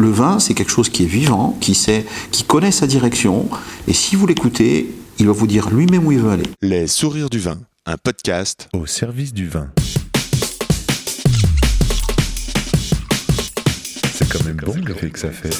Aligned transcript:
le 0.00 0.10
vin, 0.10 0.38
c'est 0.38 0.54
quelque 0.54 0.70
chose 0.70 0.88
qui 0.88 1.04
est 1.04 1.06
vivant, 1.06 1.56
qui 1.60 1.74
sait, 1.74 2.06
qui 2.30 2.44
connaît 2.44 2.72
sa 2.72 2.86
direction, 2.86 3.48
et 3.86 3.92
si 3.92 4.16
vous 4.16 4.26
l'écoutez, 4.26 4.90
il 5.18 5.26
va 5.26 5.32
vous 5.32 5.46
dire 5.46 5.68
lui-même 5.68 6.06
où 6.06 6.12
il 6.12 6.18
veut 6.18 6.30
aller. 6.30 6.46
Les 6.62 6.86
sourires 6.86 7.28
du 7.28 7.38
vin, 7.38 7.58
un 7.84 7.96
podcast 7.98 8.68
au 8.72 8.86
service 8.86 9.34
du 9.34 9.46
vin. 9.46 9.68
C'est 14.14 14.28
quand 14.28 14.42
même 14.44 14.56
bon 14.56 14.74
l'effet 14.86 15.10
que 15.10 15.18
ça 15.18 15.30
fait. 15.30 15.50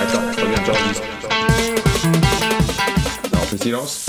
Attends, 0.00 0.22
je 0.36 0.40
reviens, 0.42 0.64
j'enregistre. 0.66 1.02
Non, 3.32 3.38
on 3.40 3.46
fait 3.46 3.62
silence. 3.62 4.06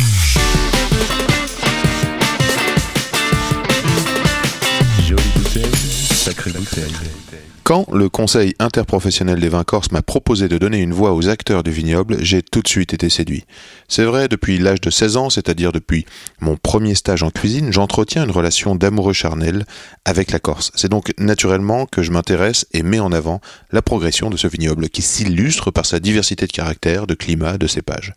Quand 7.64 7.86
le 7.94 8.10
Conseil 8.10 8.54
interprofessionnel 8.60 9.40
des 9.40 9.48
vins 9.48 9.64
corses 9.64 9.92
m'a 9.92 10.02
proposé 10.02 10.48
de 10.48 10.58
donner 10.58 10.80
une 10.80 10.94
voix 10.94 11.14
aux 11.14 11.30
acteurs 11.30 11.64
du 11.64 11.72
vignoble, 11.72 12.18
j'ai 12.20 12.42
tout 12.42 12.62
de 12.62 12.68
suite 12.68 12.94
été 12.94 13.10
séduit. 13.10 13.46
C'est 13.88 14.04
vrai, 14.04 14.28
depuis 14.28 14.58
l'âge 14.58 14.82
de 14.82 14.90
16 14.90 15.18
ans, 15.18 15.30
c'est-à-dire 15.30 15.72
depuis 15.72 16.06
mon 16.40 16.58
premier 16.58 16.96
stage 16.96 17.24
en 17.24 17.30
cuisine, 17.30 17.72
j'entretiens 17.72 18.26
une 18.26 18.32
relation 18.32 18.76
d'amoureux 18.76 19.14
charnel 19.14 19.66
avec 20.04 20.32
la 20.32 20.40
Corse. 20.40 20.72
C'est 20.76 20.90
donc 20.90 21.14
naturellement 21.18 21.86
que 21.86 22.02
je 22.02 22.12
m'intéresse 22.12 22.66
et 22.74 22.84
mets 22.84 23.00
en 23.00 23.12
avant 23.12 23.40
la 23.72 23.82
progression 23.82 24.30
de 24.30 24.38
ce 24.38 24.48
vignoble 24.48 24.90
qui 24.90 25.02
s'illustre 25.02 25.72
par 25.72 25.86
sa 25.86 26.00
diversité 26.00 26.48
de 26.48 26.52
caractères, 26.52 27.08
de 27.08 27.14
climat, 27.14 27.58
de 27.58 27.68
cépages. 27.68 28.14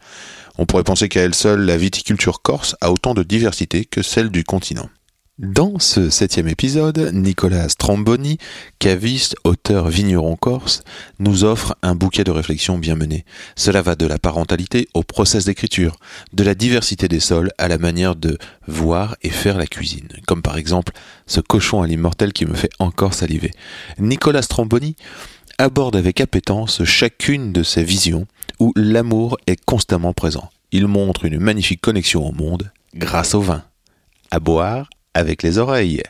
On 0.57 0.67
pourrait 0.67 0.85
penser 0.85 1.09
qu'à 1.09 1.21
elle 1.21 1.35
seule, 1.35 1.61
la 1.61 1.77
viticulture 1.77 2.41
corse 2.43 2.77
a 2.81 2.91
autant 2.91 3.15
de 3.15 3.23
diversité 3.23 3.85
que 3.85 4.03
celle 4.03 4.31
du 4.31 4.45
continent. 4.45 4.89
Dans 5.41 5.81
ce 5.81 6.11
septième 6.11 6.47
épisode, 6.47 7.11
Nicolas 7.13 7.69
Stramboni, 7.69 8.39
caviste, 8.79 9.35
auteur 9.43 9.89
vigneron 9.89 10.37
corse, 10.37 10.85
nous 11.19 11.43
offre 11.43 11.75
un 11.83 11.97
bouquet 11.97 12.23
de 12.23 12.31
réflexions 12.31 12.79
bien 12.79 12.95
menées. 12.95 13.25
Cela 13.57 13.83
va 13.83 13.97
de 13.97 14.07
la 14.07 14.21
parentalité 14.21 14.87
au 14.95 15.03
process 15.03 15.45
d'écriture, 15.45 15.97
de 16.35 16.45
la 16.45 16.55
diversité 16.55 17.09
des 17.09 17.19
sols 17.19 17.51
à 17.59 17.67
la 17.67 17.79
manière 17.79 18.15
de 18.15 18.39
voir 18.69 19.17
et 19.23 19.31
faire 19.31 19.59
la 19.59 19.67
cuisine, 19.67 20.07
comme 20.29 20.41
par 20.41 20.57
exemple 20.57 20.93
ce 21.27 21.41
cochon 21.41 21.83
à 21.83 21.89
l'immortel 21.89 22.33
qui 22.33 22.47
me 22.47 22.55
fait 22.55 22.71
encore 22.79 23.15
saliver. 23.15 23.51
Nicolas 23.99 24.43
Stramboni 24.43 24.95
aborde 25.59 25.97
avec 25.97 26.21
appétence 26.21 26.85
chacune 26.85 27.53
de 27.53 27.65
ces 27.65 27.83
visions 27.83 28.29
où 28.61 28.73
l'amour 28.77 29.37
est 29.49 29.61
constamment 29.65 30.13
présent. 30.13 30.49
Il 30.71 30.87
montre 30.87 31.25
une 31.25 31.41
magnifique 31.41 31.81
connexion 31.81 32.25
au 32.25 32.31
monde 32.31 32.71
grâce 32.95 33.35
au 33.35 33.41
vin. 33.41 33.65
À 34.31 34.39
boire 34.39 34.89
avec 35.15 35.43
les 35.43 35.59
oreilles. 35.59 36.03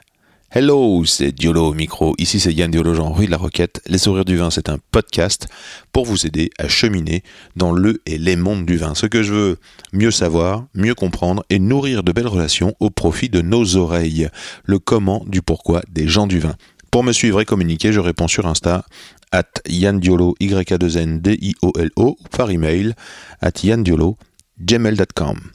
Hello, 0.50 1.04
c'est 1.04 1.32
Diolo 1.32 1.70
au 1.70 1.74
micro. 1.74 2.14
Ici, 2.18 2.38
c'est 2.38 2.52
Yann 2.52 2.70
Diolo, 2.70 2.94
Jean 2.94 3.12
Rue 3.12 3.26
de 3.26 3.30
la 3.32 3.36
Roquette. 3.36 3.80
Les 3.86 3.98
sourires 3.98 4.24
du 4.24 4.36
vin, 4.36 4.50
c'est 4.50 4.68
un 4.68 4.78
podcast 4.92 5.48
pour 5.92 6.06
vous 6.06 6.26
aider 6.26 6.50
à 6.58 6.68
cheminer 6.68 7.24
dans 7.56 7.72
le 7.72 8.00
et 8.06 8.18
les 8.18 8.36
mondes 8.36 8.64
du 8.64 8.76
vin. 8.76 8.94
Ce 8.94 9.06
que 9.06 9.24
je 9.24 9.32
veux 9.32 9.56
mieux 9.92 10.12
savoir, 10.12 10.66
mieux 10.74 10.94
comprendre 10.94 11.44
et 11.50 11.58
nourrir 11.58 12.04
de 12.04 12.12
belles 12.12 12.28
relations 12.28 12.74
au 12.78 12.90
profit 12.90 13.28
de 13.28 13.40
nos 13.40 13.76
oreilles. 13.76 14.28
Le 14.64 14.78
comment 14.78 15.24
du 15.26 15.42
pourquoi 15.42 15.82
des 15.90 16.06
gens 16.06 16.28
du 16.28 16.38
vin. 16.38 16.54
Pour 16.92 17.02
me 17.02 17.12
suivre 17.12 17.40
et 17.40 17.44
communiquer, 17.44 17.92
je 17.92 17.98
réponds 17.98 18.28
sur 18.28 18.46
Insta 18.46 18.84
at 19.32 19.60
yandiolo, 19.68 20.36
y 20.38 20.54
a 20.54 20.78
2 20.78 20.96
n 20.98 21.20
d 21.20 21.36
i 21.42 21.54
o 21.62 21.72
l 21.76 21.90
o 21.96 22.16
par 22.30 22.52
email 22.52 22.94
at 23.40 23.64
yandiolo, 23.64 24.16
gmail.com. 24.60 25.50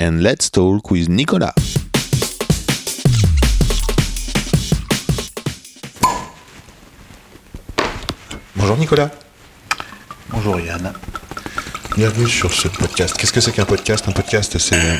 And 0.00 0.22
let's 0.22 0.52
talk 0.52 0.92
with 0.92 1.08
Nicolas. 1.08 1.83
Bonjour 8.56 8.76
Nicolas. 8.76 9.10
Bonjour 10.30 10.60
Yann. 10.60 10.92
Bienvenue 11.96 12.28
sur 12.28 12.52
ce 12.52 12.68
podcast. 12.68 13.16
Qu'est-ce 13.16 13.32
que 13.32 13.40
c'est 13.40 13.52
qu'un 13.52 13.64
podcast? 13.64 14.04
Un 14.08 14.12
podcast, 14.12 14.58
c'est 14.58 14.98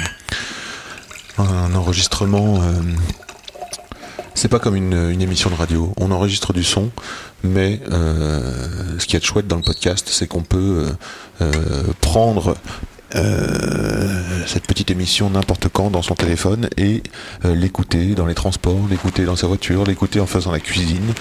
un 1.38 1.74
enregistrement. 1.74 2.62
euh, 2.62 2.72
c'est 4.34 4.48
pas 4.48 4.58
comme 4.58 4.76
une, 4.76 5.10
une 5.10 5.22
émission 5.22 5.50
de 5.50 5.54
radio. 5.54 5.92
On 5.98 6.10
enregistre 6.10 6.52
du 6.52 6.64
son, 6.64 6.90
mais 7.42 7.80
euh, 7.90 8.98
ce 8.98 9.06
qui 9.06 9.16
est 9.16 9.24
chouette 9.24 9.46
dans 9.46 9.56
le 9.56 9.62
podcast, 9.62 10.08
c'est 10.10 10.26
qu'on 10.26 10.42
peut 10.42 10.88
euh, 11.40 11.52
prendre 12.00 12.56
cette 14.46 14.66
petite 14.66 14.90
émission 14.90 15.30
n'importe 15.30 15.68
quand 15.68 15.90
dans 15.90 16.02
son 16.02 16.14
téléphone 16.14 16.68
et 16.76 17.02
euh, 17.44 17.54
l'écouter 17.54 18.14
dans 18.14 18.26
les 18.26 18.34
transports, 18.34 18.86
l'écouter 18.90 19.24
dans 19.24 19.36
sa 19.36 19.46
voiture, 19.46 19.84
l'écouter 19.84 20.20
en 20.20 20.26
faisant 20.26 20.52
la 20.52 20.60
cuisine, 20.60 21.12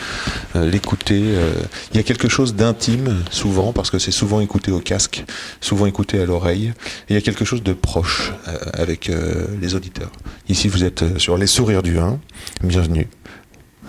euh, 0.55 0.69
l'écouter. 0.69 1.21
euh, 1.23 1.53
Il 1.91 1.97
y 1.97 1.99
a 1.99 2.03
quelque 2.03 2.27
chose 2.29 2.55
d'intime 2.55 3.23
souvent 3.31 3.73
parce 3.73 3.89
que 3.89 3.99
c'est 3.99 4.11
souvent 4.11 4.41
écouté 4.41 4.71
au 4.71 4.79
casque, 4.79 5.23
souvent 5.61 5.85
écouté 5.85 6.19
à 6.19 6.25
l'oreille. 6.25 6.73
Il 7.09 7.15
y 7.15 7.17
a 7.17 7.21
quelque 7.21 7.45
chose 7.45 7.63
de 7.63 7.73
proche 7.73 8.33
euh, 8.47 8.57
avec 8.73 9.09
euh, 9.09 9.47
les 9.61 9.75
auditeurs. 9.75 10.11
Ici, 10.49 10.67
vous 10.67 10.83
êtes 10.83 11.03
euh, 11.03 11.19
sur 11.19 11.37
les 11.37 11.47
sourires 11.47 11.83
du 11.83 11.95
vin. 11.95 12.19
Bienvenue. 12.63 13.07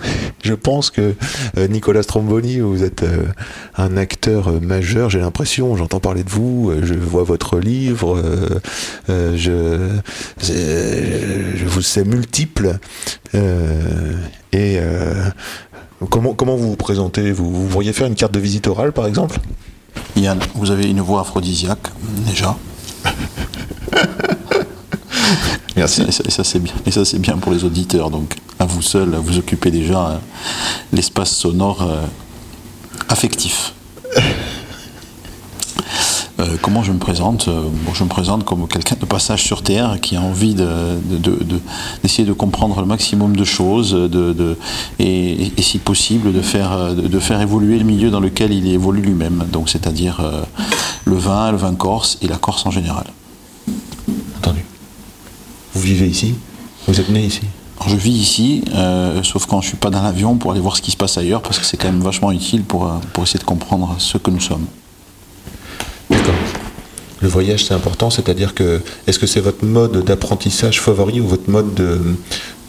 Je 0.45 0.55
pense 0.55 0.91
que 0.91 1.15
euh, 1.57 1.69
Nicolas 1.69 2.03
Stromboni, 2.03 2.61
vous 2.61 2.83
êtes 2.83 3.03
euh, 3.03 3.25
un 3.77 3.97
acteur 3.97 4.49
euh, 4.49 4.61
majeur, 4.61 5.11
j'ai 5.11 5.21
l'impression, 5.21 5.77
j'entends 5.77 6.01
parler 6.01 6.25
de 6.25 6.31
vous, 6.31 6.73
je 6.83 6.95
vois 6.95 7.25
votre 7.25 7.59
livre, 7.59 8.21
je, 9.09 10.01
vous 11.67 11.83
sais 11.83 12.05
multiple. 12.05 12.79
et 14.53 14.79
comment, 16.11 16.35
comment 16.35 16.57
vous 16.57 16.71
vous 16.71 16.77
présentez? 16.77 17.33
Vous, 17.33 17.51
vous 17.51 17.69
pourriez 17.69 17.93
faire 17.93 18.07
une 18.07 18.15
carte 18.15 18.33
de 18.33 18.41
visite 18.41 18.67
orale, 18.67 18.93
par 18.93 19.07
exemple? 19.07 19.39
Yann, 20.17 20.39
vous 20.55 20.71
avez 20.71 20.89
une 20.89 21.01
voix 21.01 21.21
aphrodisiaque, 21.21 21.89
déjà. 22.27 22.57
Et 25.77 25.87
ça, 25.87 26.45
c'est 26.45 26.61
bien. 26.61 26.73
Et 26.87 26.91
ça 26.91 27.05
c'est 27.05 27.19
bien 27.19 27.37
pour 27.39 27.53
les 27.53 27.65
auditeurs. 27.65 28.11
Donc 28.11 28.37
à 28.59 28.65
vous 28.65 28.83
seul, 28.83 29.15
vous 29.17 29.39
occupez 29.39 29.71
déjà 29.71 30.07
euh, 30.09 30.17
l'espace 30.93 31.31
sonore 31.35 31.83
euh, 31.83 32.05
affectif. 33.09 33.73
Euh, 36.41 36.57
comment 36.61 36.83
je 36.83 36.91
me 36.93 36.99
présente 36.99 37.49
bon, 37.49 37.95
Je 37.95 38.03
me 38.03 38.09
présente 38.09 38.45
comme 38.45 38.67
quelqu'un 38.67 38.97
de 39.01 39.05
passage 39.07 39.43
sur 39.45 39.63
Terre 39.63 39.99
qui 40.03 40.17
a 40.17 40.21
envie 40.21 40.55
de- 40.55 40.99
de- 41.11 41.17
de- 41.17 41.45
de- 41.45 41.61
d'essayer 42.03 42.27
de, 42.27 42.33
comprendre 42.33 42.81
le 42.81 42.87
maximum 42.87 43.37
de 43.37 43.45
choses 43.45 43.97
et, 44.99 45.53
si 45.63 45.79
possible 45.79 46.33
de 46.33 46.41
faire, 46.43 47.41
évoluer 47.41 47.79
le 47.79 47.85
milieu 47.85 48.11
dans 48.11 48.19
lequel 48.21 48.53
il 48.53 48.67
évolue 48.67 49.01
lui-même. 49.03 49.45
Donc 49.53 49.69
c'est-à-dire 49.69 50.21
le 51.05 51.17
vin, 51.17 51.53
le 51.53 51.57
vin 51.57 51.75
corse 51.75 52.19
et 52.21 52.27
la 52.27 52.37
Corse 52.37 52.67
en 52.67 52.71
général. 52.73 53.07
Entendu. 54.39 54.65
Vous 55.75 55.81
vivez 55.81 56.07
ici 56.07 56.35
Vous 56.89 56.99
êtes 57.01 57.09
né 57.11 57.25
ici 57.25 57.43
je 57.87 57.97
vis 57.97 58.13
ici, 58.13 58.65
euh, 58.75 59.23
sauf 59.25 59.45
quand 59.45 59.61
je 59.61 59.67
suis 59.69 59.77
pas 59.77 59.91
dans 59.91 60.01
l'avion 60.01 60.37
pour 60.37 60.53
aller 60.53 60.61
voir 60.61 60.75
ce 60.75 60.81
qui 60.81 60.91
se 60.91 60.97
passe 60.97 61.19
ailleurs, 61.19 61.43
parce 61.43 61.59
que 61.59 61.67
c'est 61.67 61.77
quand 61.77 61.89
même 61.93 62.01
vachement 62.01 62.33
utile 62.33 62.63
pour, 62.63 62.87
euh, 62.87 62.93
pour 63.13 63.25
essayer 63.25 63.39
de 63.41 63.45
comprendre 63.45 63.95
ce 63.99 64.17
que 64.17 64.31
nous 64.31 64.41
sommes. 64.41 64.65
D'accord. 66.09 66.33
Le 67.21 67.29
voyage, 67.29 67.65
c'est 67.67 67.75
important, 67.75 68.09
c'est-à-dire 68.09 68.55
que 68.55 68.81
est-ce 69.07 69.19
que 69.19 69.27
c'est 69.27 69.41
votre 69.41 69.67
mode 69.67 70.03
d'apprentissage 70.03 70.81
favori 70.81 71.21
ou 71.21 71.27
votre 71.27 71.51
mode 71.51 71.75
de, 71.75 72.01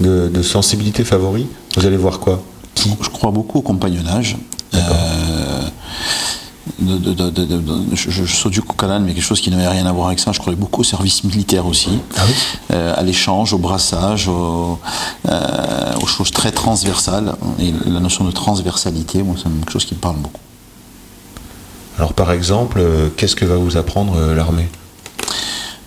de- 0.01 0.27
de 0.27 0.41
sensibilité 0.41 1.05
favori? 1.05 1.47
Vous 1.77 1.85
allez 1.85 1.97
voir 1.97 2.19
quoi? 2.19 2.43
Qui? 2.73 2.89
Je 3.01 3.09
crois 3.09 3.31
beaucoup 3.31 3.59
au 3.59 3.61
compagnonnage. 3.61 4.35
Euh, 4.73 4.79
de- 6.79 7.95
je, 7.95 8.09
je 8.11 8.25
saute 8.25 8.51
du 8.53 8.61
coq 8.61 8.75
mais 9.01 9.13
quelque 9.13 9.23
chose 9.23 9.39
qui 9.41 9.49
n'avait 9.49 9.67
rien 9.67 9.85
à 9.85 9.91
voir 9.91 10.07
avec 10.07 10.19
ça. 10.19 10.31
Je 10.31 10.39
croyais 10.39 10.57
beaucoup 10.57 10.81
au 10.81 10.83
service 10.83 11.23
militaire 11.23 11.65
aussi, 11.65 11.99
Ah 12.17 12.21
oui 12.27 12.33
Euh, 12.71 12.93
à 12.97 13.01
l'échange, 13.03 13.53
au 13.53 13.57
brassage, 13.57 14.27
au- 14.27 14.77
euh, 15.29 15.93
aux 16.01 16.05
choses 16.07 16.31
très 16.31 16.51
transversales. 16.51 17.35
Et 17.59 17.73
la 17.85 17.99
notion 17.99 18.25
de 18.25 18.31
transversalité, 18.31 19.23
moi, 19.23 19.35
c'est 19.37 19.49
quelque 19.49 19.71
chose 19.71 19.85
qui 19.85 19.95
me 19.95 19.99
parle 19.99 20.17
beaucoup. 20.17 20.41
Alors 21.97 22.13
par 22.13 22.31
exemple, 22.31 22.79
euh, 22.81 23.09
qu'est-ce 23.15 23.35
que 23.37 23.45
va 23.45 23.55
vous 23.55 23.77
apprendre 23.77 24.19
l'armée? 24.33 24.67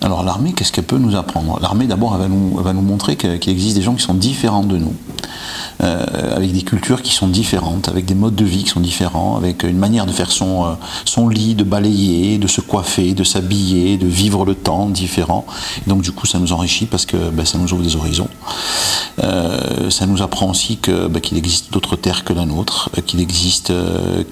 Alors 0.01 0.23
l'armée, 0.23 0.53
qu'est-ce 0.53 0.71
qu'elle 0.71 0.85
peut 0.85 0.97
nous 0.97 1.17
apprendre? 1.17 1.59
L'armée, 1.61 1.85
d'abord, 1.85 2.15
elle 2.15 2.21
va 2.63 2.73
nous, 2.73 2.81
montrer 2.81 3.17
qu'il 3.17 3.49
existe 3.49 3.75
des 3.75 3.81
gens 3.81 3.95
qui 3.95 4.01
sont 4.01 4.13
différents 4.13 4.63
de 4.63 4.77
nous, 4.77 4.93
euh, 5.83 6.35
avec 6.35 6.53
des 6.53 6.61
cultures 6.61 7.01
qui 7.01 7.11
sont 7.11 7.27
différentes, 7.27 7.89
avec 7.89 8.05
des 8.05 8.15
modes 8.15 8.35
de 8.35 8.45
vie 8.45 8.63
qui 8.63 8.69
sont 8.69 8.79
différents, 8.79 9.35
avec 9.35 9.63
une 9.63 9.77
manière 9.77 10.05
de 10.05 10.13
faire 10.13 10.31
son, 10.31 10.65
euh, 10.65 11.29
lit, 11.29 11.53
de 11.53 11.65
balayer, 11.65 12.37
de 12.37 12.47
se 12.47 12.61
coiffer, 12.61 13.13
de 13.13 13.25
s'habiller, 13.25 13.97
de 13.97 14.07
vivre 14.07 14.45
le 14.45 14.55
temps 14.55 14.87
différent. 14.87 15.45
Et 15.85 15.89
donc 15.89 16.01
du 16.01 16.13
coup, 16.13 16.25
ça 16.25 16.39
nous 16.39 16.53
enrichit 16.53 16.85
parce 16.85 17.05
que 17.05 17.17
ben, 17.29 17.45
ça 17.45 17.57
nous 17.57 17.73
ouvre 17.73 17.83
des 17.83 17.97
horizons. 17.97 18.29
Euh, 19.21 19.89
ça 19.89 20.05
nous 20.05 20.21
apprend 20.21 20.49
aussi 20.49 20.79
ben, 20.87 21.19
qu'il 21.19 21.37
existe 21.37 21.73
d'autres 21.73 21.97
terres 21.97 22.23
que 22.23 22.31
la 22.31 22.45
nôtre, 22.45 22.89
qu'il 23.05 23.19
existe, 23.19 23.73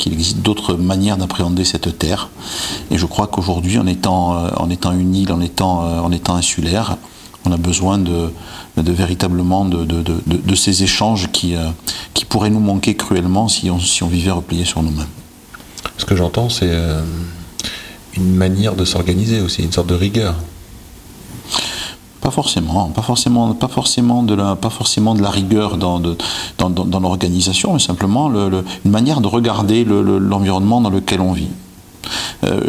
existe 0.06 0.38
d'autres 0.38 0.76
manières 0.76 1.18
d'appréhender 1.18 1.66
cette 1.66 2.00
terre. 2.00 2.30
Et 2.90 2.98
je 2.98 3.06
crois 3.06 3.28
qu'aujourd'hui, 3.28 3.78
en 3.80 3.86
étant, 3.86 4.48
en 4.56 4.70
étant 4.70 4.94
une 4.94 5.14
île, 5.14 5.34
en 5.34 5.42
étant, 5.42 5.57
euh, 5.66 6.00
en 6.00 6.12
étant 6.12 6.36
insulaire, 6.36 6.98
on 7.46 7.52
a 7.52 7.58
besoin 7.58 7.98
de, 7.98 8.32
de 8.78 8.92
véritablement 8.92 9.64
de, 9.66 10.56
ces 10.56 10.84
échanges 10.84 11.30
qui, 11.32 11.56
euh, 11.56 11.70
qui 12.14 12.26
pourraient 12.26 12.50
nous 12.50 12.60
manquer 12.60 12.96
cruellement 12.96 13.48
si 13.48 13.70
on, 13.70 13.80
si 13.80 14.04
on 14.04 14.08
vivait 14.08 14.32
replié 14.32 14.66
sur 14.66 14.84
nous-mêmes. 14.84 15.08
Ce 15.98 16.06
que 16.06 16.16
j'entends, 16.16 16.50
c'est 16.50 16.70
euh, 16.70 17.02
une 18.16 18.34
manière 18.36 18.76
de 18.76 18.84
s'organiser 18.86 19.40
aussi, 19.42 19.64
une 19.64 19.72
sorte 19.72 19.88
de 19.88 19.96
rigueur. 19.96 20.36
Pas 22.20 22.32
forcément, 22.32 22.90
pas 22.90 23.02
forcément, 23.04 23.54
pas 23.54 23.68
forcément 23.70 24.24
de 24.24 24.34
la, 24.34 24.56
pas 24.56 24.70
forcément 24.72 25.16
de 25.16 25.22
la 25.22 25.30
rigueur 25.30 25.78
dans, 25.78 26.00
de- 26.00 26.18
dans, 26.58 26.70
dans- 26.70 26.84
dans 26.84 27.00
l'organisation, 27.00 27.74
mais 27.74 27.80
simplement 27.80 28.28
le- 28.28 28.50
le- 28.50 28.66
une 28.84 28.92
manière 28.92 29.22
de 29.22 29.28
regarder 29.28 29.86
le- 29.86 30.02
le- 30.02 30.18
l'environnement 30.18 30.82
dans 30.82 30.90
lequel 30.90 31.22
on 31.22 31.32
vit. 31.32 31.48
Euh, 32.44 32.60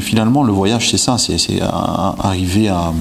finalement, 0.00 0.42
le 0.42 0.52
voyage, 0.52 0.90
c'est 0.90 0.98
ça, 0.98 1.16
c'est 1.18 1.36
arriver 1.60 2.68
à, 2.68 2.92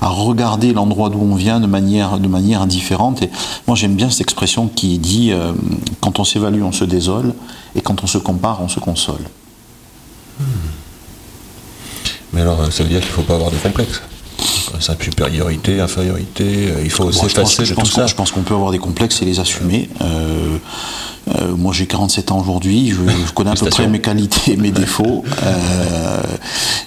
à 0.00 0.08
regarder 0.08 0.72
l'endroit 0.72 1.08
d'où 1.10 1.20
on 1.20 1.34
vient 1.34 1.60
de 1.60 1.66
manière, 1.66 2.18
de 2.18 2.28
manière 2.28 2.62
indifférente. 2.62 3.22
Et 3.22 3.30
moi, 3.66 3.76
j'aime 3.76 3.94
bien 3.94 4.10
cette 4.10 4.20
expression 4.22 4.68
qui 4.68 4.98
dit 4.98 5.32
euh, 5.32 5.52
quand 6.00 6.18
on 6.18 6.24
s'évalue, 6.24 6.62
on 6.62 6.72
se 6.72 6.84
désole, 6.84 7.34
et 7.74 7.80
quand 7.80 8.04
on 8.04 8.06
se 8.06 8.18
compare, 8.18 8.60
on 8.62 8.68
se 8.68 8.80
console. 8.80 9.22
Mais 12.32 12.40
alors, 12.40 12.72
ça 12.72 12.82
veut 12.82 12.88
dire 12.88 13.00
qu'il 13.00 13.10
ne 13.10 13.14
faut 13.14 13.22
pas 13.22 13.34
avoir 13.34 13.50
de 13.50 13.56
complexe. 13.56 14.02
C'est 14.80 15.00
supériorité, 15.02 15.80
infériorité, 15.80 16.68
euh, 16.68 16.80
il 16.82 16.90
faut 16.90 17.04
Bon, 17.04 17.12
s'effacer 17.12 17.64
je 17.64 17.70
de 17.70 17.74
pense 17.76 17.90
tout 17.90 17.94
qu'on- 17.94 18.00
ça. 18.00 18.06
je 18.08 18.14
pense 18.16 18.32
qu'on 18.32 18.42
peut 18.42 18.54
avoir 18.54 18.72
des 18.72 18.78
complexes 18.78 19.22
et 19.22 19.24
les 19.24 19.38
assumer. 19.38 19.88
Euh, 20.02 20.56
euh, 21.28 21.54
moi, 21.56 21.72
j'ai 21.72 21.86
47 21.86 22.32
ans 22.32 22.38
aujourd'hui. 22.40 22.90
Je, 22.90 22.96
je 23.26 23.32
connais 23.32 23.50
à 23.50 23.54
peu 23.54 23.66
près 23.70 23.88
mes 23.88 24.00
qualités 24.00 24.52
et 24.52 24.56
mes 24.56 24.70
défauts. 24.70 25.24
Euh, 25.42 26.22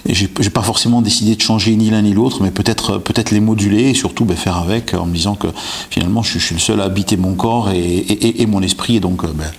et 0.06 0.14
j'ai 0.14 0.30
j'ai 0.40 0.50
pas 0.50 0.62
forcément 0.62 1.02
décidé 1.02 1.34
de 1.34 1.40
changer 1.40 1.74
ni 1.76 1.90
l'un 1.90 2.02
ni 2.02 2.14
l'autre, 2.14 2.42
mais 2.42 2.50
peut-être 2.50 2.98
peut-être 2.98 3.30
les 3.30 3.40
moduler 3.40 3.90
et 3.90 3.94
surtout 3.94 4.24
ben, 4.24 4.36
faire 4.36 4.56
avec, 4.56 4.94
en 4.94 5.06
me 5.06 5.14
disant 5.14 5.34
que 5.34 5.48
finalement, 5.90 6.22
je, 6.22 6.30
suis- 6.30 6.40
je 6.40 6.44
suis 6.46 6.54
le 6.54 6.60
seul 6.60 6.80
à 6.80 6.84
habiter 6.84 7.16
mon 7.16 7.34
corps 7.34 7.70
et, 7.70 7.78
et- 7.78 8.26
et- 8.28 8.42
et 8.42 8.46
mon 8.46 8.62
esprit. 8.62 8.96
Et 8.96 9.00
donc, 9.00 9.24
euh, 9.24 9.28
ben, 9.34 9.50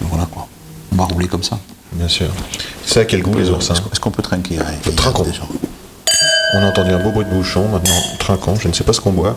voilà 0.00 0.26
quoi. 0.26 0.46
On 0.92 0.96
va 0.96 1.04
rouler 1.04 1.26
comme 1.28 1.42
ça. 1.42 1.58
Bien 1.92 2.08
sûr. 2.08 2.26
C'est 2.84 3.00
à 3.00 3.04
quel 3.04 3.22
goût 3.22 3.36
les 3.36 3.50
oursins 3.50 3.74
Est-ce 3.74 3.82
qu'on- 3.82 3.90
est-ce 3.90 4.00
qu'on 4.00 4.10
peut 4.10 4.22
trinquer 4.22 4.58
ouais, 4.58 4.92
trinquons. 4.96 5.22
déjà 5.24 5.42
On 6.54 6.58
a 6.58 6.66
entendu 6.66 6.90
un 6.90 7.02
beau 7.02 7.10
bruit 7.10 7.24
de 7.26 7.30
bouchon, 7.30 7.68
maintenant 7.68 7.94
trinquant, 8.18 8.54
je 8.56 8.68
ne 8.68 8.72
sais 8.72 8.84
pas 8.84 8.92
ce 8.92 9.00
qu'on 9.00 9.12
boit. 9.12 9.36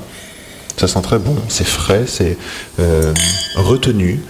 Ça 0.78 0.88
sent 0.88 1.02
très 1.02 1.20
bon, 1.20 1.36
c'est 1.50 1.68
frais, 1.68 2.06
c'est 2.08 2.38
euh, 2.80 3.14
retenu. 3.58 4.22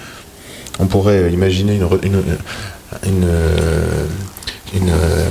On 0.79 0.85
pourrait 0.85 1.31
imaginer 1.33 1.75
une, 1.75 1.87
une, 2.03 2.21
une, 3.05 3.23
euh, 3.25 4.05
une, 4.73 4.89
euh, 4.89 5.25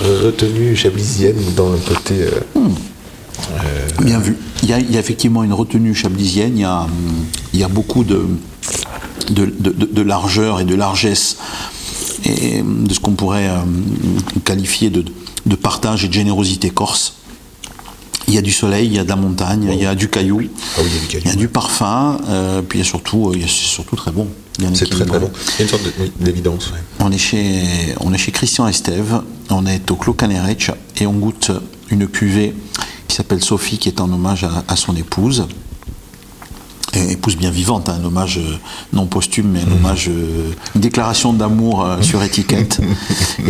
re- 0.00 0.24
retenue 0.26 0.74
chablisienne 0.76 1.36
dans 1.56 1.70
le 1.70 1.78
côté. 1.78 2.14
euh, 2.22 3.88
Bien 4.02 4.18
vu. 4.18 4.36
Il 4.62 4.68
y, 4.70 4.72
a, 4.72 4.78
effectivement 4.98 5.42
une 5.44 5.52
retenue 5.52 5.94
chablisienne, 5.94 6.52
il 6.56 6.60
y 6.60 6.64
a, 6.64 6.86
il 7.52 7.60
y 7.60 7.64
a 7.64 7.68
beaucoup 7.68 8.04
de, 8.04 8.24
de, 9.30 9.44
de- 9.46 10.02
largeur 10.02 10.60
et 10.60 10.64
de 10.64 10.74
largesse 10.74 11.36
et 12.24 12.62
de 12.62 12.94
ce 12.94 13.00
qu'on 13.00 13.12
pourrait 13.12 13.50
qualifier 14.44 14.90
de, 14.90 15.04
de 15.46 15.56
partage 15.56 16.04
et 16.04 16.08
de 16.08 16.12
générosité 16.12 16.70
corse. 16.70 17.14
Il 18.28 18.34
y 18.34 18.38
a 18.38 18.42
du 18.42 18.52
soleil, 18.52 18.86
il 18.86 18.92
y 18.94 18.98
a 18.98 19.04
de 19.04 19.08
la 19.08 19.16
montagne, 19.16 19.68
il 19.72 19.82
y 19.82 19.86
a 19.86 19.94
du 19.94 20.08
caillou, 20.08 20.40
Ah 20.76 20.80
oui, 20.82 20.88
il 20.88 20.94
y 20.94 20.96
a 20.96 21.00
du 21.00 21.06
caillou. 21.08 21.22
il 21.24 21.30
y 21.30 21.32
a 21.32 21.36
du 21.36 21.48
parfum, 21.48 22.18
euh, 22.28 22.62
puis 22.62 22.78
il 22.78 22.82
y 22.82 22.86
a 22.86 22.88
surtout, 22.88 23.28
euh, 23.28 23.32
il 23.34 23.40
y 23.42 23.44
a- 23.44 23.48
c'est 23.48 23.52
surtout 23.66 23.96
très 23.96 24.10
bon. 24.12 24.28
C'est 24.74 24.88
très 24.88 25.04
très 25.06 25.18
bon. 25.18 25.30
Il 25.34 25.58
y 25.58 25.60
a 25.60 25.62
une 25.64 25.68
sorte 25.68 25.82
d'évidence. 26.20 26.68
ouais. 26.72 26.78
On 27.00 27.10
est 27.10 27.18
chez, 27.18 27.62
on 28.00 28.12
est 28.12 28.18
chez 28.18 28.30
Christian 28.32 28.68
Estève, 28.68 29.22
on 29.50 29.66
est 29.66 29.90
au 29.90 29.96
Clos 29.96 30.12
Canerech 30.14 30.70
et 31.00 31.06
on 31.06 31.14
goûte 31.14 31.50
une 31.90 32.06
cuvée 32.06 32.54
qui 33.08 33.16
s'appelle 33.16 33.42
Sophie, 33.42 33.78
qui 33.78 33.88
est 33.88 34.00
en 34.00 34.10
hommage 34.12 34.44
à, 34.44 34.62
à 34.68 34.76
son 34.76 34.94
épouse. 34.94 35.46
Et 36.94 37.12
épouse 37.12 37.36
bien 37.36 37.50
vivante, 37.50 37.88
hein, 37.88 37.96
un 38.00 38.04
hommage 38.04 38.36
euh, 38.38 38.56
non 38.92 39.06
posthume, 39.06 39.48
mais 39.48 39.60
un 39.62 39.72
hommage, 39.72 40.08
euh, 40.10 40.50
une 40.74 40.82
déclaration 40.82 41.32
d'amour 41.32 41.82
euh, 41.82 42.02
sur 42.02 42.22
étiquette. 42.28 42.80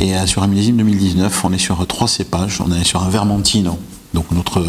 et 0.01 0.15
euh, 0.15 0.27
sur 0.27 0.45
un 0.45 0.47
millésime 0.47 0.77
2019, 0.77 1.45
on 1.45 1.53
est 1.53 1.59
sur 1.59 1.85
trois 1.89 2.07
cépages. 2.07 2.61
On 2.65 2.71
est 2.73 2.85
sur 2.85 3.03
un 3.03 3.09
Vermentino, 3.11 3.77
donc 4.14 4.31
notre, 4.31 4.62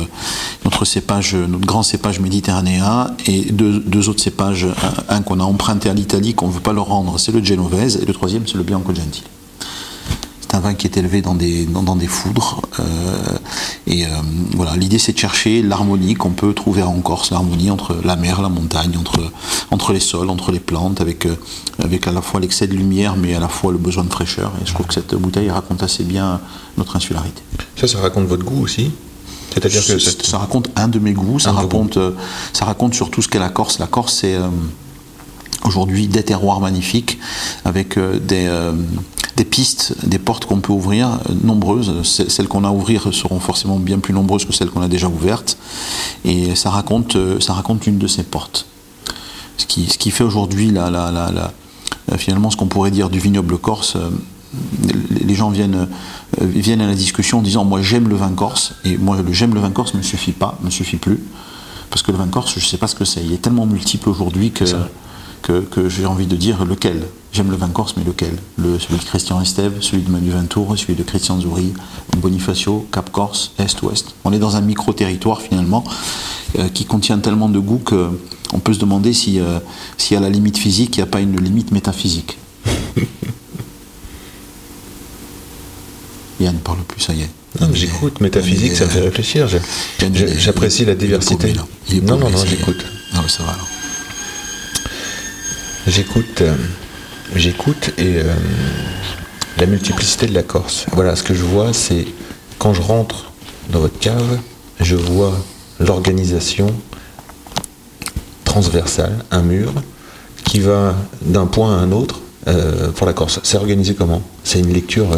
notre 0.65 0.85
cépage, 0.85 1.35
notre 1.35 1.65
grand 1.65 1.83
cépage 1.83 2.19
méditerranéen, 2.19 3.07
et 3.25 3.51
deux, 3.51 4.09
autres 4.09 4.21
cépages, 4.21 4.67
un, 5.09 5.21
qu'on 5.21 5.39
a 5.39 5.43
emprunté 5.43 5.89
à 5.89 5.93
l'Italie, 5.93 6.33
qu'on 6.33 6.47
ne 6.47 6.53
veut 6.53 6.59
pas 6.59 6.73
leur 6.73 6.85
rendre, 6.85 7.19
c'est 7.19 7.31
le 7.31 7.43
Genovese, 7.43 7.97
et 8.01 8.05
le 8.05 8.13
troisième, 8.13 8.47
c'est 8.47 8.57
le 8.57 8.63
Bianco 8.63 8.93
Gentile. 8.93 9.23
C'est 10.41 10.55
un 10.55 10.59
vin 10.59 10.75
qui 10.75 10.85
est 10.85 10.97
élevé 10.97 11.23
dans 11.23 11.33
des, 11.33 11.65
dans 11.65 11.95
des 11.95 12.05
foudres. 12.05 12.61
euh, 12.79 12.83
et 13.87 14.05
euh, 14.05 14.09
voilà, 14.55 14.75
l'idée 14.75 14.99
c'est 14.99 15.13
de 15.13 15.17
chercher 15.17 15.63
l'harmonie 15.63 16.13
qu'on 16.13 16.29
peut 16.29 16.53
trouver 16.53 16.83
en 16.83 16.99
Corse, 17.01 17.31
l'harmonie 17.31 17.71
entre 17.71 17.97
la 18.05 18.15
mer, 18.15 18.39
la 18.41 18.49
montagne, 18.49 18.95
entre, 18.99 19.19
entre 19.71 19.93
les 19.93 19.99
sols, 19.99 20.29
entre 20.29 20.51
les 20.51 20.59
plantes, 20.59 21.01
avec, 21.01 21.25
euh, 21.25 21.35
avec 21.83 22.05
à 22.07 22.11
la 22.11 22.21
fois 22.21 22.39
l'excès 22.39 22.67
de 22.67 22.75
lumière, 22.75 23.15
mais 23.15 23.33
à 23.33 23.39
la 23.39 23.47
fois 23.47 23.71
le 23.71 23.79
besoin 23.79 24.03
de 24.03 24.11
fraîcheur. 24.11 24.51
Et 24.61 24.67
je 24.67 24.73
trouve 24.73 24.85
que 24.85 24.93
cette 24.93 25.15
bouteille 25.15 25.49
raconte 25.49 25.81
assez 25.81 26.03
bien 26.03 26.39
notre 26.77 26.95
insularité. 26.95 27.41
Ça, 27.75 27.87
ça 27.87 27.99
raconte 27.99 28.27
votre 28.27 28.45
goût 28.45 28.63
aussi? 28.63 28.91
C'est-à-dire 29.53 29.81
que. 29.85 29.99
Ça, 30.25 30.37
raconte 30.37 30.69
un 30.75 30.87
de 30.87 30.99
mes 30.99 31.13
goûts, 31.13 31.39
ça 31.39 31.51
raconte, 31.63 31.97
euh, 31.97 32.11
ça 32.53 32.65
raconte 32.65 32.93
surtout 32.93 33.21
ce 33.21 33.27
qu'est 33.27 33.39
la 33.39 33.49
Corse. 33.49 33.79
La 33.79 33.87
Corse, 33.87 34.13
c'est 34.21 34.35
euh, 34.35 34.47
aujourd'hui 35.63 36.07
des 36.07 36.23
terroirs 36.23 36.59
magnifiques 36.59 37.19
avec 37.65 37.97
euh, 37.97 38.19
des, 38.19 38.45
euh, 38.47 38.73
des 39.37 39.45
pistes, 39.45 39.93
des 40.05 40.19
portes 40.19 40.45
qu'on 40.45 40.59
peut 40.59 40.73
ouvrir, 40.73 41.19
nombreuses. 41.43 42.01
Ce- 42.03 42.29
Celles 42.29 42.47
qu'on 42.47 42.63
a 42.63 42.67
à 42.67 42.71
ouvrir 42.71 43.13
seront 43.13 43.39
forcément 43.39 43.77
bien 43.79 43.99
plus 43.99 44.13
nombreuses 44.13 44.45
que 44.45 44.53
celles 44.53 44.69
qu'on 44.69 44.81
a 44.81 44.87
déjà 44.87 45.07
ouvertes. 45.07 45.57
Et 46.25 46.55
ça 46.55 46.69
raconte, 46.69 47.17
ça 47.39 47.53
raconte 47.53 47.87
une 47.87 47.97
de 47.97 48.07
ces 48.07 48.23
portes. 48.23 48.65
Ce 49.57 49.65
qui, 49.65 49.85
ce 49.87 49.97
qui 49.97 50.11
fait 50.11 50.23
aujourd'hui 50.23 50.71
la, 50.71 50.89
la- 50.89 51.11
la- 51.11 51.31
la- 51.31 52.17
finalement 52.17 52.49
ce 52.51 52.57
qu'on 52.57 52.67
pourrait 52.67 52.91
dire 52.91 53.09
du 53.09 53.19
vignoble 53.19 53.57
corse. 53.57 53.97
Les 55.09 55.35
gens 55.35 55.49
viennent, 55.49 55.87
euh, 56.41 56.45
viennent 56.45 56.81
à 56.81 56.87
la 56.87 56.95
discussion 56.95 57.39
en 57.39 57.41
disant 57.41 57.65
moi 57.65 57.81
j'aime 57.81 58.07
le 58.07 58.15
vin 58.15 58.31
corse 58.31 58.75
et 58.85 58.97
moi 58.97 59.17
le 59.21 59.33
j'aime 59.33 59.53
le 59.53 59.59
vin 59.59 59.71
corse 59.71 59.93
ne 59.93 59.99
me 59.99 60.03
suffit 60.03 60.31
pas, 60.31 60.57
me 60.63 60.69
suffit 60.69 60.97
plus 60.97 61.19
parce 61.89 62.01
que 62.01 62.11
le 62.11 62.17
vin 62.17 62.27
corse 62.27 62.53
je 62.53 62.59
ne 62.59 62.65
sais 62.65 62.77
pas 62.77 62.87
ce 62.87 62.95
que 62.95 63.05
c'est. 63.05 63.23
Il 63.23 63.33
est 63.33 63.41
tellement 63.41 63.65
multiple 63.65 64.09
aujourd'hui 64.09 64.51
que, 64.51 64.65
que, 65.41 65.61
que 65.61 65.89
j'ai 65.89 66.05
envie 66.05 66.27
de 66.27 66.35
dire 66.35 66.65
lequel? 66.65 67.05
J'aime 67.31 67.49
le 67.49 67.57
vin 67.57 67.69
corse 67.69 67.95
mais 67.97 68.03
lequel? 68.03 68.37
Le, 68.57 68.79
Celui 68.79 68.97
de 68.97 69.03
Christian 69.03 69.41
Estève, 69.41 69.73
celui 69.81 70.03
de 70.03 70.11
Manu 70.11 70.29
Ventour, 70.29 70.77
celui 70.77 70.95
de 70.95 71.03
Christian 71.03 71.39
Zouri, 71.39 71.73
Bonifacio, 72.17 72.87
Cap 72.91 73.11
Corse, 73.11 73.53
Est-Ouest. 73.57 74.15
On 74.23 74.33
est 74.33 74.39
dans 74.39 74.55
un 74.55 74.61
micro-territoire 74.61 75.41
finalement 75.41 75.83
euh, 76.59 76.67
qui 76.69 76.85
contient 76.85 77.17
tellement 77.19 77.49
de 77.49 77.59
goût 77.59 77.79
que 77.79 78.09
on 78.53 78.59
peut 78.59 78.73
se 78.73 78.79
demander 78.79 79.13
si, 79.13 79.39
euh, 79.39 79.59
si 79.97 80.15
à 80.15 80.19
la 80.19 80.29
limite 80.29 80.57
physique 80.57 80.95
il 80.97 80.99
n'y 80.99 81.03
a 81.03 81.07
pas 81.07 81.21
une 81.21 81.39
limite 81.39 81.71
métaphysique. 81.71 82.37
Yann 86.39 86.55
ne 86.55 86.59
parle 86.59 86.79
plus, 86.87 87.01
ça 87.01 87.13
y 87.13 87.21
est. 87.21 87.29
Non, 87.61 87.67
mais 87.69 87.75
j'écoute, 87.75 88.19
métaphysique, 88.19 88.75
ça 88.75 88.85
me 88.85 88.89
fait 88.89 89.01
réfléchir. 89.01 89.47
J'apprécie 90.37 90.85
la 90.85 90.95
diversité. 90.95 91.49
est 91.49 92.01
Non, 92.01 92.17
non, 92.17 92.29
non, 92.29 92.45
j'écoute. 92.45 92.83
Ah 93.13 93.21
ça 93.27 93.43
va 93.43 93.51
alors. 93.51 93.67
J'écoute, 95.85 96.41
euh, 96.41 96.55
j'écoute 97.35 97.91
et 97.97 98.15
euh, 98.15 98.33
la 99.59 99.65
multiplicité 99.65 100.27
de 100.27 100.33
la 100.33 100.41
Corse. 100.41 100.85
Voilà, 100.93 101.15
ce 101.15 101.23
que 101.23 101.33
je 101.33 101.43
vois, 101.43 101.73
c'est 101.73 102.05
quand 102.57 102.73
je 102.73 102.81
rentre 102.81 103.31
dans 103.69 103.79
votre 103.79 103.99
cave, 103.99 104.39
je 104.79 104.95
vois 104.95 105.37
l'organisation 105.79 106.67
transversale, 108.45 109.25
un 109.31 109.41
mur 109.41 109.73
qui 110.45 110.59
va 110.59 110.95
d'un 111.21 111.45
point 111.45 111.77
à 111.77 111.81
un 111.81 111.91
autre 111.91 112.21
euh, 112.47 112.89
pour 112.91 113.05
la 113.05 113.13
Corse. 113.13 113.41
C'est 113.43 113.57
organisé 113.57 113.93
comment? 113.93 114.21
C'est 114.43 114.59
une 114.59 114.73
lecture. 114.73 115.09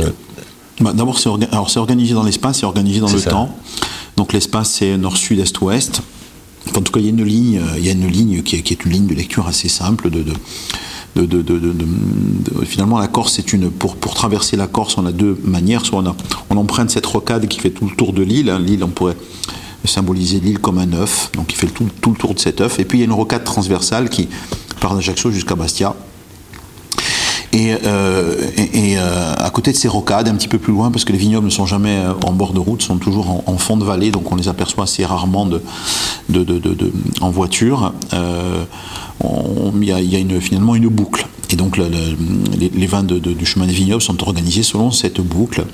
Bah, 0.82 0.92
D'abord, 0.94 1.20
c'est 1.20 1.30
orga- 1.30 1.50
organisé 1.78 2.14
dans 2.14 2.24
l'espace, 2.24 2.60
c'est 2.60 2.66
organisé 2.66 3.00
dans 3.00 3.10
le 3.12 3.18
ça. 3.20 3.30
temps. 3.32 3.56
Donc 4.18 4.34
l'espace, 4.34 4.72
c'est 4.72 4.98
nord, 4.98 5.18
sud, 5.18 5.40
est, 5.40 5.62
ouest. 5.62 6.02
En 6.76 6.82
tout 6.82 6.92
cas, 6.92 7.00
il 7.00 7.04
y 7.06 7.08
a 7.08 7.12
une 7.12 7.24
ligne, 7.24 7.58
euh, 7.60 7.78
il 7.78 7.86
y 7.86 7.90
a 7.90 7.92
une 7.94 8.08
ligne 8.08 8.42
qui 8.42 8.56
est, 8.58 8.62
qui 8.62 8.74
est 8.74 8.86
une 8.86 8.92
ligne 8.92 9.08
de 9.08 9.14
lecture 9.14 9.48
assez 9.48 9.70
simple. 9.70 10.10
De, 10.10 10.24
de, 10.24 10.34
de- 11.16 11.26
de- 11.26 11.42
de- 11.42 11.60
de- 11.60 11.74
de- 11.74 12.66
finalement, 12.66 12.98
la 12.98 13.08
Corse, 13.08 13.34
c'est 13.36 13.54
une. 13.54 13.70
Pour, 13.70 13.96
pour 13.96 14.14
traverser 14.16 14.58
la 14.58 14.68
Corse, 14.68 14.98
on 14.98 15.06
a 15.06 15.12
deux 15.12 15.40
manières. 15.46 15.86
Soit 15.86 16.00
on, 16.00 16.06
a, 16.08 16.16
on 16.50 16.58
emprunte 16.58 16.90
cette 16.90 17.06
rocade 17.06 17.48
qui 17.48 17.60
fait 17.60 17.70
tout 17.70 17.86
le 17.88 17.96
tour 17.96 18.12
de 18.14 18.22
l'île. 18.24 18.50
hein. 18.50 18.60
L'île, 18.60 18.84
on 18.84 18.90
pourrait 18.90 19.16
symboliser 19.86 20.40
l'île 20.40 20.58
comme 20.60 20.80
un 20.80 20.92
œuf, 20.94 21.30
donc 21.36 21.54
il 21.54 21.56
fait 21.56 21.68
tout, 21.68 21.88
tout 22.02 22.10
le 22.10 22.16
tour 22.18 22.34
de 22.34 22.40
cet 22.40 22.60
œuf. 22.60 22.80
Et 22.80 22.86
puis 22.86 22.98
il 22.98 23.02
y 23.02 23.04
a 23.04 23.06
une 23.06 23.12
rocade 23.14 23.44
transversale 23.44 24.10
qui 24.10 24.28
part 24.82 24.96
d'Ajaccio 24.96 25.30
jusqu'à 25.30 25.54
Bastia. 25.56 25.96
Et, 27.56 27.72
euh, 27.72 28.36
euh, 28.76 29.34
à 29.38 29.50
côté 29.50 29.72
de 29.72 29.78
ces 29.78 29.88
rocades, 29.88 30.28
un 30.28 30.36
petit 30.36 30.50
peu 30.50 30.58
plus 30.58 30.74
loin, 30.74 30.92
parce 30.92 31.06
que 31.06 31.14
les 31.14 31.18
vignobles 31.18 31.46
ne 31.46 31.52
sont 31.52 31.66
jamais 31.66 31.96
euh, 31.96 32.12
en 32.26 32.34
bord 32.34 32.52
de 32.52 32.60
route, 32.60 32.82
sont 32.82 32.98
toujours 32.98 33.44
en, 33.48 33.58
fond 33.58 33.78
de 33.78 33.86
vallée, 33.86 34.12
donc 34.12 34.30
on 34.30 34.36
les 34.36 34.50
aperçoit 34.50 34.84
assez 34.84 35.06
rarement 35.06 35.48
en 37.22 37.30
voiture. 37.30 37.94
Il 38.12 39.84
y 39.84 39.92
a, 39.94 40.42
finalement 40.42 40.76
une 40.76 40.90
boucle. 40.90 41.26
Et 41.52 41.56
donc 41.56 41.78
le- 41.78 41.88
le- 41.90 42.18
les, 42.58 42.70
les 42.70 42.88
vins 42.88 43.04
de- 43.04 43.20
de- 43.20 43.34
du 43.34 43.46
chemin 43.46 43.66
des 43.68 43.74
vignobles 43.74 44.02
sont 44.02 44.22
organisés 44.24 44.64
selon 44.64 44.92
cette 44.92 45.22
boucle. 45.22 45.66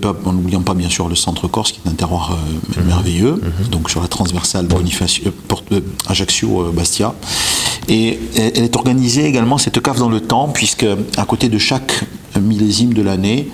Pas- 0.00 0.16
en 0.24 0.32
n'oubliant 0.32 0.62
pas 0.62 0.74
bien 0.74 0.88
sûr 0.90 1.08
le 1.08 1.14
centre 1.16 1.48
corse 1.48 1.72
qui 1.72 1.80
est 1.84 1.88
un 1.88 1.94
terroir 1.94 2.32
euh, 2.78 2.82
merveilleux, 2.84 3.40
donc 3.70 3.90
sur 3.90 4.00
la 4.02 4.08
transversale 4.08 4.66
Bonifacio, 4.66 5.24
euh, 5.26 5.54
euh, 5.72 5.80
Ajaccio-Bastia. 6.08 7.14
Et 7.88 8.18
elle 8.36 8.52
elle 8.56 8.64
est 8.64 8.76
organisée 8.76 9.24
également, 9.26 9.58
cette 9.58 9.80
cave 9.80 9.98
dans 9.98 10.08
le 10.10 10.20
temps, 10.20 10.48
puisque 10.48 10.86
à 11.16 11.24
côté 11.24 11.48
de 11.48 11.58
chaque 11.58 12.04
millésime 12.40 12.92
de 12.94 13.02
l'année, 13.02 13.48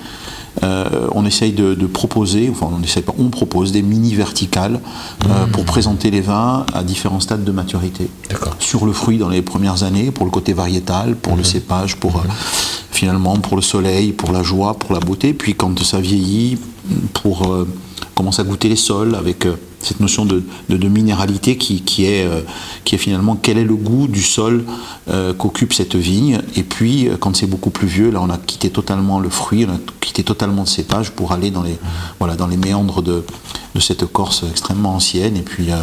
euh, 0.62 1.08
on 1.12 1.24
essaye 1.26 1.52
de, 1.52 1.74
de 1.74 1.86
proposer, 1.86 2.48
enfin 2.50 2.68
on 2.72 2.82
essaye 2.82 3.02
pas, 3.02 3.14
on 3.18 3.28
propose 3.28 3.72
des 3.72 3.82
mini 3.82 4.14
verticales 4.14 4.80
euh, 5.26 5.46
pour 5.46 5.64
présenter 5.64 6.10
les 6.10 6.20
vins 6.20 6.64
à 6.72 6.82
différents 6.82 7.20
stades 7.20 7.44
de 7.44 7.52
maturité. 7.52 8.08
D'accord. 8.30 8.54
Sur 8.60 8.86
le 8.86 8.92
fruit 8.92 9.18
dans 9.18 9.28
les 9.28 9.42
premières 9.42 9.82
années, 9.82 10.10
pour 10.10 10.24
le 10.24 10.30
côté 10.30 10.52
variétal, 10.52 11.16
pour 11.16 11.36
le 11.36 11.44
cépage, 11.44 11.96
pour 11.96 12.16
euh, 12.16 12.22
finalement 12.90 13.36
pour 13.36 13.56
le 13.56 13.62
soleil, 13.62 14.12
pour 14.12 14.32
la 14.32 14.42
joie, 14.42 14.74
pour 14.74 14.92
la 14.92 15.00
beauté. 15.00 15.32
Puis 15.32 15.54
quand 15.54 15.76
ça 15.82 16.00
vieillit, 16.00 16.58
pour 17.12 17.66
commencer 18.14 18.42
à 18.42 18.44
goûter 18.44 18.68
les 18.68 18.76
sols 18.76 19.14
avec 19.14 19.46
cette 19.82 20.00
notion 20.00 20.24
de, 20.24 20.42
de- 20.68 20.76
de 20.76 20.88
minéralité 20.88 21.56
qui, 21.56 21.82
qui 21.82 22.06
est, 22.06 22.24
euh, 22.24 22.40
qui 22.84 22.94
est 22.94 22.98
finalement 22.98 23.36
quel 23.36 23.58
est 23.58 23.64
le 23.64 23.74
goût 23.76 24.06
du 24.08 24.22
sol 24.22 24.64
euh, 25.10 25.34
qu'occupe 25.34 25.72
cette 25.74 25.96
vigne. 25.96 26.40
Et 26.56 26.62
puis 26.62 27.08
euh, 27.08 27.16
quand 27.18 27.34
c'est 27.36 27.46
beaucoup 27.46 27.70
plus 27.70 27.86
vieux, 27.88 28.10
là 28.10 28.20
on 28.22 28.30
a 28.30 28.38
quitté 28.38 28.70
totalement 28.70 29.20
le 29.20 29.28
fruit, 29.28 29.66
on 29.68 29.72
a 29.74 29.78
quitté 30.00 30.22
totalement 30.24 30.62
le 30.62 30.68
cépage 30.68 31.10
pour 31.10 31.32
aller 31.32 31.50
dans 31.50 31.62
les, 31.62 31.76
voilà, 32.18 32.36
dans 32.36 32.46
les 32.46 32.56
méandres 32.56 33.02
de, 33.02 33.24
de 33.74 33.80
cette 33.80 34.06
Corse 34.06 34.44
extrêmement 34.50 34.94
ancienne. 34.94 35.36
Et 35.36 35.42
puis 35.42 35.70
euh, 35.70 35.82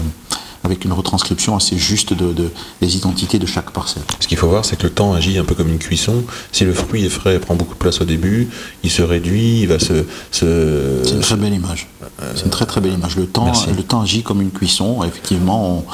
avec 0.63 0.83
une 0.85 0.91
retranscription 0.93 1.55
assez 1.55 1.77
juste 1.77 2.13
de, 2.13 2.33
de- 2.33 2.49
des 2.81 2.97
identités 2.97 3.39
de 3.39 3.45
chaque 3.45 3.71
parcelle. 3.71 4.03
Ce 4.19 4.27
qu'il 4.27 4.37
faut 4.37 4.47
voir, 4.47 4.65
c'est 4.65 4.75
que 4.75 4.83
le 4.83 4.89
temps 4.89 5.13
agit 5.13 5.37
un 5.37 5.45
peu 5.45 5.55
comme 5.55 5.69
une 5.69 5.79
cuisson. 5.79 6.23
Si 6.51 6.65
le 6.65 6.73
fruit 6.73 7.05
est 7.05 7.09
frais 7.09 7.35
et 7.35 7.39
prend 7.39 7.55
beaucoup 7.55 7.73
de 7.73 7.79
place 7.79 8.01
au 8.01 8.05
début, 8.05 8.49
il 8.83 8.91
se 8.91 9.01
réduit, 9.01 9.61
il 9.61 9.67
va 9.67 9.79
se. 9.79 10.03
se- 10.31 11.01
C'est 11.03 11.13
une 11.15 11.21
très 11.21 11.35
belle 11.37 11.53
image. 11.53 11.87
C'est 12.35 12.43
une 12.45 12.51
très 12.51 12.65
très 12.65 12.81
belle 12.81 12.93
image. 12.93 13.15
Le 13.15 13.25
temps, 13.27 13.45
Merci. 13.45 13.67
le 13.75 13.83
temps 13.83 14.01
agit 14.01 14.23
comme 14.23 14.41
une 14.41 14.51
cuisson. 14.51 15.03
Effectivement, 15.03 15.77
on, 15.77 15.85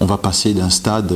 on 0.00 0.06
va 0.06 0.16
passer 0.16 0.54
d'un 0.54 0.70
stade, 0.70 1.12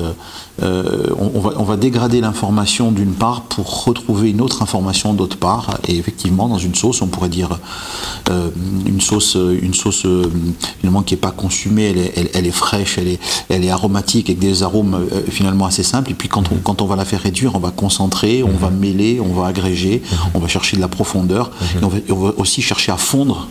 euh, 0.62 1.07
on, 1.19 1.31
on 1.35 1.41
va, 1.41 1.50
on 1.59 1.62
va 1.65 1.77
dégrader 1.77 2.21
l'information 2.21 2.91
d'une 2.93 3.12
part 3.12 3.43
pour 3.43 3.85
retrouver 3.85 4.31
une 4.31 4.41
autre 4.41 4.62
information 4.62 5.15
d'autre 5.15 5.37
part. 5.37 5.79
Et 5.87 5.97
effectivement, 5.97 6.49
dans 6.49 6.59
une 6.59 6.75
sauce, 6.75 7.00
on 7.03 7.07
pourrait 7.07 7.29
dire 7.29 7.59
euh, 8.31 8.49
une 8.87 9.00
sauce, 9.00 9.37
une 9.37 9.75
sauce 9.75 10.05
euh, 10.05 10.31
finalement 10.81 11.03
qui 11.03 11.15
n'est 11.15 11.21
pas 11.21 11.31
consumée, 11.31 11.85
elle 11.91 11.99
est, 11.99 12.12
elle- 12.17 12.31
elle 12.35 12.47
est 12.47 12.50
fraîche, 12.50 12.99
elle 12.99 13.09
est, 13.09 13.21
elle 13.49 13.65
est 13.65 13.71
aromatique 13.71 14.29
avec 14.31 14.38
des 14.41 14.62
arômes 14.62 14.95
euh, 14.95 15.23
finalement 15.31 15.67
assez 15.67 15.83
simples. 15.83 16.11
Et 16.11 16.15
puis 16.15 16.29
quand 16.29 16.45
on, 16.53 16.57
quand 16.57 16.83
on 16.83 16.87
va 16.87 16.97
la 16.97 17.05
faire 17.05 17.21
réduire, 17.23 17.55
on 17.55 17.61
va 17.61 17.71
concentrer, 17.71 18.43
on 18.43 18.57
va 18.57 18.71
mêler, 18.71 19.21
on 19.21 19.33
va 19.33 19.47
agréger, 19.47 20.03
on 20.35 20.38
va 20.41 20.49
chercher 20.49 20.77
de 20.77 20.81
la 20.83 20.88
profondeur, 20.88 21.50
et 21.81 21.85
on 21.85 21.88
va, 21.88 21.99
et 21.99 22.12
on 22.12 22.17
va 22.19 22.33
aussi 22.38 22.62
chercher 22.62 22.93
à 22.93 22.97
fondre 22.97 23.47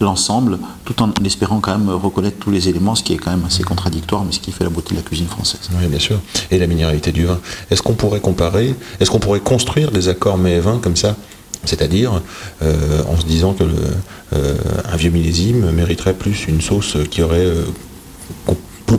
l'ensemble, 0.00 0.58
tout 0.84 1.02
en 1.02 1.12
espérant 1.24 1.60
quand 1.60 1.76
même 1.76 1.90
reconnaître 1.90 2.38
tous 2.38 2.50
les 2.50 2.68
éléments, 2.68 2.94
ce 2.94 3.02
qui 3.02 3.12
est 3.12 3.18
quand 3.18 3.30
même 3.30 3.44
assez 3.44 3.62
contradictoire, 3.62 4.24
mais 4.24 4.32
ce 4.32 4.40
qui 4.40 4.52
fait 4.52 4.64
la 4.64 4.70
beauté 4.70 4.90
de 4.90 4.96
la 4.96 5.02
cuisine 5.02 5.26
française. 5.26 5.68
Oui, 5.78 5.86
bien 5.86 5.98
sûr. 5.98 6.18
Et 6.50 6.58
la 6.58 6.66
minéralité 6.66 7.12
du 7.12 7.26
vin. 7.26 7.38
Est-ce 7.70 7.82
qu'on 7.82 7.94
pourrait 7.94 8.20
comparer, 8.20 8.74
est-ce 8.98 9.10
qu'on 9.10 9.18
pourrait 9.18 9.40
construire 9.40 9.90
des 9.90 10.08
accords 10.08 10.38
mets 10.38 10.54
et 10.54 10.60
vins 10.60 10.78
comme 10.78 10.96
ça? 10.96 11.16
C'est-à-dire 11.64 12.22
euh, 12.62 13.02
en 13.06 13.20
se 13.20 13.26
disant 13.26 13.52
que 13.52 13.64
le, 13.64 13.74
euh, 14.32 14.56
un 14.90 14.96
vieux 14.96 15.10
millésime 15.10 15.70
mériterait 15.72 16.14
plus 16.14 16.46
une 16.48 16.62
sauce 16.62 16.96
qui 17.10 17.22
aurait 17.22 17.44
euh, 17.44 17.64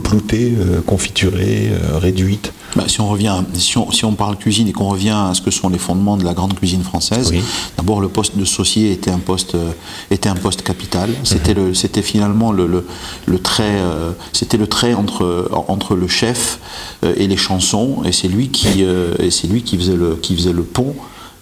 ploutée, 0.00 0.52
euh, 0.58 0.80
confiturée, 0.80 1.70
euh, 1.72 1.98
réduite. 1.98 2.52
Bah, 2.74 2.84
si 2.86 3.00
on 3.02 3.08
revient, 3.08 3.34
si 3.54 3.76
on, 3.76 3.90
si 3.92 4.04
on 4.06 4.12
parle 4.14 4.36
cuisine 4.38 4.66
et 4.68 4.72
qu'on 4.72 4.88
revient 4.88 5.10
à 5.10 5.32
ce 5.34 5.42
que 5.42 5.50
sont 5.50 5.68
les 5.68 5.78
fondements 5.78 6.16
de 6.16 6.24
la 6.24 6.32
grande 6.32 6.54
cuisine 6.54 6.82
française, 6.82 7.28
Oui. 7.30 7.42
d'abord 7.76 8.00
le 8.00 8.08
poste 8.08 8.36
de 8.38 8.44
saucier 8.46 8.92
était 8.92 9.10
un 9.10 9.18
poste, 9.18 9.54
euh, 9.54 9.72
était 10.10 10.30
un 10.30 10.34
poste 10.36 10.62
capital. 10.62 11.10
C'était 11.22 11.52
le, 11.52 11.74
c'était 11.74 12.00
finalement 12.02 12.50
le, 12.50 12.66
le, 12.66 12.86
le 13.26 13.38
trait, 13.38 13.64
euh, 13.76 14.12
c'était 14.32 14.56
le 14.56 14.66
trait 14.66 14.94
entre 14.94 15.50
entre 15.68 15.94
le 15.94 16.08
chef 16.08 16.58
et 17.02 17.26
les 17.26 17.36
chansons, 17.36 18.02
et 18.06 18.12
c'est 18.12 18.28
lui 18.28 18.48
qui, 18.48 18.84
euh, 18.84 19.14
et 19.18 19.30
c'est 19.30 19.48
lui 19.48 19.62
qui 19.62 19.76
faisait 19.76 19.96
le, 19.96 20.16
qui 20.16 20.34
faisait 20.34 20.52
le 20.54 20.62
pont. 20.62 20.94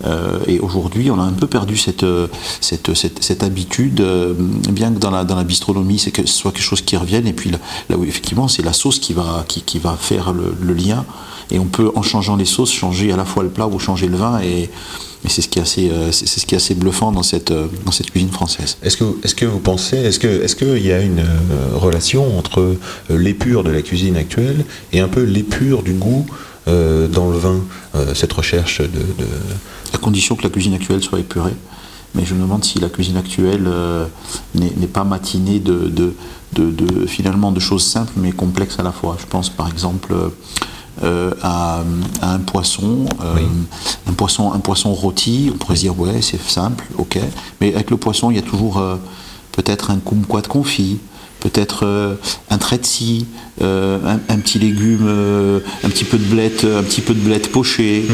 Euh, 0.05 0.39
et 0.47 0.59
aujourd'hui, 0.61 1.11
on 1.11 1.21
a 1.21 1.23
un 1.23 1.33
peu 1.33 1.47
perdu 1.47 1.77
cette, 1.77 2.05
euh, 2.05 2.27
cette, 2.61 2.95
cette, 2.95 3.43
habitude, 3.43 4.01
euh, 4.01 4.35
bien 4.71 4.93
que 4.93 4.99
dans 4.99 5.11
la, 5.11 5.25
dans 5.25 5.37
la 5.37 5.45
bistronomie, 5.45 5.99
c'est 5.99 6.11
que 6.11 6.27
ce 6.27 6.33
soit 6.33 6.53
quelque 6.53 6.63
chose 6.63 6.83
qui 6.83 6.97
revienne. 6.97 7.27
Et 7.27 7.33
puis 7.33 7.51
là, 7.51 7.59
où 7.97 8.05
effectivement, 8.05 8.49
c'est 8.49 8.63
la 8.63 8.73
sauce 8.73 8.99
qui 8.99 9.13
va, 9.13 9.45
qui, 9.47 9.63
qui 9.63 9.79
va 9.79 9.97
faire 9.99 10.33
le, 10.33 10.73
lien. 10.73 11.05
Et 11.51 11.59
on 11.59 11.67
peut, 11.67 11.91
en 11.97 12.03
changeant 12.03 12.37
les 12.37 12.45
sauces, 12.45 12.73
changer 12.73 13.13
à 13.13 13.17
la 13.17 13.25
fois 13.25 13.43
le 13.43 13.49
plat 13.49 13.67
ou 13.67 13.79
changer 13.79 14.07
le 14.07 14.17
vin. 14.17 14.41
Et, 14.41 14.71
et 15.23 15.29
c'est 15.29 15.43
ce 15.43 15.49
qui 15.49 15.59
est 15.59 15.63
assez, 15.63 15.91
ce 16.13 16.47
qui 16.47 16.55
est 16.55 16.57
assez 16.57 16.75
bluffant 16.75 17.13
dans 17.13 17.23
cette, 17.23 17.53
dans 17.53 17.93
cette 17.93 18.11
cuisine 18.11 18.31
française. 18.31 18.79
Est-ce 18.83 18.97
que, 18.97 19.05
est-ce 19.23 19.35
que 19.35 19.45
vous 19.45 19.59
pensez, 19.59 19.97
est-ce 19.97 20.19
que, 20.19 20.29
est-ce 20.29 20.57
qu'il 20.57 20.87
y 20.87 20.93
a 20.93 21.03
une 21.03 21.23
relation 21.75 22.39
entre 22.39 22.77
l'épure 23.11 23.63
de 23.63 23.71
la 23.71 23.83
cuisine 23.83 24.17
actuelle 24.17 24.65
et 24.93 25.01
un 25.01 25.09
peu 25.09 25.23
l'épure 25.23 25.83
du 25.83 25.93
goût 25.93 26.25
euh, 26.69 27.09
dans 27.09 27.31
le 27.31 27.39
vin, 27.39 27.61
euh, 27.95 28.15
cette 28.15 28.33
recherche 28.33 28.81
de, 28.81 28.87
de- 28.87 29.27
à 29.95 29.99
condition 29.99 30.37
que 30.37 30.43
la 30.43 30.51
cuisine 30.51 30.75
actuelle 30.75 31.03
soit 31.03 31.19
épurée. 31.21 31.55
Mais 32.15 32.25
je 32.25 32.35
me 32.35 32.43
demande 32.43 32.65
si 32.65 32.79
la 32.81 32.89
cuisine 32.89 33.17
actuelle 33.17 33.65
euh, 33.67 34.07
n'est 34.55 34.87
pas 34.89 35.05
matinée 35.05 35.59
de, 35.61 35.89
de, 35.89 36.15
de- 36.55 36.71
de- 36.71 37.07
finalement 37.07 37.53
de 37.53 37.61
choses 37.61 37.85
simples 37.85 38.13
mais 38.17 38.33
complexes 38.33 38.79
à 38.79 38.83
la 38.83 38.93
fois. 38.93 39.17
Je 39.21 39.27
pense 39.27 39.49
par 39.49 39.69
exemple 39.69 40.15
euh, 41.05 41.31
à, 41.41 41.83
à 42.21 42.35
un 42.35 42.41
poisson, 42.41 43.07
euh, 43.23 43.35
Oui. 43.37 43.43
un 44.09 44.13
poisson, 44.13 44.53
un 44.53 44.59
poisson 44.59 44.93
rôti. 44.93 45.51
On 45.55 45.57
pourrait 45.57 45.77
se 45.77 45.83
dire 45.83 45.99
ouais 45.99 46.21
c'est 46.21 46.41
simple, 46.43 46.85
ok. 46.99 47.19
Mais 47.61 47.73
avec 47.75 47.91
le 47.91 47.97
poisson 47.97 48.31
il 48.31 48.37
y 48.37 48.41
a 48.41 48.43
toujours 48.43 48.79
euh, 48.79 48.97
peut-être 49.53 49.91
un 49.93 49.99
kumquat 49.99 50.43
confit. 50.43 50.99
Peut-être 51.41 51.87
euh, 51.87 52.15
un 52.51 52.59
trait 52.59 52.79
de 52.79 52.85
scie, 52.85 53.27
euh, 53.63 53.99
un, 54.07 54.21
un 54.33 54.39
petit 54.39 54.59
légume, 54.59 55.07
euh, 55.07 55.61
un 55.83 55.89
petit 55.89 56.05
peu 56.05 56.19
de 56.19 56.25
blette, 56.25 56.65
un 56.65 56.83
petit 56.83 57.01
peu 57.01 57.15
de 57.15 57.21
blette 57.21 57.51
pochée, 57.51 58.05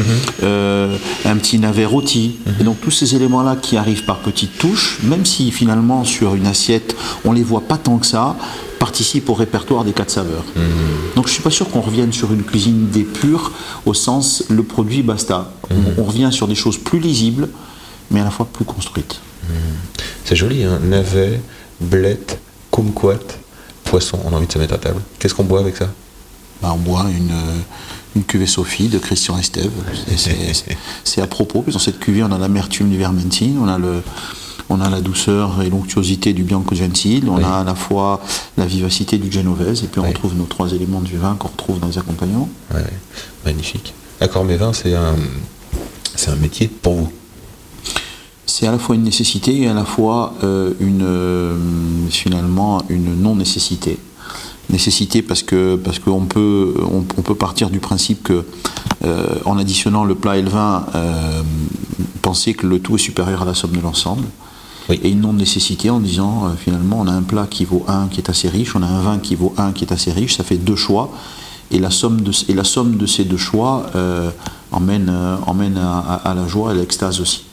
euh, 0.43 0.97
un 1.25 1.35
petit 1.35 1.59
navet 1.59 1.85
rôti. 1.85 2.37
Et 2.59 2.63
donc 2.63 2.79
tous 2.81 2.91
ces 2.91 3.15
éléments-là 3.15 3.57
qui 3.57 3.75
arrivent 3.77 4.05
par 4.05 4.19
petites 4.19 4.57
touches, 4.57 4.99
même 5.03 5.25
si 5.25 5.51
finalement 5.51 6.05
sur 6.05 6.35
une 6.35 6.47
assiette 6.47 6.95
on 7.25 7.33
les 7.33 7.43
voit 7.43 7.61
pas 7.61 7.77
tant 7.77 7.97
que 7.97 8.05
ça, 8.05 8.37
participent 8.79 9.29
au 9.29 9.33
répertoire 9.33 9.83
des 9.83 9.91
quatre 9.91 10.11
saveurs. 10.11 10.45
Donc 11.15 11.27
je 11.27 11.33
suis 11.33 11.43
pas 11.43 11.49
sûr 11.49 11.69
qu'on 11.69 11.81
revienne 11.81 12.13
sur 12.13 12.31
une 12.31 12.43
cuisine 12.43 12.89
des 12.89 13.03
purs 13.03 13.51
au 13.85 13.93
sens 13.93 14.45
le 14.49 14.63
produit 14.63 15.01
basta. 15.01 15.51
On, 15.69 16.01
on 16.01 16.05
revient 16.05 16.29
sur 16.31 16.47
des 16.47 16.55
choses 16.55 16.77
plus 16.77 16.99
lisibles, 16.99 17.49
mais 18.11 18.21
à 18.21 18.23
la 18.23 18.31
fois 18.31 18.47
plus 18.51 18.65
construites. 18.65 19.19
C'est 20.25 20.35
joli, 20.35 20.63
hein 20.63 20.79
Navet, 20.83 21.41
blette, 21.81 22.39
kumquat, 22.81 23.19
poisson. 23.83 24.19
On 24.25 24.31
a 24.33 24.35
envie 24.37 24.47
de 24.47 24.51
se 24.51 24.59
mettre 24.59 24.73
à 24.75 24.77
table. 24.77 25.01
Qu'est-ce 25.19 25.33
qu'on 25.33 25.43
boit 25.43 25.59
avec 25.59 25.77
ça? 25.77 25.87
Bah, 26.61 26.71
on 26.73 26.77
boit 26.77 27.05
une, 27.15 27.31
euh, 27.31 27.55
une 28.15 28.23
cuvée 28.23 28.47
Sophie 28.47 28.87
de 28.87 28.97
Christian 28.99 29.37
Estève. 29.37 29.71
C'est- 31.03 31.21
à 31.21 31.27
propos, 31.27 31.61
parce 31.61 31.67
que 31.67 31.79
dans 31.79 31.83
cette 31.83 31.99
cuvée, 31.99 32.23
on 32.23 32.31
a 32.31 32.37
l'amertume 32.37 32.89
du 32.89 32.97
Vermentine, 32.97 33.57
on 33.61 33.67
a, 33.67 33.77
le, 33.77 34.01
on 34.69 34.81
a 34.81 34.89
la 34.89 35.01
douceur 35.01 35.61
et 35.63 35.69
l'onctuosité 35.69 36.33
du 36.33 36.43
Bianco 36.43 36.75
Gentile, 36.75 37.27
on 37.29 37.37
Oui. 37.37 37.43
a 37.43 37.59
à 37.59 37.63
la 37.63 37.75
fois 37.75 38.21
la 38.57 38.65
vivacité 38.65 39.17
du 39.17 39.31
Genovese, 39.31 39.83
et 39.83 39.87
puis 39.87 39.99
on 39.99 40.03
Oui. 40.03 40.09
retrouve 40.09 40.35
nos 40.35 40.45
trois 40.45 40.71
éléments 40.71 41.01
du 41.01 41.17
vin 41.17 41.35
qu'on 41.35 41.47
retrouve 41.49 41.79
dans 41.79 41.87
les 41.87 41.97
accompagnements. 41.97 42.49
Ouais, 42.73 42.83
magnifique. 43.45 43.93
Accord 44.19 44.45
mes 44.45 44.57
vins, 44.57 44.73
c'est 44.73 44.95
un, 44.95 45.15
c'est 46.15 46.29
un 46.31 46.35
métier 46.35 46.67
pour 46.67 46.93
vous? 46.95 47.11
C'est 48.59 48.65
à 48.65 48.71
la 48.71 48.79
fois 48.79 48.95
une 48.95 49.03
nécessité 49.03 49.61
et 49.61 49.67
à 49.67 49.75
la 49.75 49.85
fois 49.85 50.33
euh, 50.43 50.73
une, 50.79 51.03
euh, 51.03 51.55
finalement 52.09 52.81
une 52.89 53.21
non-nécessité. 53.21 53.99
Nécessité 54.71 55.21
parce 55.21 55.43
que 55.43 55.75
parce 55.75 55.99
qu'on 55.99 56.25
peut 56.25 56.73
on, 56.91 57.03
on 57.19 57.21
peut 57.21 57.35
partir 57.35 57.69
du 57.69 57.77
principe 57.77 58.23
que 58.23 58.43
euh, 59.05 59.27
en 59.45 59.59
additionnant 59.59 60.05
le 60.05 60.15
plat 60.15 60.37
et 60.37 60.41
le 60.41 60.49
vin, 60.49 60.87
euh, 60.95 61.43
penser 62.23 62.55
que 62.55 62.65
le 62.65 62.79
tout 62.79 62.95
est 62.95 62.97
supérieur 62.97 63.43
à 63.43 63.45
la 63.45 63.53
somme 63.53 63.73
de 63.73 63.79
l'ensemble. 63.79 64.23
Oui. 64.89 64.99
Et 65.03 65.11
une 65.11 65.21
non-nécessité 65.21 65.91
en 65.91 65.99
disant 65.99 66.51
finalement 66.57 66.97
on 66.99 67.07
a 67.07 67.11
un 67.13 67.21
plat 67.21 67.45
qui 67.47 67.63
vaut 67.63 67.85
un 67.87 68.07
qui 68.07 68.21
est 68.21 68.29
assez 68.31 68.49
riche, 68.49 68.75
on 68.75 68.81
a 68.81 68.87
un 68.87 69.01
vin 69.01 69.19
qui 69.19 69.35
vaut 69.35 69.53
un 69.59 69.71
qui 69.71 69.83
est 69.83 69.93
assez 69.93 70.11
riche, 70.11 70.35
ça 70.37 70.43
fait 70.43 70.57
deux 70.57 70.75
choix. 70.75 71.11
Et 71.69 71.77
la 71.77 71.91
somme 71.91 72.21
de, 72.21 72.31
et 72.47 72.55
la 72.55 72.63
somme 72.63 72.97
de 72.97 73.05
ces 73.05 73.23
deux 73.23 73.37
choix 73.37 73.85
emmène, 74.71 75.13
emmène 75.45 75.77
à, 75.77 75.99
à- 75.99 76.31
à 76.31 76.33
la 76.33 76.47
joie 76.47 76.71
et 76.73 76.77
à 76.77 76.79
l'extase 76.79 77.21
aussi. 77.21 77.43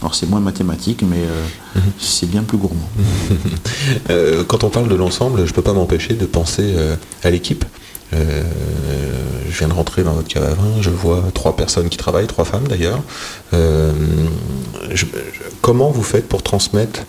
Alors 0.00 0.14
c'est 0.14 0.28
moins 0.28 0.40
mathématique, 0.40 1.02
mais 1.02 1.22
euh, 1.22 1.80
c'est 1.98 2.28
bien 2.28 2.42
plus 2.42 2.58
gourmand. 2.58 2.88
Euh, 4.10 4.44
quand 4.44 4.64
on 4.64 4.68
parle 4.68 4.88
de 4.88 4.94
l'ensemble, 4.94 5.46
je 5.46 5.52
peux 5.52 5.62
pas 5.62 5.72
m'empêcher 5.72 6.14
de 6.14 6.24
penser 6.24 6.74
euh, 6.76 6.96
à 7.22 7.30
l'équipe. 7.30 7.64
Je 8.12 9.58
viens 9.58 9.68
de 9.68 9.72
rentrer 9.72 10.02
dans 10.02 10.12
votre 10.12 10.28
cave 10.28 10.44
à 10.44 10.54
vin, 10.54 10.80
je 10.80 10.90
vois 10.90 11.24
trois 11.34 11.56
personnes 11.56 11.88
qui 11.88 11.96
travaillent, 11.96 12.26
trois 12.26 12.44
femmes 12.44 12.68
d'ailleurs. 12.68 13.00
Comment 15.62 15.90
vous 15.90 16.02
faites 16.02 16.28
pour 16.28 16.42
transmettre 16.42 17.04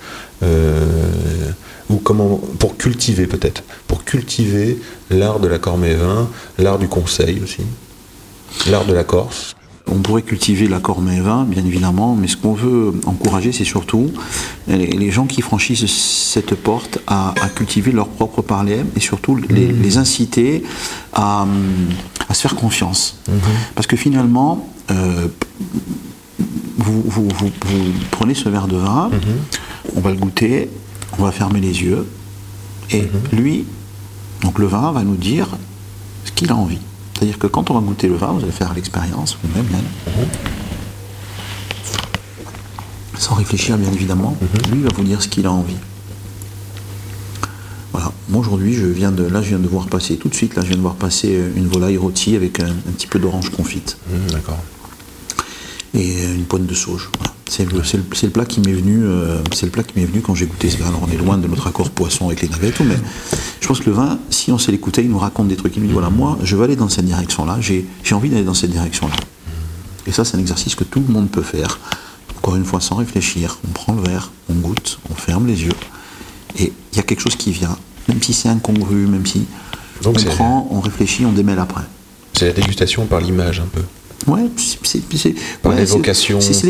ou 1.89 1.97
comment 1.97 2.37
pour 2.57 2.77
cultiver 2.77 3.27
peut-être, 3.27 3.63
pour 3.87 4.03
cultiver 4.03 4.79
l'art 5.09 5.39
de 5.39 5.47
l'accord 5.47 5.77
mes 5.77 5.93
vins, 5.93 6.29
l'art 6.57 6.79
du 6.79 6.87
conseil 6.87 7.41
aussi, 7.43 7.63
l'art 8.69 8.85
de 8.85 8.93
la 8.93 9.03
Corse? 9.03 9.55
On 9.91 9.99
pourrait 9.99 10.21
cultiver 10.21 10.67
l'accord 10.67 11.01
vin, 11.19 11.43
bien 11.43 11.63
évidemment, 11.65 12.15
mais 12.15 12.27
ce 12.27 12.37
qu'on 12.37 12.53
veut 12.53 12.93
encourager, 13.05 13.51
c'est 13.51 13.65
surtout 13.65 14.09
les, 14.67 14.87
les 14.87 15.11
gens 15.11 15.25
qui 15.25 15.41
franchissent 15.41 15.85
cette 15.91 16.55
porte 16.55 16.99
à, 17.05 17.33
à 17.41 17.49
cultiver 17.49 17.91
leur 17.91 18.07
propre 18.07 18.41
parler 18.41 18.81
et 18.95 18.99
surtout 18.99 19.35
les, 19.35 19.67
les 19.67 19.97
inciter 19.97 20.63
à, 21.11 21.43
hum, 21.43 21.49
à 22.29 22.33
se 22.33 22.41
faire 22.41 22.55
confiance. 22.55 23.17
Parce 23.75 23.85
que 23.87 23.95
finalement, 23.97 24.67
euh, 24.89 25.27
vous, 26.77 27.01
vous- 27.05 27.27
vous- 27.37 27.51
vous 27.65 27.83
prenez 28.11 28.33
ce 28.33 28.49
verre 28.49 28.67
de 28.67 28.77
vin, 28.77 29.09
on 29.95 29.99
va 30.01 30.11
le 30.11 30.17
goûter, 30.17 30.69
on 31.19 31.23
va 31.23 31.31
fermer 31.31 31.59
les 31.61 31.81
yeux, 31.83 32.07
et 32.91 33.01
lui, 33.33 33.65
donc 34.41 34.59
le 34.59 34.65
vin 34.65 34.91
va 34.91 35.03
nous 35.03 35.15
dire 35.15 35.47
ce 36.25 36.31
qu'il 36.31 36.51
a 36.51 36.55
envie. 36.55 36.79
C'est-à-dire 37.23 37.39
que 37.39 37.47
quand 37.47 37.71
on 37.71 37.75
va 37.75 37.79
goûter 37.79 38.09
le 38.09 38.15
vin, 38.17 38.33
vous 38.33 38.43
allez 38.43 38.51
faire 38.51 38.73
l'expérience 38.73 39.37
vous-même, 39.41 39.65
sans 43.17 43.35
réfléchir 43.35 43.77
bien 43.77 43.93
évidemment, 43.93 44.35
lui 44.73 44.81
va 44.81 44.89
vous 44.93 45.05
dire 45.05 45.21
ce 45.21 45.29
qu'il 45.29 45.45
a 45.45 45.51
envie. 45.53 45.77
Voilà. 47.93 48.11
Moi 48.27 48.41
aujourd'hui, 48.41 48.73
je 48.73 48.85
viens 48.87 49.13
de 49.13 49.23
là, 49.23 49.41
je 49.41 49.47
viens 49.49 49.59
de 49.59 49.69
voir 49.69 49.85
passer 49.87 50.17
tout 50.17 50.27
de 50.27 50.35
suite. 50.35 50.55
Là, 50.57 50.63
je 50.63 50.67
viens 50.67 50.75
de 50.75 50.81
voir 50.81 50.95
passer 50.95 51.29
euh, 51.37 51.49
une 51.55 51.67
volaille 51.69 51.95
rôtie 51.95 52.35
avec 52.35 52.59
un, 52.59 52.67
un 52.67 52.91
petit 52.97 53.07
peu 53.07 53.19
d'orange 53.19 53.51
confite 53.51 53.95
Hum, 54.11 54.29
D'accord. 54.29 54.59
et 55.93 56.25
euh, 56.25 56.35
une 56.35 56.43
pointe 56.43 56.65
de 56.65 56.73
sauge. 56.73 57.09
Voilà. 57.19 57.31
C'est 57.49 57.71
le, 57.71 57.83
c'est 57.85 57.97
le- 57.97 58.03
c'est 58.13 58.25
le 58.25 58.31
plat 58.33 58.45
qui 58.45 58.59
m'est 58.59 58.73
venu. 58.73 59.01
euh, 59.05 59.37
c'est 59.53 59.67
le 59.67 59.71
plat 59.71 59.83
qui 59.83 59.97
m'est 59.97 60.05
venu 60.07 60.19
quand 60.21 60.35
j'ai 60.35 60.47
goûté 60.47 60.69
ce 60.69 60.77
vin. 60.77 60.87
Alors 60.87 61.03
on 61.07 61.11
est 61.13 61.17
loin 61.17 61.37
de 61.37 61.47
notre 61.47 61.67
accord 61.67 61.89
poisson 61.91 62.25
avec 62.27 62.41
les 62.41 62.49
navets 62.49 62.69
et 62.69 62.71
tout, 62.73 62.83
mais 62.83 62.97
pense 63.73 63.83
que 63.83 63.89
le 63.89 63.95
vin, 63.95 64.19
si 64.29 64.51
on 64.51 64.59
sait 64.59 64.71
l'écouter, 64.71 65.01
il 65.01 65.09
nous 65.09 65.17
raconte 65.17 65.47
des 65.47 65.55
trucs. 65.55 65.75
Il 65.75 65.81
nous 65.81 65.87
dit 65.87 65.93
voilà, 65.93 66.11
moi, 66.11 66.37
je 66.43 66.55
veux 66.55 66.63
aller 66.63 66.75
dans 66.75 66.89
cette 66.89 67.05
direction-là. 67.05 67.57
J'ai 67.59 67.87
j'ai 68.03 68.13
envie 68.13 68.29
d'aller 68.29 68.43
dans 68.43 68.53
cette 68.53 68.69
direction-là. 68.69 69.15
Et 70.05 70.11
ça, 70.11 70.23
c'est 70.23 70.37
un 70.37 70.39
exercice 70.39 70.75
que 70.75 70.83
tout 70.83 71.03
le 71.05 71.11
monde 71.11 71.31
peut 71.31 71.41
faire. 71.41 71.79
Encore 72.37 72.55
une 72.55 72.65
fois, 72.65 72.79
sans 72.79 72.97
réfléchir. 72.97 73.57
On 73.67 73.71
prend 73.71 73.93
le 73.95 74.03
verre, 74.03 74.31
on 74.47 74.53
goûte, 74.53 74.99
on 75.09 75.15
ferme 75.15 75.47
les 75.47 75.63
yeux, 75.63 75.73
et 76.59 76.71
il 76.91 76.97
y 76.97 76.99
a 76.99 77.03
quelque 77.03 77.21
chose 77.21 77.35
qui 77.35 77.51
vient. 77.51 77.75
Même 78.09 78.21
si 78.21 78.33
c'est 78.33 78.49
incongru, 78.49 79.07
même 79.07 79.25
si 79.25 79.47
Donc 80.03 80.17
on 80.19 80.23
prend, 80.23 80.67
on 80.69 80.79
réfléchit, 80.79 81.25
on 81.25 81.31
démêle 81.31 81.57
après. 81.57 81.81
C'est 82.33 82.45
la 82.45 82.53
dégustation 82.53 83.07
par 83.07 83.21
l'image 83.21 83.59
un 83.59 83.69
peu. 83.73 83.81
Ouais, 84.27 84.41
c'est- 84.55 84.99
ouais, 85.65 85.75
l'évocation, 85.75 86.39
c'est- 86.41 86.53
C'est. 86.53 86.67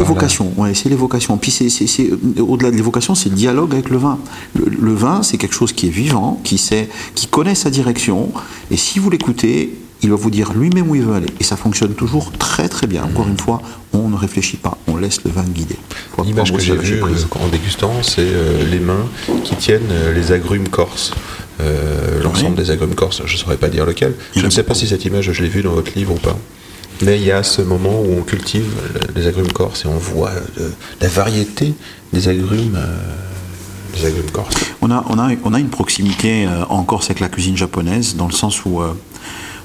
Ouais, 0.57 0.73
l'évocation. 0.89 1.37
Puis 1.37 1.51
c'est 1.51 2.09
au-delà 2.39 2.71
de 2.71 2.75
l'évocation, 2.75 3.15
c'est 3.15 3.29
le 3.29 3.35
dialogue 3.35 3.73
avec 3.73 3.89
le 3.89 3.97
vin. 3.97 4.17
Le, 4.55 4.65
le 4.69 4.93
vin, 4.93 5.23
c'est 5.23 5.37
quelque 5.37 5.55
chose 5.55 5.73
qui 5.73 5.87
est 5.87 5.91
vivant, 5.91 6.39
qui 6.43 6.57
sait, 6.57 6.89
qui 7.15 7.27
connaît 7.27 7.55
sa 7.55 7.69
direction. 7.69 8.31
Et 8.71 8.77
si 8.77 8.99
vous 8.99 9.09
l'écoutez, 9.09 9.73
il 10.01 10.09
va 10.09 10.15
vous 10.17 10.29
dire 10.31 10.51
lui-même 10.53 10.89
où 10.89 10.95
il 10.95 11.01
veut 11.03 11.13
aller. 11.13 11.27
Et 11.39 11.43
ça 11.43 11.55
fonctionne 11.55 11.93
toujours 11.93 12.31
très 12.33 12.67
très 12.67 12.87
bien. 12.87 13.03
Encore 13.03 13.27
une 13.27 13.37
fois, 13.37 13.61
on 13.93 14.09
ne 14.09 14.17
réfléchit 14.17 14.57
pas, 14.57 14.77
on 14.87 14.97
laisse 14.97 15.23
le 15.23 15.31
vin 15.31 15.43
guider. 15.43 15.77
L'image 16.25 16.51
que 16.51 16.59
j'ai 16.59 16.75
vue 16.75 17.01
en 17.39 17.47
dégustant, 17.47 17.93
c'est 18.01 18.17
euh, 18.19 18.69
les 18.69 18.79
mains 18.79 19.05
qui 19.45 19.55
tiennent 19.55 19.81
euh, 19.91 20.13
les 20.13 20.31
agrumes 20.31 20.67
corses. 20.67 21.11
Euh, 21.61 22.21
L'ensemble 22.23 22.57
Oui. 22.57 22.63
des 22.65 22.71
agrumes 22.71 22.95
corses, 22.95 23.21
je 23.25 23.33
ne 23.33 23.37
saurais 23.37 23.57
pas 23.57 23.69
dire 23.69 23.85
lequel. 23.85 24.15
Je 24.35 24.43
ne 24.43 24.49
sais 24.49 24.63
pas 24.63 24.73
si 24.73 24.87
cette 24.87 25.05
image, 25.05 25.31
je 25.31 25.41
l'ai 25.43 25.49
vue 25.49 25.61
dans 25.61 25.71
votre 25.73 25.91
livre 25.95 26.13
ou 26.13 26.17
pas. 26.19 26.37
Mais 27.05 27.17
il 27.19 27.25
y 27.25 27.31
a 27.31 27.43
ce 27.43 27.61
moment 27.61 27.99
où 28.01 28.17
on 28.19 28.21
cultive 28.21 28.65
le- 28.93 29.19
les 29.21 29.27
agrumes 29.27 29.51
corses 29.51 29.85
et 29.85 29.87
on 29.87 29.97
voit 29.97 30.31
euh, 30.59 30.69
la 31.01 31.07
variété 31.07 31.73
des 32.13 32.27
agrumes, 32.27 32.75
euh, 32.77 33.97
des 33.97 34.05
agrumes 34.05 34.31
corses. 34.31 34.55
On 34.81 34.89
a, 34.91 35.03
on, 35.09 35.19
a, 35.19 35.31
on 35.43 35.53
a 35.53 35.59
une 35.59 35.69
proximité 35.69 36.45
euh, 36.45 36.63
en 36.69 36.83
Corse 36.83 37.05
avec 37.05 37.19
la 37.19 37.29
cuisine 37.29 37.57
japonaise, 37.57 38.15
dans 38.15 38.27
le 38.27 38.33
sens 38.33 38.65
où 38.65 38.81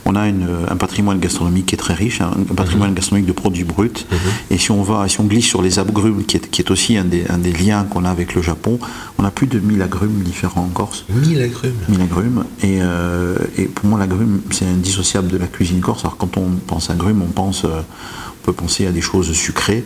on 0.05 0.15
a 0.15 0.29
une, 0.29 0.47
un 0.69 0.77
patrimoine 0.77 1.19
gastronomique 1.19 1.67
qui 1.67 1.75
est 1.75 1.79
très 1.79 1.95
riche, 1.95 2.21
hein, 2.21 2.31
un 2.51 2.55
patrimoine 2.55 2.95
gastronomique 2.95 3.29
de 3.29 3.33
produits 3.33 3.65
bruts. 3.65 4.07
Et 4.51 4.59
si 4.59 4.71
on, 4.71 4.83
va, 4.83 5.09
si 5.09 5.21
on 5.21 5.25
glisse 5.25 5.47
sur 5.47 5.63
les 5.63 5.79
agrumes, 5.79 6.25
qui 6.25 6.37
est, 6.37 6.51
qui 6.51 6.63
est 6.63 6.71
aussi 6.71 6.97
un 6.97 7.05
des, 7.05 7.25
un 7.29 7.39
des 7.39 7.53
liens 7.53 7.85
qu'on 7.85 8.05
a 8.05 8.11
avec 8.11 8.35
le 8.35 8.43
Japon, 8.43 8.79
on 9.19 9.25
a 9.25 9.31
plus 9.31 9.47
de 9.47 9.59
1000 9.59 9.83
agrumes 9.83 10.23
différents 10.23 10.63
en 10.63 10.69
Corse. 10.69 11.05
1000 11.09 11.43
agrumes. 11.43 11.73
1000 11.89 12.01
agrumes. 12.03 12.45
Et, 12.63 12.79
euh, 12.81 13.37
et 13.57 13.65
pour 13.65 13.87
moi, 13.87 13.99
l'agrume, 13.99 14.41
c'est 14.51 14.67
indissociable 14.67 15.29
de 15.29 15.37
la 15.37 15.47
cuisine 15.47 15.81
corse. 15.81 16.01
Alors, 16.05 16.17
quand 16.17 16.37
on 16.37 16.51
pense 16.67 16.91
agrumes, 16.91 17.23
on, 17.23 17.31
pense, 17.31 17.65
euh, 17.65 17.81
on 17.81 18.47
peut 18.47 18.53
penser 18.53 18.87
à 18.87 18.93
des 18.93 19.01
choses 19.01 19.33
sucrées, 19.33 19.85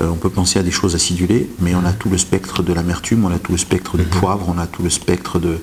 euh, 0.00 0.08
on 0.08 0.16
peut 0.16 0.30
penser 0.30 0.58
à 0.58 0.62
des 0.62 0.70
choses 0.70 0.94
acidulées, 0.94 1.48
mais 1.60 1.74
on 1.74 1.84
a 1.84 1.92
tout 1.92 2.08
le 2.08 2.18
spectre 2.18 2.62
de 2.62 2.72
l'amertume, 2.72 3.24
on 3.24 3.30
a 3.30 3.38
tout 3.38 3.52
le 3.52 3.58
spectre 3.58 3.96
du 3.96 4.04
poivre, 4.04 4.46
on 4.48 4.58
a 4.58 4.66
tout 4.66 4.82
le 4.82 4.90
spectre 4.90 5.38
de, 5.38 5.58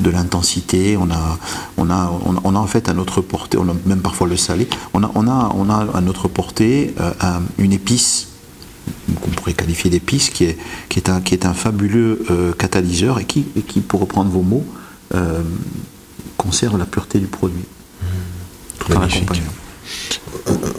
de 0.00 0.10
l'intensité, 0.10 0.96
on 0.96 1.10
a, 1.10 1.38
on, 1.76 1.90
a, 1.90 2.10
on, 2.24 2.36
a, 2.36 2.40
on 2.44 2.54
a 2.56 2.58
en 2.58 2.66
fait 2.66 2.88
à 2.88 2.94
notre 2.94 3.20
portée, 3.20 3.58
on 3.58 3.68
a 3.68 3.74
même 3.86 4.00
parfois 4.00 4.26
le 4.26 4.36
salé, 4.36 4.68
on 4.94 5.02
a, 5.02 5.10
on 5.14 5.28
a, 5.28 5.52
on 5.54 5.68
a 5.70 5.86
à 5.96 6.00
notre 6.00 6.28
portée 6.28 6.94
euh, 7.00 7.12
un- 7.20 7.42
une 7.58 7.72
épice 7.72 8.28
qu'on 9.20 9.30
pourrait 9.30 9.54
qualifier 9.54 9.90
d'épice, 9.90 10.30
qui 10.30 10.44
est, 10.44 10.58
qui, 10.88 10.98
est 10.98 11.08
un, 11.08 11.20
qui 11.20 11.34
est 11.34 11.46
un 11.46 11.54
fabuleux 11.54 12.24
euh, 12.30 12.52
catalyseur 12.52 13.18
et 13.20 13.24
qui, 13.24 13.46
et 13.56 13.62
qui, 13.62 13.80
pour 13.80 14.00
reprendre 14.00 14.30
vos 14.30 14.42
mots, 14.42 14.64
euh, 15.14 15.42
conserve 16.36 16.76
la 16.78 16.86
pureté 16.86 17.18
du 17.18 17.26
produit. 17.26 17.64
Tout 18.78 18.92
en 18.92 18.98
Magnifique. 18.98 19.22
l'accompagnant. 19.22 19.52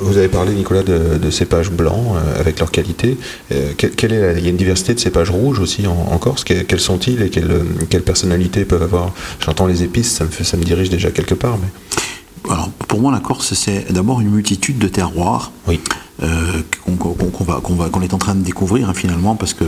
Vous 0.02 0.18
avez 0.18 0.28
parlé, 0.28 0.54
Nicolas, 0.54 0.84
de, 0.84 1.18
de 1.18 1.30
cépages 1.32 1.72
blancs 1.72 2.16
euh, 2.16 2.40
avec 2.40 2.60
leur 2.60 2.70
qualité. 2.72 3.18
Euh, 3.52 3.72
quelle, 3.78 3.92
quelle 3.92 4.14
est 4.14 4.22
la- 4.22 4.38
il 4.40 4.44
y 4.44 4.48
a 4.48 4.50
une 4.50 4.58
diversité 4.58 4.94
de 4.94 5.00
cépages 5.00 5.30
rouges 5.32 5.60
aussi 5.60 5.88
en, 5.88 5.94
en 6.12 6.18
Corse. 6.18 6.44
Que- 6.44 6.62
quels 6.64 6.80
sont-ils 6.80 7.22
et 7.22 7.30
quelles, 7.30 8.04
personnalités 8.04 8.66
peuvent 8.66 8.84
avoir? 8.84 9.12
J'entends 9.40 9.66
les 9.68 9.84
épices, 9.84 10.12
ça 10.12 10.26
me, 10.26 10.30
fait, 10.30 10.44
ça 10.44 10.58
me 10.58 10.64
dirige 10.64 10.90
déjà 10.90 11.10
quelque 11.12 11.34
part. 11.36 11.58
Mais... 11.58 12.52
Alors, 12.52 12.70
pour 12.88 13.00
moi, 13.02 13.12
la 13.12 13.20
Corse, 13.20 13.54
c'est 13.56 13.92
d'abord 13.92 14.22
une 14.22 14.30
multitude 14.30 14.78
de 14.78 14.88
terroirs 14.88 15.52
Oui. 15.68 15.80
euh, 16.22 16.62
qu'on 17.00 17.44
va, 17.44 17.60
va- 17.64 17.90
est 18.04 18.14
en 18.14 18.18
train 18.20 18.36
de 18.36 18.44
découvrir 18.44 18.90
hein, 18.90 18.94
finalement, 18.94 19.36
parce 19.36 19.54
que 19.54 19.66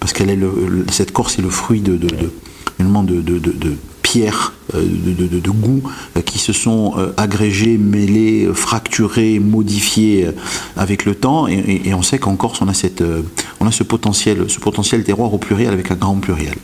parce 0.00 0.12
qu'elle 0.12 0.30
est 0.30 0.36
le- 0.36 0.84
cette 0.90 1.12
Corse 1.12 1.38
est 1.38 1.42
le 1.42 1.50
fruit 1.50 1.80
de, 1.80 1.96
de, 1.96 2.08
de, 2.08 2.32
de, 2.78 3.76
pierres, 4.02 4.52
euh, 4.74 4.82
de, 4.82 5.12
de, 5.12 5.26
de- 5.26 5.40
de 5.40 5.50
goûts 5.50 5.82
euh, 6.16 6.20
qui 6.20 6.38
se 6.38 6.52
sont 6.52 6.94
euh, 6.96 7.12
agrégés, 7.16 7.76
mêlés, 7.76 8.44
euh, 8.44 8.54
fracturés, 8.54 9.40
modifiés 9.40 10.26
euh, 10.26 10.32
avec 10.76 11.04
le 11.04 11.14
temps, 11.14 11.48
et, 11.48 11.92
on 11.92 12.02
sait 12.02 12.18
qu'en 12.18 12.36
Corse 12.36 12.60
on 12.62 12.68
a 12.68 12.74
cette, 12.74 13.00
euh, 13.00 13.22
on 13.60 13.66
a 13.66 13.72
ce 13.72 13.82
potentiel, 13.82 14.44
ce 14.48 14.60
potentiel 14.60 15.02
terroir 15.02 15.34
au 15.34 15.38
pluriel 15.38 15.72
avec 15.72 15.90
un 15.90 15.96
grand 15.96 16.14
pluriel. 16.16 16.54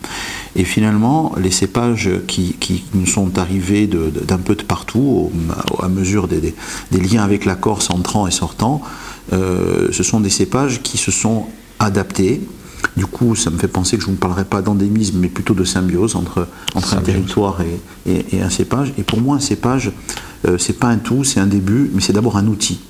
Et 0.55 0.64
finalement, 0.64 1.33
les 1.40 1.51
cépages 1.51 2.11
qui, 2.29 2.85
nous 2.94 3.07
sont 3.07 3.38
arrivés 3.38 3.87
d'un 3.88 4.38
peu 4.38 4.55
de 4.55 4.62
partout, 4.62 5.31
à 5.83 5.88
mesure 5.88 6.29
des, 6.29 6.55
liens 6.92 7.25
avec 7.25 7.44
la 7.44 7.55
Corse 7.55 7.90
entrant 7.90 8.27
et 8.27 8.31
sortant, 8.31 8.83
euh, 9.33 9.88
ce 9.92 10.03
sont 10.03 10.20
des 10.20 10.31
cépages 10.31 10.83
qui 10.83 10.98
se 10.98 11.11
sont 11.11 11.46
adaptés. 11.79 12.40
Du 12.96 13.07
coup, 13.07 13.35
ça 13.35 13.50
me 13.50 13.59
fait 13.59 13.68
penser 13.68 13.96
que 13.96 14.02
je 14.02 14.09
ne 14.09 14.12
vous 14.12 14.18
parlerai 14.18 14.44
pas 14.44 14.61
d'endémisme, 14.62 15.18
mais 15.18 15.28
plutôt 15.28 15.55
de 15.55 15.64
symbiose 15.64 16.14
entre, 16.14 16.46
entre 16.74 16.94
un 16.94 17.00
territoire 17.00 17.59
et, 17.62 18.11
et- 18.11 18.37
et 18.37 18.42
un 18.42 18.50
cépage. 18.50 18.92
Et 18.98 19.02
pour 19.02 19.20
moi, 19.20 19.37
un 19.37 19.40
cépage, 19.40 19.92
euh, 20.46 20.59
c'est 20.59 20.74
pas 20.78 20.88
un 20.88 20.98
tout, 20.98 21.24
c'est 21.24 21.40
un 21.40 21.46
début, 21.46 21.90
mais 21.94 22.00
c'est 22.02 22.12
d'abord 22.12 22.37
un 22.37 22.46
outil. 22.46 22.81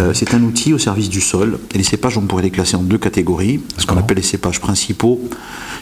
Euh, 0.00 0.12
c'est 0.14 0.34
un 0.34 0.42
outil 0.42 0.72
au 0.72 0.78
service 0.78 1.08
du 1.08 1.20
sol. 1.20 1.60
Et 1.74 1.78
les 1.78 1.84
cépages, 1.84 2.18
on 2.18 2.22
pourrait 2.22 2.42
les 2.42 2.50
classer 2.50 2.74
en 2.76 2.82
deux 2.82 2.98
catégories. 2.98 3.60
Ce 3.78 3.86
qu'on 3.86 3.96
appelle 3.96 4.16
les 4.16 4.22
cépages 4.24 4.60
principaux, 4.60 5.20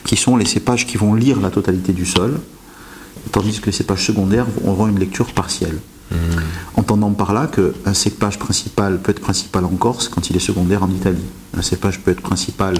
qui 0.05 0.17
sont 0.17 0.37
les 0.37 0.45
cépages 0.45 0.87
qui 0.87 0.99
vont 0.99 1.15
lire 1.15 1.41
la 1.41 1.49
totalité 1.51 1.93
du 1.95 2.05
sol, 2.05 2.39
tandis 3.33 3.61
que 3.61 3.67
les 3.67 3.73
cépages 3.73 4.05
secondaires 4.05 4.47
vont 4.63 4.73
avoir 4.73 4.89
une 4.89 4.99
lecture 4.99 5.33
partielle. 5.33 5.79
Entendant 6.77 7.11
par 7.13 7.33
là 7.35 7.47
qu'un 7.49 7.95
cépage 7.95 8.39
principal 8.39 8.99
peut 9.01 9.11
être 9.11 9.21
principal 9.21 9.65
en 9.65 9.69
Corse 9.71 10.09
quand 10.09 10.31
il 10.31 10.37
est 10.37 10.41
secondaire 10.41 10.83
en 10.83 10.91
Italie. 10.91 11.25
Un 11.57 11.63
cépage 11.63 12.01
peut 12.01 12.11
être 12.11 12.21
principal 12.23 12.77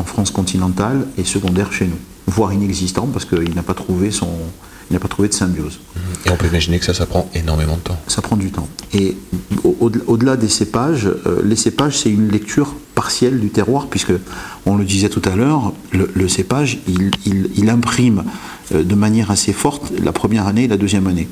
en 0.00 0.04
France 0.04 0.30
continentale 0.30 1.06
et 1.18 1.24
secondaire 1.24 1.72
chez 1.72 1.86
nous, 1.86 1.98
voire 2.26 2.52
inexistant 2.52 3.06
parce 3.12 3.24
qu'il 3.26 3.54
n'a 3.54 3.62
pas 3.62 3.74
trouvé 3.74 4.10
son, 4.10 4.28
il 4.90 4.94
n'a 4.94 4.98
pas 5.00 5.08
trouvé 5.08 5.28
de 5.28 5.34
symbiose. 5.34 5.78
Et 6.26 6.30
on 6.30 6.36
peut 6.36 6.46
imaginer 6.46 6.78
que 6.78 6.84
ça, 6.86 6.94
ça 6.94 7.06
prend 7.06 7.28
énormément 7.34 7.76
de 7.76 7.80
temps. 7.82 8.00
Ça 8.08 8.22
prend 8.22 8.36
du 8.36 8.50
temps. 8.50 8.68
Et 8.94 9.16
au- 9.62 9.76
au- 9.80 9.90
au-delà 10.12 10.36
des 10.36 10.48
cépages, 10.48 11.06
euh, 11.06 11.42
les 11.44 11.56
cépages, 11.56 11.98
c'est 11.98 12.10
une 12.10 12.28
lecture 12.30 12.74
partielle 12.94 13.38
du 13.40 13.50
terroir, 13.50 13.86
puisque, 13.88 14.12
on 14.66 14.76
le 14.76 14.84
disait 14.84 15.08
tout 15.10 15.22
à 15.24 15.36
l'heure, 15.36 15.72
le, 15.92 16.10
le 16.14 16.28
cépage, 16.28 16.78
il, 16.88 17.10
il- 17.26 17.50
il 17.56 17.68
imprime 17.70 18.24
euh, 18.74 18.82
de 18.82 18.94
manière 18.94 19.30
assez 19.30 19.52
forte 19.52 19.92
la 20.02 20.12
première 20.12 20.46
année 20.46 20.64
et 20.64 20.68
la 20.68 20.76
deuxième 20.78 21.06
année. 21.08 21.28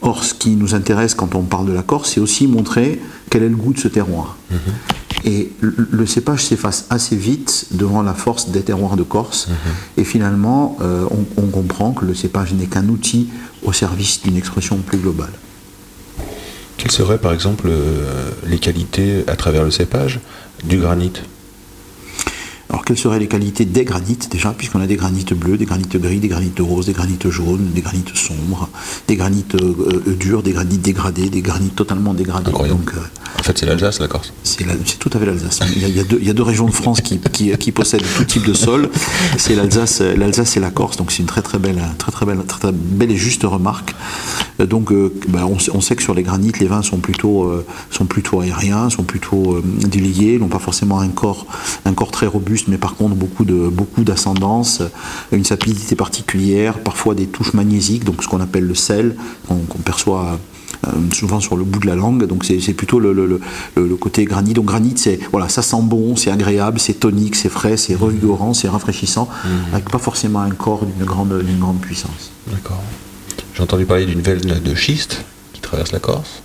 Or, 0.00 0.24
ce 0.24 0.32
qui 0.34 0.50
nous 0.50 0.74
intéresse 0.74 1.14
quand 1.14 1.34
on 1.34 1.42
parle 1.42 1.66
de 1.66 1.72
la 1.72 1.82
Corse, 1.82 2.12
c'est 2.14 2.20
aussi 2.20 2.46
montrer 2.46 3.00
quel 3.30 3.42
est 3.42 3.48
le 3.48 3.56
goût 3.56 3.72
de 3.72 3.78
ce 3.80 3.88
terroir. 3.88 4.36
Et 5.24 5.52
le, 5.60 6.06
cépage 6.06 6.44
s'efface 6.44 6.86
assez 6.90 7.16
vite 7.16 7.66
devant 7.72 8.02
la 8.02 8.14
force 8.14 8.50
des 8.50 8.62
terroirs 8.62 8.96
de 8.96 9.02
Corse. 9.02 9.48
Et 9.96 10.04
finalement, 10.04 10.76
euh, 10.80 11.04
on, 11.10 11.42
on 11.42 11.46
comprend 11.46 11.92
que 11.92 12.04
le 12.04 12.14
cépage 12.14 12.52
n'est 12.54 12.66
qu'un 12.66 12.88
outil 12.88 13.28
au 13.64 13.72
service 13.72 14.22
d'une 14.22 14.36
expression 14.36 14.76
plus 14.78 14.98
globale. 14.98 15.32
Quelles 16.76 16.92
seraient 16.92 17.18
par 17.18 17.32
exemple 17.32 17.66
euh, 17.68 18.30
les 18.46 18.58
qualités 18.58 19.24
à 19.26 19.34
travers 19.34 19.64
le 19.64 19.70
cépage 19.70 20.20
du 20.64 20.78
granit? 20.78 21.12
Alors 22.70 22.84
quelles 22.84 22.98
seraient 22.98 23.18
les 23.18 23.28
qualités 23.28 23.64
des 23.64 23.84
granites 23.84 24.30
déjà, 24.30 24.50
puisqu'on 24.50 24.80
a 24.80 24.86
des 24.86 24.96
granites 24.96 25.32
bleus, 25.32 25.56
des 25.56 25.64
granites 25.64 25.96
gris, 25.96 26.18
des 26.20 26.28
granites 26.28 26.58
roses, 26.60 26.84
des 26.86 26.92
granites 26.92 27.28
jaunes, 27.30 27.70
des 27.74 27.80
granites 27.80 28.14
sombres, 28.14 28.68
des 29.06 29.16
granites 29.16 29.54
euh, 29.54 30.02
euh, 30.06 30.14
durs, 30.14 30.42
des 30.42 30.52
granites 30.52 30.82
dégradés, 30.82 31.30
des 31.30 31.40
granites 31.40 31.74
totalement 31.74 32.12
dégradés. 32.12 32.50
Donc, 32.52 32.92
euh, 32.94 33.00
En 33.38 33.42
fait, 33.42 33.56
c'est 33.58 33.64
l'Alsace, 33.66 34.00
la 34.00 34.08
Corse. 34.08 34.32
c'est 34.42 34.66
tout 34.98 35.10
à 35.14 35.18
fait 35.18 35.24
l'Alsace. 35.24 35.60
Il, 35.74 35.80
y 35.82 35.84
a- 35.84 35.88
il 35.88 36.26
y 36.26 36.30
a 36.30 36.32
deux- 36.34 36.42
régions 36.42 36.66
de 36.66 36.72
France 36.72 37.00
qui, 37.00 37.18
qui- 37.18 37.56
qui 37.56 37.72
possèdent 37.72 38.04
tout 38.16 38.24
type 38.24 38.44
de 38.46 38.52
sol. 38.54 38.90
C'est 39.38 39.54
l'Alsace, 39.54 40.00
l'Alsace 40.00 40.56
et 40.56 40.60
la 40.60 40.70
Corse. 40.70 40.96
Donc 40.98 41.10
c'est 41.10 41.18
une 41.20 41.26
très 41.26 41.42
très 41.42 41.58
belle, 41.58 41.80
très 41.98 42.10
très 42.12 42.26
belle, 42.26 42.38
très, 42.46 42.58
très 42.60 42.72
belle 42.72 43.10
et 43.10 43.16
juste 43.16 43.44
remarque. 43.44 43.94
Donc 44.58 44.92
euh, 44.92 45.12
ben, 45.28 45.44
on, 45.44 45.58
sait, 45.58 45.70
on 45.74 45.80
sait 45.80 45.94
que 45.96 46.02
sur 46.02 46.14
les 46.14 46.22
granites, 46.22 46.58
les 46.58 46.66
vins 46.66 46.82
sont 46.82 46.98
plutôt, 46.98 47.50
sont 47.90 48.06
plutôt 48.06 48.40
aériens, 48.40 48.90
sont 48.90 49.04
plutôt 49.04 49.60
déliés, 49.64 50.38
n'ont 50.38 50.48
pas 50.48 50.58
forcément 50.58 51.00
un 51.00 51.08
corps, 51.08 51.46
un 51.84 51.92
corps 51.94 52.10
très 52.10 52.26
robuste, 52.26 52.57
mais 52.66 52.78
par 52.78 52.96
contre 52.96 53.14
beaucoup 53.14 53.44
de 53.44 53.68
beaucoup 53.68 54.02
d'ascendance, 54.04 54.82
une 55.32 55.44
sapidité 55.44 55.94
particulière, 55.94 56.78
parfois 56.80 57.14
des 57.14 57.26
touches 57.26 57.52
magnésiques, 57.54 58.04
donc 58.04 58.22
ce 58.22 58.28
qu'on 58.28 58.40
appelle 58.40 58.64
le 58.66 58.74
sel, 58.74 59.14
qu'on 59.46 59.78
perçoit 59.84 60.38
euh, 60.86 60.90
souvent 61.12 61.40
sur 61.40 61.56
le 61.56 61.64
bout 61.64 61.78
de 61.78 61.86
la 61.86 61.94
langue. 61.94 62.26
Donc 62.26 62.44
c'est 62.44 62.72
plutôt 62.74 62.98
le, 63.00 63.12
le- 63.12 63.26
le- 63.26 63.40
le- 63.76 63.86
le 63.88 63.96
côté 63.96 64.24
granit. 64.24 64.52
Donc 64.54 64.66
granit, 64.66 64.94
c'est 64.96 65.18
voilà, 65.30 65.48
ça 65.48 65.62
sent 65.62 65.82
bon, 65.82 66.16
c'est 66.16 66.30
agréable, 66.30 66.78
c'est 66.80 66.94
tonique, 67.00 67.36
c'est 67.36 67.48
frais, 67.48 67.76
c'est 67.76 67.94
revigorant, 67.94 68.54
c'est 68.54 68.68
rafraîchissant, 68.68 69.28
avec 69.72 69.88
pas 69.90 69.98
forcément 69.98 70.40
un 70.40 70.50
corps 70.50 70.84
d'une 70.84 71.04
grande, 71.06 71.42
d'une 71.42 71.58
grande 71.58 71.78
puissance. 71.80 72.30
D'accord. 72.50 72.82
J'ai 73.54 73.62
entendu 73.62 73.86
parler 73.86 74.06
d'une 74.06 74.20
veine 74.20 74.40
de 74.40 74.74
schiste 74.74 75.24
qui 75.52 75.60
traverse 75.60 75.92
la 75.92 75.98
Corse. 75.98 76.42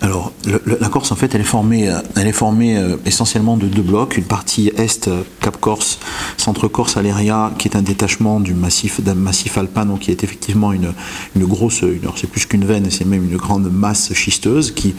Alors, 0.00 0.32
la 0.64 0.88
Corse, 0.88 1.10
en 1.10 1.16
fait, 1.16 1.34
elle 1.34 1.40
est 1.40 1.44
formée, 1.44 1.88
euh, 1.88 1.98
euh, 2.16 2.96
essentiellement 3.04 3.56
de 3.56 3.66
deux 3.66 3.82
blocs. 3.82 4.16
Une 4.16 4.24
partie 4.24 4.68
est, 4.76 5.08
euh, 5.08 5.22
Cap 5.40 5.60
Corse, 5.60 5.98
Centre 6.36 6.68
Corse, 6.68 6.96
Aléria, 6.96 7.52
qui 7.58 7.66
est 7.66 7.76
un 7.76 7.82
détachement 7.82 8.38
d'un 8.38 9.14
massif 9.14 9.58
alpin, 9.58 9.86
donc 9.86 10.00
qui 10.00 10.12
est 10.12 10.22
effectivement 10.22 10.72
une, 10.72 10.92
grosse, 11.36 11.82
c'est 12.16 12.30
plus 12.30 12.46
qu'une 12.46 12.64
veine, 12.64 12.90
c'est 12.90 13.04
même 13.04 13.24
une 13.24 13.36
grande 13.36 13.70
masse 13.72 14.12
schisteuse 14.12 14.72
qui, 14.72 14.94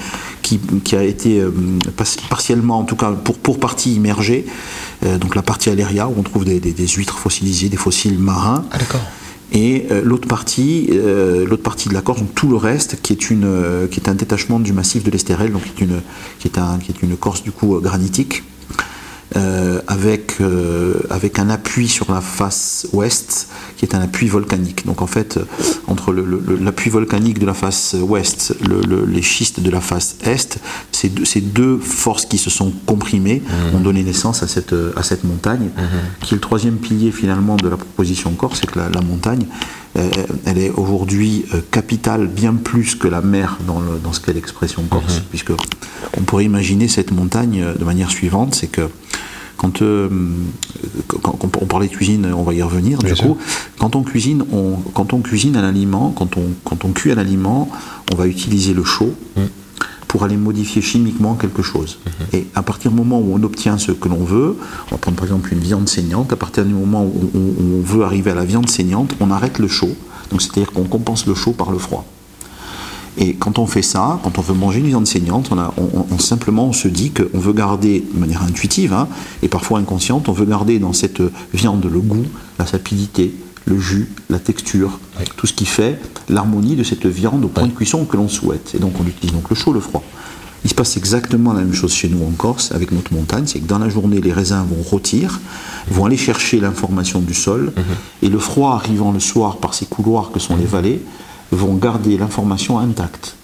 a 0.93 1.03
été 1.03 1.43
partiellement, 2.29 2.79
en 2.79 2.83
tout 2.83 2.95
cas 2.97 3.11
pour, 3.11 3.59
partie 3.59 3.93
immergée. 3.95 4.45
Donc 5.01 5.35
la 5.35 5.41
partie 5.41 5.69
Aléria, 5.69 6.07
où 6.07 6.13
on 6.17 6.23
trouve 6.23 6.43
des, 6.43 6.59
des- 6.59 6.73
des 6.73 6.87
huîtres 6.87 7.17
fossilisées, 7.17 7.69
des 7.69 7.77
fossiles 7.77 8.19
marins. 8.19 8.65
Ah, 8.71 8.77
d'accord. 8.77 9.01
Et 9.51 9.87
euh, 9.89 10.01
l'autre 10.03 10.27
partie, 10.27 10.89
euh, 10.91 11.45
l'autre 11.45 11.63
partie 11.63 11.89
de 11.89 11.93
la 11.93 12.01
Corse, 12.01 12.19
donc 12.19 12.35
tout 12.35 12.47
le 12.47 12.55
reste, 12.55 13.01
qui 13.01 13.13
est 13.13 13.29
une, 13.31 13.45
euh, 13.45 13.87
qui 13.87 13.99
est 13.99 14.07
un 14.07 14.13
détachement 14.13 14.59
du 14.59 14.73
massif 14.73 15.03
de 15.03 15.09
l'Estérel, 15.09 15.51
donc 15.51 15.63
qui 15.63 15.83
est 15.83 15.85
une, 15.85 16.01
qui 16.39 16.47
est 16.47 17.01
une 17.01 17.17
Corse 17.17 17.41
du 17.41 17.51
coup 17.51 17.79
granitique, 17.79 18.43
euh, 19.35 19.79
avec 19.87 20.37
euh, 20.41 20.95
avec 21.09 21.37
un 21.39 21.49
appui 21.49 21.87
sur 21.87 22.11
la 22.11 22.19
face 22.21 22.87
ouest, 22.93 23.47
qui 23.77 23.85
est 23.85 23.93
un 23.95 24.01
appui 24.01 24.27
volcanique. 24.27 24.85
Donc 24.85 25.01
en 25.01 25.07
fait, 25.07 25.37
euh, 25.37 25.43
entre 25.87 26.11
l'appui 26.13 26.89
volcanique 26.89 27.37
de 27.39 27.45
la 27.45 27.53
face 27.53 27.95
ouest, 27.99 28.55
le- 28.67 28.81
le- 28.81 29.05
les 29.05 29.21
schistes 29.21 29.59
de 29.59 29.69
la 29.69 29.81
face 29.81 30.15
est, 30.23 30.59
ces 30.91 31.09
deux, 31.09 31.25
ces 31.25 31.41
deux 31.41 31.77
forces 31.77 32.25
qui 32.25 32.37
se 32.37 32.49
sont 32.49 32.71
comprimées 32.85 33.41
ont 33.75 33.79
donné 33.79 34.03
naissance 34.03 34.41
à 34.43 34.47
cette 34.47 34.73
à 34.95 35.03
cette 35.03 35.23
montagne, 35.23 35.69
qui 36.21 36.33
est 36.33 36.37
le 36.37 36.41
troisième 36.41 36.77
pilier 36.77 37.11
finalement 37.11 37.55
de 37.55 37.67
la 37.69 37.77
proposition 37.77 38.31
corse, 38.31 38.59
c'est 38.61 38.71
que 38.71 38.79
la, 38.79 38.89
la 38.89 39.01
montagne, 39.01 39.45
euh, 39.97 40.09
elle 40.45 40.57
est 40.57 40.69
aujourd'hui 40.71 41.45
capitale 41.71 42.27
bien 42.27 42.53
plus 42.55 42.95
que 42.95 43.07
la 43.07 43.21
mer 43.21 43.57
dans, 43.67 43.79
le- 43.79 43.99
dans 44.03 44.13
ce 44.13 44.19
qu'est 44.21 44.33
l'expression 44.33 44.83
corse, 44.89 45.21
puisque 45.29 45.51
on 46.17 46.21
pourrait 46.21 46.45
imaginer 46.45 46.87
cette 46.87 47.11
montagne 47.11 47.63
de 47.79 47.83
manière 47.85 48.09
suivante, 48.09 48.55
c'est 48.55 48.67
que 48.71 48.87
quand, 49.59 49.81
euh, 49.81 50.07
quand- 51.07 51.33
quand 51.37 51.57
on 51.61 51.65
parlait 51.65 51.87
de 51.87 51.93
cuisine, 51.93 52.33
on 52.35 52.43
va 52.43 52.53
y 52.53 52.61
revenir. 52.63 52.97
Bien 52.99 53.11
Du 53.11 53.15
sûr. 53.19 53.27
coup, 53.27 53.37
quand 53.77 53.95
on 53.95 54.03
cuisine, 54.03 54.43
on, 54.51 54.77
quand 54.93 55.13
on 55.13 55.19
cuisine 55.19 55.55
un 55.57 55.63
aliment, 55.67 56.11
quand 56.17 56.37
on, 56.37 56.43
quand 56.63 56.85
on 56.85 56.89
cuit 56.93 57.11
un 57.11 57.17
aliment, 57.17 57.69
on 58.11 58.15
va 58.15 58.25
utiliser 58.27 58.73
le 58.73 58.83
chaud 58.83 59.13
pour 60.07 60.23
aller 60.23 60.37
modifier 60.37 60.81
chimiquement 60.81 61.35
quelque 61.35 61.61
chose. 61.61 61.99
Et 62.33 62.47
à 62.55 62.63
partir 62.63 62.89
du 62.89 62.97
moment 62.97 63.19
où 63.19 63.35
on 63.35 63.43
obtient 63.43 63.77
ce 63.77 63.91
que 63.91 64.07
l'on 64.09 64.23
veut, 64.23 64.55
on 64.87 64.91
va 64.95 64.97
prendre 64.97 65.17
par 65.17 65.25
exemple 65.25 65.53
une 65.53 65.59
viande 65.59 65.87
saignante, 65.87 66.33
à 66.33 66.35
partir 66.35 66.65
du 66.65 66.73
moment 66.73 67.03
où 67.03 67.29
on, 67.35 67.37
où 67.37 67.77
on 67.77 67.81
veut 67.81 68.03
arriver 68.03 68.31
à 68.31 68.35
la 68.35 68.45
viande 68.45 68.69
saignante, 68.69 69.13
on 69.19 69.29
arrête 69.29 69.59
le 69.59 69.67
chaud. 69.67 69.95
Donc 70.31 70.41
c'est-à-dire 70.41 70.71
qu'on 70.71 70.85
compense 70.85 71.27
le 71.27 71.35
chaud 71.35 71.51
par 71.51 71.71
le 71.71 71.77
froid. 71.77 72.05
Et 73.21 73.33
quand 73.35 73.59
on 73.59 73.65
fait 73.67 73.81
ça, 73.81 74.19
quand 74.23 74.37
on 74.37 74.41
veut 74.41 74.53
manger 74.53 74.79
une 74.79 74.87
viande 74.87 75.05
saignante, 75.05 75.49
on, 75.51 75.57
a- 75.59 75.73
on- 75.77 76.05
on- 76.09 76.19
simplement 76.19 76.65
on 76.67 76.73
se 76.73 76.87
dit 76.87 77.11
qu'on 77.11 77.37
veut 77.37 77.51
garder 77.53 78.05
de 78.13 78.17
manière 78.19 78.41
intuitive 78.43 78.93
hein, 78.93 79.07
et 79.43 79.49
parfois 79.49 79.79
inconsciente, 79.79 80.29
on 80.29 80.31
veut 80.31 80.45
garder 80.45 80.79
dans 80.79 80.93
cette 80.93 81.21
viande 81.53 81.85
le 81.91 81.99
goût, 81.99 82.25
la 82.57 82.65
sapidité, 82.65 83.33
le 83.65 83.77
jus, 83.77 84.09
la 84.29 84.39
texture, 84.39 84.99
Oui. 85.19 85.25
tout 85.35 85.47
ce 85.47 85.53
qui 85.53 85.65
fait 85.65 85.99
l'harmonie 86.29 86.77
de 86.77 86.83
cette 86.83 87.05
viande 87.05 87.43
au 87.43 87.49
point 87.49 87.63
Oui. 87.63 87.69
de 87.71 87.75
cuisson 87.75 88.05
que 88.05 88.15
l'on 88.15 88.29
souhaite. 88.29 88.71
Et 88.73 88.79
donc 88.79 88.93
on 89.01 89.05
utilise 89.05 89.33
donc 89.33 89.49
le 89.49 89.55
chaud, 89.55 89.73
le 89.73 89.81
froid. 89.81 90.01
Il 90.63 90.69
se 90.69 90.75
passe 90.75 90.95
exactement 90.97 91.51
la 91.53 91.59
même 91.61 91.73
chose 91.73 91.93
chez 91.93 92.07
nous 92.09 92.21
en 92.25 92.31
Corse 92.31 92.71
avec 92.73 92.91
notre 92.91 93.13
montagne, 93.13 93.43
c'est 93.47 93.59
que 93.59 93.67
dans 93.67 93.79
la 93.79 93.89
journée 93.89 94.21
les 94.21 94.31
raisins 94.33 94.65
vont 94.69 94.81
rôtir, 94.81 95.39
vont 95.91 96.05
aller 96.05 96.17
chercher 96.17 96.59
l'information 96.61 97.19
du 97.19 97.33
sol, 97.33 97.73
et 98.21 98.29
le 98.29 98.39
froid 98.39 98.73
arrivant 98.75 99.11
le 99.11 99.19
soir 99.21 99.57
par 99.57 99.73
ces 99.73 99.85
couloirs 99.85 100.31
que 100.33 100.39
sont 100.39 100.55
les 100.57 100.65
vallées, 100.65 101.01
vont 101.51 101.75
garder 101.75 102.17
l'information 102.17 102.79
intacte. 102.79 103.35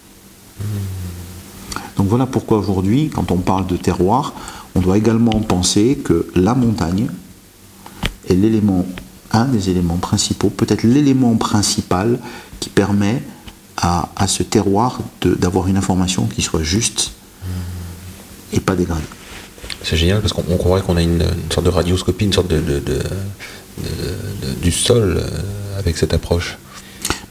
Donc 1.98 2.08
voilà 2.08 2.26
pourquoi 2.26 2.58
aujourd'hui, 2.60 3.10
quand 3.14 3.32
on 3.32 3.38
parle 3.38 3.68
de 3.68 3.78
terroir, 3.78 4.34
on 4.76 4.82
doit 4.82 4.98
également 4.98 5.40
penser 5.42 5.98
que 6.04 6.28
la 6.36 6.54
montagne 6.54 7.08
est 8.30 8.34
l'élément, 8.36 8.86
un 9.32 9.46
des 9.46 9.70
éléments 9.70 9.98
principaux, 9.98 10.50
peut-être 10.50 10.84
l'élément 10.84 11.36
principal 11.36 12.20
qui 12.60 12.70
permet 12.70 13.24
à, 13.78 14.10
à 14.16 14.28
ce 14.28 14.44
terroir 14.44 15.00
d'avoir 15.24 15.68
une 15.68 15.78
information 15.78 16.26
qui 16.28 16.42
soit 16.42 16.64
juste 16.64 17.12
et 18.54 18.60
pas 18.60 18.76
dégradée. 18.76 19.02
C'est 19.84 19.98
génial 19.98 20.22
parce 20.22 20.34
qu'on 20.34 20.44
on 20.50 20.58
croirait 20.58 20.82
qu'on 20.82 20.98
a 20.98 21.02
une, 21.02 21.24
sorte 21.52 21.66
de 21.66 21.72
radioscopie, 21.72 22.26
une 22.26 22.34
sorte 22.34 22.48
de- 22.50 22.60
de- 22.60 23.04
du 24.62 24.72
sol 24.72 25.18
euh, 25.20 25.80
avec 25.80 25.98
cette 25.98 26.14
approche. 26.14 26.58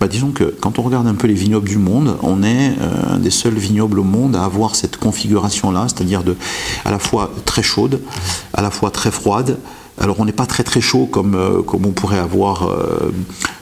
Disons 0.08 0.32
que 0.32 0.44
quand 0.44 0.78
on 0.78 0.82
regarde 0.82 1.06
un 1.06 1.14
peu 1.14 1.26
les 1.26 1.34
vignobles 1.34 1.68
du 1.68 1.78
monde, 1.78 2.16
on 2.22 2.42
est 2.42 2.72
euh, 2.80 3.14
un 3.14 3.18
des 3.18 3.30
seuls 3.30 3.54
vignobles 3.54 3.98
au 3.98 4.04
monde 4.04 4.36
à 4.36 4.44
avoir 4.44 4.74
cette 4.74 4.96
configuration-là, 4.96 5.86
c'est-à-dire 5.88 6.22
à 6.84 6.90
la 6.90 6.98
fois 6.98 7.30
très 7.44 7.62
chaude, 7.62 8.00
à 8.52 8.62
la 8.62 8.70
fois 8.70 8.90
très 8.90 9.10
froide. 9.10 9.58
Alors 10.00 10.18
on 10.18 10.24
n'est 10.24 10.32
pas 10.32 10.46
très 10.46 10.64
très 10.64 10.80
chaud 10.80 11.06
comme, 11.06 11.34
euh, 11.36 11.62
comme 11.62 11.86
on 11.86 11.92
pourrait 11.92 12.18
avoir 12.18 12.64
euh, 12.68 13.12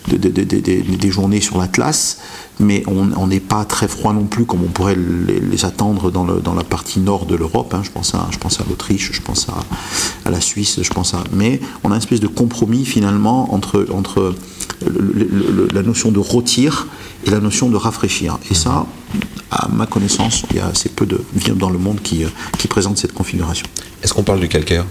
de- 0.08 0.16
de- 0.16 0.28
de- 0.30 0.44
de- 0.44 0.60
de- 0.60 0.96
des 0.96 1.10
journées 1.10 1.40
sur 1.42 1.58
l'Atlas, 1.58 2.18
mais 2.58 2.82
on 2.86 3.26
n'est 3.26 3.40
pas 3.40 3.64
très 3.64 3.86
froid 3.88 4.12
non 4.14 4.24
plus 4.24 4.44
comme 4.46 4.62
on 4.64 4.68
pourrait 4.68 4.96
les, 4.96 5.64
attendre 5.64 6.10
dans, 6.10 6.24
dans 6.24 6.54
la 6.54 6.64
partie 6.64 7.00
nord 7.00 7.26
de 7.26 7.36
l'Europe. 7.36 7.74
hein. 7.74 7.82
Je 7.84 7.90
pense 7.90 8.14
à, 8.14 8.26
je 8.30 8.38
pense 8.38 8.60
à 8.60 8.64
l'Autriche, 8.68 9.10
je 9.12 9.20
pense 9.20 9.48
à, 9.48 9.60
à 10.26 10.30
la 10.30 10.40
Suisse, 10.40 10.80
je 10.82 10.90
pense 10.90 11.12
à. 11.14 11.22
Mais 11.32 11.60
on 11.84 11.90
a 11.90 11.94
une 11.94 11.98
espèce 12.00 12.20
de 12.20 12.26
compromis 12.28 12.84
finalement 12.84 13.52
entre, 13.54 13.86
entre 13.92 14.34
la 15.74 15.82
notion 15.82 16.10
de 16.12 16.18
rôtir 16.18 16.88
et 17.26 17.30
la 17.30 17.40
notion 17.40 17.68
de 17.68 17.76
rafraîchir. 17.76 18.38
Et 18.50 18.54
ça, 18.54 18.86
à 19.50 19.68
ma 19.68 19.86
connaissance, 19.86 20.44
il 20.50 20.56
y 20.56 20.60
a 20.60 20.66
assez 20.66 20.88
peu 20.88 21.06
de 21.06 21.20
vignobles 21.34 21.60
dans 21.60 21.70
le 21.70 21.78
monde 21.78 22.00
qui, 22.02 22.24
euh, 22.24 22.28
qui 22.58 22.68
présentent 22.68 22.98
cette 22.98 23.12
configuration. 23.12 23.66
Est-ce 24.02 24.12
qu'on 24.14 24.22
parle 24.24 24.40
du 24.40 24.48
calcaire? 24.48 24.84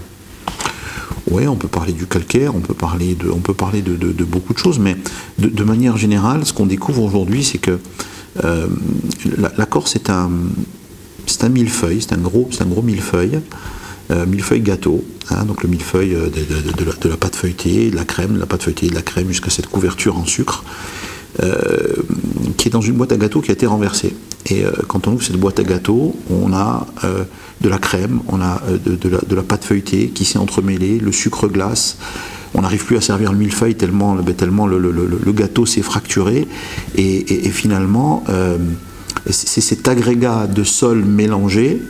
Oui, 1.30 1.46
on 1.46 1.56
peut 1.56 1.68
parler 1.68 1.92
du 1.92 2.06
calcaire, 2.06 2.54
on 2.54 2.60
peut 2.60 2.74
parler 2.74 3.14
de, 3.14 4.24
beaucoup 4.24 4.52
de 4.52 4.58
choses, 4.58 4.78
mais 4.78 4.96
de, 5.38 5.64
manière 5.64 5.96
générale, 5.96 6.44
ce 6.44 6.52
qu'on 6.52 6.66
découvre 6.66 7.02
aujourd'hui, 7.02 7.44
c'est 7.44 7.58
que 7.58 7.78
euh, 8.44 8.66
la, 9.38 9.66
Corse 9.66 9.94
est 9.94 10.10
un, 10.10 10.30
c'est 11.26 11.44
un 11.44 11.48
millefeuille, 11.48 12.02
c'est 12.02 12.12
un 12.12 12.18
gros, 12.18 12.48
c'est 12.50 12.62
un 12.62 12.66
gros 12.66 12.82
millefeuille, 12.82 13.40
euh, 14.10 14.26
millefeuille 14.26 14.60
gâteau, 14.60 15.04
hein, 15.30 15.44
donc 15.44 15.62
le 15.62 15.68
millefeuille 15.68 16.14
euh, 16.14 16.28
de, 16.28 17.08
la, 17.08 17.16
pâte 17.16 17.36
feuilletée, 17.36 17.90
de 17.90 17.96
la 17.96 18.04
crème, 18.04 18.34
de 18.34 18.40
la 18.40 18.46
pâte 18.46 18.64
feuilletée, 18.64 18.88
de 18.88 18.94
la 18.94 19.02
crème 19.02 19.28
jusqu'à 19.28 19.50
cette 19.50 19.68
couverture 19.68 20.16
en 20.16 20.26
sucre, 20.26 20.64
qui 22.56 22.68
est 22.68 22.70
dans 22.70 22.80
une 22.80 22.94
boîte 22.94 23.12
à 23.12 23.16
gâteau 23.16 23.40
qui 23.40 23.50
a 23.50 23.54
été 23.54 23.66
renversée. 23.66 24.14
Et 24.46 24.64
euh, 24.64 24.70
quand 24.88 25.06
on 25.06 25.12
ouvre 25.12 25.22
cette 25.22 25.36
boîte 25.36 25.60
à 25.60 25.62
gâteau, 25.62 26.16
on 26.30 26.52
a 26.52 26.86
euh, 27.04 27.24
de 27.60 27.68
la 27.68 27.78
crème, 27.78 28.20
on 28.28 28.40
a 28.40 28.60
euh, 28.68 28.78
de, 28.78 29.34
la, 29.36 29.42
pâte 29.42 29.64
feuilletée 29.64 30.08
qui 30.08 30.24
s'est 30.24 30.38
entremêlée, 30.38 30.98
le 30.98 31.12
sucre 31.12 31.48
glace. 31.48 31.96
On 32.54 32.62
n'arrive 32.62 32.84
plus 32.84 32.96
à 32.96 33.00
servir 33.00 33.32
le 33.32 33.38
millefeuille 33.38 33.76
tellement, 33.76 34.14
ben, 34.14 34.34
le, 34.36 35.32
gâteau 35.32 35.64
s'est 35.64 35.82
fracturé. 35.82 36.46
Et, 36.96 37.50
finalement, 37.50 38.24
euh, 38.28 38.58
c'est 39.30 39.60
cet 39.60 39.88
agrégat 39.88 40.46
de 40.48 40.64
sol 40.64 41.04
mélangé, 41.04 41.80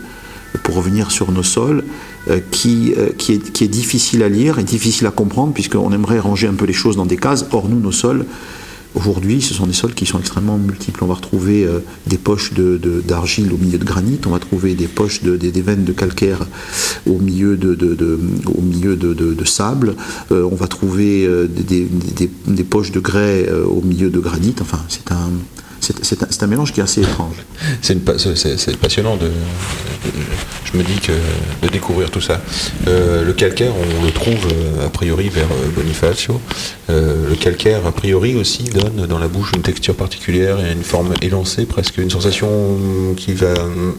pour 0.63 0.77
revenir 0.77 1.11
sur 1.11 1.33
nos 1.33 1.43
sols, 1.43 1.83
euh, 2.31 2.39
qui, 2.51 2.95
euh, 2.97 3.09
qui, 3.17 3.33
est, 3.33 3.53
qui 3.53 3.65
est 3.65 3.69
difficile 3.69 4.23
à 4.23 4.29
lire 4.29 4.59
et 4.59 4.65
difficile 4.65 5.07
à 5.07 5.11
comprendre, 5.11 5.53
puisqu'on 5.53 5.93
aimerait 5.93 6.21
ranger 6.21 6.47
un 6.47 6.55
peu 6.55 6.67
les 6.67 6.73
choses 6.73 6.97
dans 6.97 7.07
des 7.07 7.17
cases. 7.17 7.47
Or, 7.53 7.69
nous, 7.69 7.81
nos 7.81 7.91
sols, 7.91 8.27
Aujourd'hui, 8.95 9.41
ce 9.41 9.55
sont 9.55 9.67
des 9.67 9.73
sols 9.73 9.95
qui 9.95 10.05
sont 10.05 10.19
extrêmement 10.19 10.59
multiples. 10.59 11.03
On 11.03 11.07
va 11.07 11.15
retrouver 11.15 11.65
euh, 11.65 11.79
des 12.07 12.19
poches 12.19 12.53
d'argile 12.55 13.53
au 13.53 13.57
milieu 13.57 13.79
de 13.79 13.85
granit, 13.85 14.19
on 14.27 14.31
va 14.31 14.39
trouver 14.39 14.75
des 14.75 14.87
poches 14.87 15.23
de, 15.23 15.37
des, 15.37 15.51
veines 15.63 15.85
de 15.85 15.93
calcaire 15.93 16.47
au 17.07 17.19
milieu 17.19 17.57
de, 17.57 19.45
sable, 19.45 19.95
Euh, 20.31 20.49
on 20.51 20.55
va 20.55 20.67
trouver 20.69 21.27
euh, 21.27 21.47
des, 21.49 21.89
des- 22.47 22.65
poches 22.65 22.93
de 22.93 23.01
grès 23.01 23.51
au 23.51 23.81
milieu 23.83 24.09
de 24.11 24.21
granit. 24.21 24.55
Enfin, 24.61 24.79
c'est 24.89 25.11
un, 25.11 25.31
c'est- 25.83 26.43
un, 26.43 26.47
mélange 26.47 26.73
qui 26.73 26.81
est 26.81 26.83
assez 26.83 27.01
étrange. 27.03 27.37
C'est 27.83 27.97
passionnant 28.79 29.17
de, 29.17 29.27
de- 29.27 29.33
Je 30.73 30.79
me 30.79 30.83
dis 30.85 30.95
que 31.01 31.13
de 31.63 31.69
découvrir 31.69 32.11
tout 32.11 32.21
ça. 32.21 32.41
Euh, 32.89 33.25
le 33.25 33.33
calcaire, 33.33 33.73
on 34.01 34.05
le 34.05 34.11
trouve 34.13 34.47
euh, 34.53 34.87
a 34.87 34.89
priori 34.89 35.29
vers 35.29 35.47
euh, 35.51 35.69
Bonifacio. 35.75 36.41
Euh, 36.91 37.29
le 37.29 37.35
calcaire, 37.37 37.85
a 37.87 37.93
priori 37.93 38.35
aussi, 38.37 38.65
donne 38.65 39.07
dans 39.07 39.19
la 39.19 39.29
bouche 39.29 39.53
une 39.55 39.63
texture 39.63 39.95
particulière 39.95 40.65
et 40.65 40.73
une 40.73 40.83
forme 40.85 41.13
élancée, 41.21 41.67
presque 41.67 41.99
une 41.99 42.11
sensation 42.11 42.49
qui 43.17 43.35
va 43.35 43.53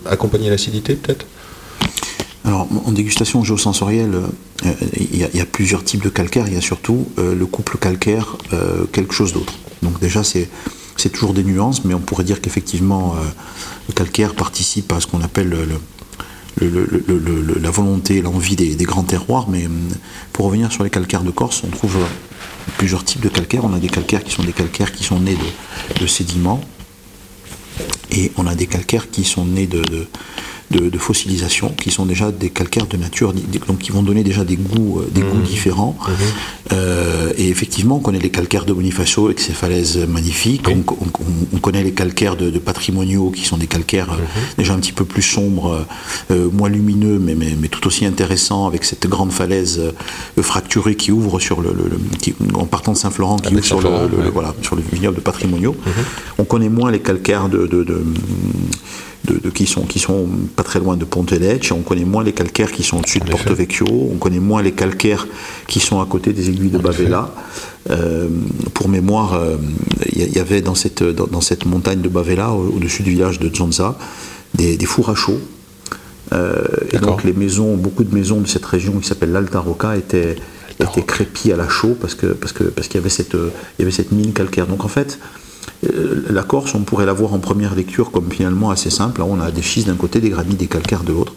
accompagner 0.10 0.50
l'acidité, 0.50 0.96
peut-être? 0.96 1.26
Alors, 2.46 2.67
en 2.86 2.91
dégustation 2.91 3.43
géosensorielle, 3.43 4.15
euh, 4.65 4.72
il 4.98 5.17
y, 5.17 5.24
a- 5.24 5.30
il 5.34 5.38
y 5.38 5.41
a 5.41 5.46
plusieurs 5.46 5.84
types 5.84 6.04
de 6.04 6.10
calcaire. 6.10 6.46
Il 6.48 6.54
y 6.54 6.58
a 6.58 6.62
surtout 6.62 7.08
euh, 7.19 7.36
le 7.36 7.46
couple 7.46 7.78
calcaire, 7.78 8.36
euh, 8.52 8.86
quelque 8.91 9.13
chose 9.13 9.32
d'autre. 9.34 9.54
Donc 9.82 10.00
déjà, 10.00 10.24
c'est 10.24 10.50
c'est 11.03 11.09
toujours 11.09 11.33
des 11.33 11.43
nuances, 11.43 11.83
mais 11.83 11.93
on 11.93 11.99
pourrait 11.99 12.23
dire 12.23 12.39
qu'effectivement, 12.39 13.15
euh, 13.17 13.23
le 13.89 13.93
calcaire 13.93 14.35
participe 14.35 14.89
à 14.93 15.01
ce 15.01 15.07
qu'on 15.07 15.19
appelle 15.19 15.49
le- 15.49 15.65
le- 15.65 16.69
le- 16.69 16.69
le- 16.69 17.03
le- 17.05 17.17
le- 17.19 17.41
le- 17.41 17.59
la 17.59 17.71
volonté, 17.71 18.21
l'envie 18.21 18.55
des, 18.55 18.73
grands 18.85 19.03
terroirs. 19.03 19.49
Mais 19.49 19.65
hum, 19.65 19.89
pour 20.31 20.45
revenir 20.45 20.71
sur 20.71 20.85
les 20.85 20.89
calcaires 20.89 21.23
de 21.23 21.31
Corse, 21.31 21.61
on 21.65 21.71
trouve 21.71 21.97
euh, 21.97 22.05
plusieurs 22.77 23.03
types 23.03 23.19
de 23.19 23.27
calcaires. 23.27 23.65
On 23.65 23.73
a 23.73 23.79
des 23.79 23.89
calcaires 23.89 24.23
qui 24.23 24.31
sont 24.31 24.43
des 24.43 24.53
calcaires 24.53 24.93
qui 24.93 25.03
sont 25.03 25.19
nés 25.19 25.37
de, 25.99 26.07
sédiments, 26.07 26.61
et 28.09 28.31
on 28.37 28.47
a 28.47 28.55
des 28.55 28.67
calcaires 28.67 29.09
qui 29.11 29.25
sont 29.25 29.43
nés 29.43 29.67
de, 29.67 29.81
de- 30.73 30.89
de 30.89 30.97
fossilisation, 30.97 31.69
qui 31.81 31.91
sont 31.91 32.05
déjà 32.05 32.31
des 32.31 32.49
calcaires 32.49 32.88
de 32.88 32.97
nature, 32.97 33.33
donc 33.67 33.77
qui 33.79 33.91
vont 33.91 34.03
donner 34.03 34.23
déjà 34.23 34.43
des 34.43 34.55
goûts, 34.57 34.99
euh, 34.99 35.07
des 35.13 35.21
goûts 35.21 35.41
différents. 35.45 35.95
Euh, 36.71 37.31
et 37.38 37.49
effectivement, 37.49 37.97
on 37.97 37.99
connaît 37.99 38.19
les 38.19 38.29
calcaires 38.29 38.65
de 38.65 38.73
Bonifacio 38.73 39.25
avec 39.25 39.39
ses 39.39 39.53
falaises 39.53 39.97
magnifiques. 40.07 40.67
On, 40.67 40.79
on- 40.93 41.55
on 41.55 41.59
connaît 41.59 41.83
les 41.83 41.91
calcaires 41.93 42.36
de, 42.36 42.49
de 42.49 42.59
patrimoniaux 42.59 43.29
qui 43.31 43.45
sont 43.45 43.57
des 43.57 43.67
calcaires 43.67 44.12
euh, 44.13 44.17
déjà 44.57 44.73
un 44.73 44.79
petit 44.79 44.91
peu 44.91 45.05
plus 45.05 45.21
sombres, 45.21 45.86
euh, 46.31 46.49
moins 46.51 46.69
lumineux, 46.69 47.19
mais, 47.19 47.36
mais, 47.36 47.55
mais 47.59 47.67
tout 47.67 47.86
aussi 47.88 48.05
intéressants, 48.05 48.67
avec 48.67 48.83
cette 48.83 49.07
grande 49.07 49.31
falaise 49.31 49.81
fracturée 50.41 50.95
qui 50.95 51.12
ouvre 51.12 51.39
sur 51.39 51.62
le, 51.62 51.69
le- 51.73 51.89
le- 51.89 52.17
qui- 52.19 52.33
en 52.53 52.65
partant 52.65 52.93
de 52.93 52.97
Saint-Florent, 52.97 53.38
qui 53.38 53.53
ouvre 53.53 53.63
sur 53.65 53.77
le, 53.77 53.83
Saint-Florent, 53.83 54.03
le- 54.12 54.17
le- 54.17 54.23
ouais. 54.25 54.31
voilà, 54.33 54.53
sur 54.62 54.75
le 54.75 54.81
vignoble 54.91 55.17
de 55.17 55.21
patrimoniaux. 55.21 55.75
On 56.39 56.43
connaît 56.43 56.69
moins 56.69 56.91
les 56.91 56.99
calcaires 56.99 57.49
de, 57.49 57.67
de- 57.67 57.83
de- 57.83 58.03
de- 59.25 59.39
de- 59.39 59.49
qui, 59.49 59.65
sont, 59.65 59.81
qui 59.83 59.99
sont 59.99 60.27
pas 60.55 60.63
très 60.63 60.79
loin 60.79 60.97
de 60.97 61.05
Pontelecce, 61.05 61.71
on 61.71 61.81
connaît 61.81 62.05
moins 62.05 62.23
les 62.23 62.33
calcaires 62.33 62.71
qui 62.71 62.83
sont 62.83 62.97
au-dessus 62.97 63.19
de. 63.19 63.25
Porto 63.31 63.55
Vecchio, 63.55 63.86
on 64.13 64.17
connaît 64.17 64.39
moins 64.39 64.62
les 64.62 64.71
calcaires 64.73 65.27
qui 65.67 65.79
sont 65.79 66.01
à 66.01 66.05
côté 66.05 66.33
des 66.33 66.49
aiguilles 66.49 66.69
de 66.71 66.77
Bavella. 66.77 67.31
Euh, 67.89 68.27
pour 68.73 68.88
mémoire, 68.89 69.33
euh, 69.33 69.57
il 70.12 70.21
y, 70.21 70.25
il 70.25 70.33
y 70.33 70.39
avait 70.39 70.62
dans 70.62 70.75
cette, 70.75 71.03
dans, 71.03 71.27
dans 71.27 71.41
cette 71.41 71.65
montagne 71.65 72.01
de 72.01 72.09
Bavella, 72.09 72.51
au- 72.51 72.73
au-dessus 72.75 73.03
du 73.03 73.12
village 73.12 73.39
de 73.39 73.53
Zonza, 73.53 73.97
des, 74.55 74.77
des 74.77 74.86
fours 74.86 75.09
à 75.09 75.15
chaud. 75.15 75.39
Euh, 76.31 76.63
et 76.91 76.97
donc 76.97 77.23
les 77.23 77.33
maisons, 77.33 77.75
beaucoup 77.75 78.03
de 78.03 78.13
maisons 78.15 78.39
de 78.41 78.47
cette 78.47 78.65
région 78.65 78.93
qui 78.99 79.07
s'appelle 79.07 79.31
l'Alta 79.31 79.59
Rocca 79.59 79.95
étaient, 79.97 80.36
étaient 80.79 81.03
crépies 81.03 81.51
à 81.51 81.57
la 81.57 81.67
chaux 81.69 81.95
parce 81.99 82.15
que 82.15 82.27
parce 82.27 82.53
que 82.53 82.63
parce 82.63 82.88
qu'il 82.88 82.99
y 82.99 83.01
avait 83.03 83.09
cette 83.09 83.36
euh, 83.36 83.49
il 83.77 83.81
y 83.81 83.86
avait 83.86 83.91
cette 83.91 84.12
mine 84.12 84.31
calcaire. 84.33 84.65
Donc 84.65 84.83
en 84.86 84.88
fait, 84.88 85.19
euh, 85.19 85.42
la 86.30 86.43
Corse, 86.43 86.76
on 86.76 86.82
pourrait 86.82 87.06
la 87.06 87.13
voir 87.13 87.34
en 87.34 87.39
première 87.39 87.76
lecture 87.76 88.12
comme 88.12 88.32
finalement 88.32 88.69
assez 88.69 88.89
simple. 88.89 89.21
On 89.21 89.39
a 89.39 89.52
des 89.52 89.62
schistes 89.62 89.88
d'un 89.88 89.95
côté, 89.95 90.19
des 90.19 90.30
granits, 90.30 90.56
des 90.56 90.67
calcaires 90.67 91.04
de 91.04 91.13
l'autre. 91.13 91.34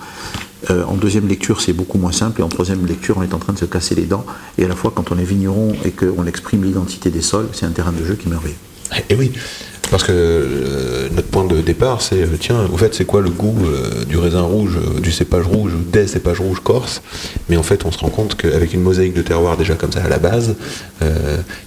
Euh, 0.71 0.85
en 0.85 0.95
deuxième 0.95 1.29
lecture, 1.29 1.61
c'est 1.61 1.73
beaucoup 1.73 1.99
moins 1.99 2.13
simple. 2.13 2.41
Et 2.41 2.45
en 2.45 2.49
troisième 2.49 2.85
lecture, 2.87 3.19
on 3.19 3.23
est 3.23 3.35
en 3.35 3.39
train 3.39 3.53
de 3.53 3.59
se 3.59 3.65
casser 3.65 3.95
les 3.95 4.05
dents. 4.05 4.25
Et 4.59 4.65
à 4.65 4.69
la 4.69 4.75
fois, 4.75 4.93
quand 4.95 5.13
on 5.13 5.19
est 5.19 5.25
vigneron 5.25 5.75
et 5.85 5.91
qu'on 5.91 6.27
exprime 6.27 6.65
l'identité 6.65 7.11
des 7.11 7.23
sols, 7.23 7.49
c'est 7.53 7.67
un 7.67 7.71
terrain 7.71 7.93
de 7.93 8.05
jeu 8.05 8.15
qui 8.15 8.27
est 8.27 8.31
merveilleux. 8.31 8.57
Oui, 9.19 9.33
parce 9.91 10.03
que 10.05 10.13
euh, 10.13 11.09
notre 11.15 11.29
point 11.29 11.45
de 11.45 11.61
départ, 11.61 12.03
c'est 12.03 12.23
euh, 12.23 12.27
tiens, 12.39 12.67
au 12.73 12.77
fait, 12.77 12.95
c'est 12.95 13.05
quoi 13.05 13.21
le 13.21 13.31
goût 13.31 13.57
euh, 13.65 14.05
du 14.05 14.19
raisin 14.19 14.43
rouge, 14.43 14.79
du 15.03 15.13
cépage 15.13 15.45
rouge, 15.47 15.73
ou 15.75 15.79
des 15.91 16.07
cépages 16.07 16.41
rouges 16.41 16.61
corse? 16.61 17.03
Mais 17.49 17.57
en 17.57 17.63
fait, 17.63 17.85
on 17.85 17.93
se 17.93 17.99
rend 17.99 18.09
compte 18.09 18.37
qu'avec 18.37 18.73
une 18.75 18.83
mosaïque 18.83 19.15
de 19.15 19.23
terroir 19.23 19.57
déjà 19.57 19.75
comme 19.75 19.93
ça 19.93 20.03
à 20.05 20.09
la 20.09 20.19
base, 20.19 20.55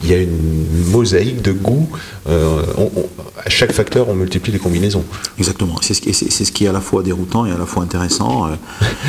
il 0.03 0.10
y 0.10 0.13
a 0.13 0.17
une 0.17 0.65
mosaïque 0.91 1.41
de 1.41 1.51
goût. 1.51 1.88
on- 2.27 2.91
on- 2.95 3.05
à 3.45 3.49
chaque 3.49 3.71
facteur, 3.71 4.10
on 4.10 4.13
multiplie 4.15 4.51
les 4.51 4.60
combinaisons. 4.60 5.03
Exactement. 5.38 5.75
C'est 5.82 5.93
ce, 5.93 6.01
qui- 6.01 6.13
c'est- 6.13 6.29
c'est 6.29 6.43
ce 6.43 6.51
qui 6.51 6.65
est 6.65 6.67
à 6.67 6.73
la 6.73 6.82
fois 6.82 7.03
déroutant 7.03 7.45
et 7.45 7.51
à 7.51 7.58
la 7.58 7.65
fois 7.65 7.84
intéressant. 7.84 8.49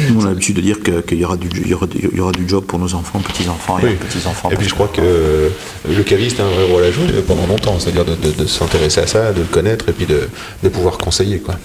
Nous, 0.09 0.21
on 0.21 0.25
a 0.25 0.29
l'habitude 0.29 0.55
de 0.57 0.61
dire 0.61 0.81
que- 0.83 1.01
qu'il 1.01 1.19
y, 1.19 1.25
aura 1.25 1.37
du- 1.37 1.49
il 1.65 1.67
y, 1.69 1.75
aura, 1.75 1.87
du- 1.87 2.09
il 2.13 2.17
y 2.17 2.21
aura 2.21 2.31
du 2.33 2.49
job 2.49 2.65
pour 2.65 2.79
nos 2.79 2.95
enfants, 2.95 3.19
petits-enfants 3.19 3.79
et 3.81 3.87
Oui. 3.87 3.95
petits-enfants. 3.97 4.51
Et 4.53 4.57
puis 4.57 4.69
je 4.69 4.75
crois 4.75 4.89
que 4.89 5.51
le 5.89 6.03
caviste 6.05 6.39
a 6.39 6.45
un 6.45 6.51
vrai 6.51 6.65
rôle 6.71 6.85
à 6.85 6.91
jouer 6.93 7.07
pendant 7.27 7.47
longtemps, 7.49 7.77
c'est-à-dire 7.81 8.05
de, 8.05 8.15
de- 8.15 8.33
de 8.33 8.47
s'intéresser 8.47 9.00
à 9.01 9.07
ça, 9.07 9.33
de 9.33 9.41
le 9.41 9.47
connaître 9.47 9.89
et 9.89 9.93
puis 9.93 10.07
de, 10.07 10.69
pouvoir 10.69 10.99
conseiller. 10.99 11.39
Quoi. 11.41 11.57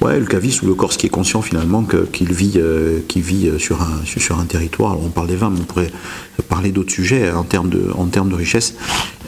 Ouais, 0.00 0.18
le 0.18 0.26
caviste 0.26 0.62
ou 0.62 0.66
le 0.66 0.74
corse 0.74 0.96
qui 0.96 1.06
est 1.06 1.10
conscient 1.10 1.42
finalement 1.42 1.84
qu'il 2.12 2.32
vit, 2.32 2.52
euh, 2.56 3.00
vit 3.16 3.48
euh, 3.48 3.58
sur, 3.58 3.82
un, 3.82 4.04
sur- 4.04 4.38
un 4.38 4.44
territoire. 4.44 4.98
On 5.00 5.08
parle 5.08 5.28
des 5.28 5.36
vins, 5.36 5.50
mais 5.50 5.60
on 5.60 5.64
pourrait 5.64 5.90
parler 6.48 6.72
d'autres 6.72 6.92
sujets 6.92 7.30
en 7.30 7.42
termes 7.44 7.68
de, 7.68 7.90
en 7.96 8.06
termes 8.06 8.30
de 8.30 8.34
richesse. 8.34 8.74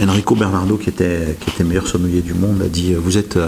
Enrico 0.01 0.35
Bernardo, 0.35 0.77
qui 0.77 0.89
était, 0.89 1.37
qui 1.41 1.51
était 1.51 1.65
meilleur 1.65 1.87
sommelier 1.87 2.23
du 2.23 2.35
monde, 2.35 2.63
a 2.63 2.69
dit 2.69 2.95
euh, 2.95 2.99
vous 3.03 3.19
êtes, 3.19 3.39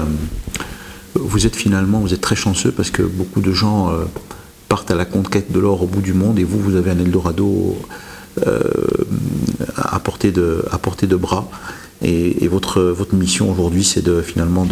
vous 1.14 1.46
êtes 1.46 1.56
finalement 1.56 2.00
vous 2.00 2.14
êtes 2.14 2.20
très 2.20 2.36
chanceux 2.36 2.70
parce 2.72 2.90
que 2.90 3.02
beaucoup 3.02 3.40
de 3.40 3.52
gens 3.52 3.90
partent 4.68 4.90
à 4.90 4.94
la 4.94 5.04
conquête 5.04 5.50
de 5.50 5.58
l'or 5.58 5.82
au 5.82 5.86
bout 5.86 6.00
du 6.00 6.12
monde 6.12 6.38
et 6.38 6.44
vous, 6.44 6.58
vous 6.60 6.76
avez 6.76 6.90
un 6.90 6.98
Eldorado 6.98 7.76
à, 9.76 9.98
portée 10.00 10.30
de, 10.30 10.64
à 10.70 10.78
portée 10.78 11.06
de 11.06 11.16
bras. 11.16 11.48
Et, 12.02 12.44
et 12.44 12.48
votre, 12.48 12.80
votre 12.80 13.14
mission 13.14 13.50
aujourd'hui, 13.50 13.82
c'est 13.84 14.02
de, 14.02 14.22
finalement 14.22 14.66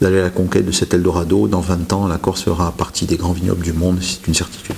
d'aller 0.00 0.18
à 0.18 0.22
la 0.22 0.30
conquête 0.30 0.64
de 0.64 0.72
cet 0.72 0.94
Eldorado. 0.94 1.48
Dans 1.48 1.60
20 1.60 1.92
ans, 1.92 2.06
la 2.06 2.18
Corse 2.18 2.42
fera 2.44 2.72
partie 2.72 3.06
des 3.06 3.16
grands 3.16 3.32
vignobles 3.32 3.62
du 3.62 3.72
monde, 3.72 3.98
c'est 4.00 4.26
une 4.28 4.34
certitude. 4.34 4.76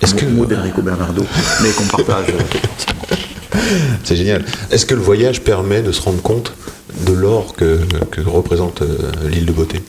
Est-ce 0.00 0.14
que 0.14 0.26
Mot 0.26 0.46
d'Enrico 0.46 0.80
Bernardo, 0.82 1.24
mais 1.62 1.70
qu'on 1.70 1.84
partage. 1.84 2.26
euh, 2.30 3.16
c'est 4.04 4.14
génial 4.14 4.44
Est-ce 4.70 4.86
que 4.86 4.94
le 4.94 5.00
voyage 5.00 5.42
permet 5.42 5.82
de 5.82 5.90
se 5.90 6.00
rendre 6.00 6.22
compte 6.22 6.52
de 7.06 7.12
l'or 7.12 7.54
que, 7.54 7.80
que 8.10 8.20
représente 8.20 8.82
euh, 8.82 8.96
l'île 9.28 9.46
de 9.46 9.52
beauté? 9.52 9.82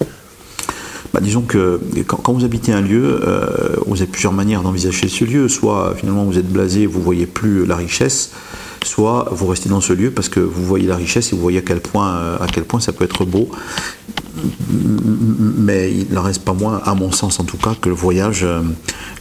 Bah, 1.14 1.20
disons 1.22 1.42
que 1.42 1.80
quand, 2.08 2.18
quand 2.18 2.34
vous 2.34 2.44
habitez 2.46 2.72
un 2.72 2.82
lieu, 2.82 3.22
euh, 3.28 3.76
vous 3.86 3.98
avez 3.98 4.12
plusieurs 4.12 4.34
manières 4.34 4.62
d'envisager 4.62 5.08
ce 5.08 5.26
lieu. 5.26 5.48
Soit 5.48 5.96
finalement 5.98 6.24
vous 6.24 6.38
êtes 6.38 6.50
blasé, 6.50 6.86
vous 6.86 7.02
voyez 7.02 7.26
plus 7.26 7.66
la 7.66 7.76
richesse, 7.76 8.32
soit 8.84 9.28
vous 9.32 9.48
restez 9.48 9.70
dans 9.70 9.82
ce 9.82 9.94
lieu 9.94 10.12
parce 10.12 10.30
que 10.30 10.40
vous 10.40 10.64
voyez 10.66 10.88
la 10.88 10.96
richesse 10.96 11.32
et 11.32 11.36
vous 11.36 11.42
voyez 11.42 11.60
à 11.60 11.62
quel 11.62 11.80
point, 11.82 12.16
euh, 12.16 12.38
à 12.40 12.48
quel 12.48 12.64
point 12.64 12.80
ça 12.80 12.94
peut 12.94 13.04
être 13.06 13.26
beau. 13.26 13.50
Mais 15.58 15.92
il 15.92 16.14
n'en 16.14 16.22
reste 16.22 16.44
pas 16.44 16.54
moins, 16.54 16.82
à 16.86 16.96
mon 16.96 17.12
sens 17.12 17.40
en 17.40 17.44
tout 17.44 17.58
cas, 17.58 17.76
que 17.80 17.90
le 17.90 17.96
voyage, 17.96 18.44
euh, 18.44 18.62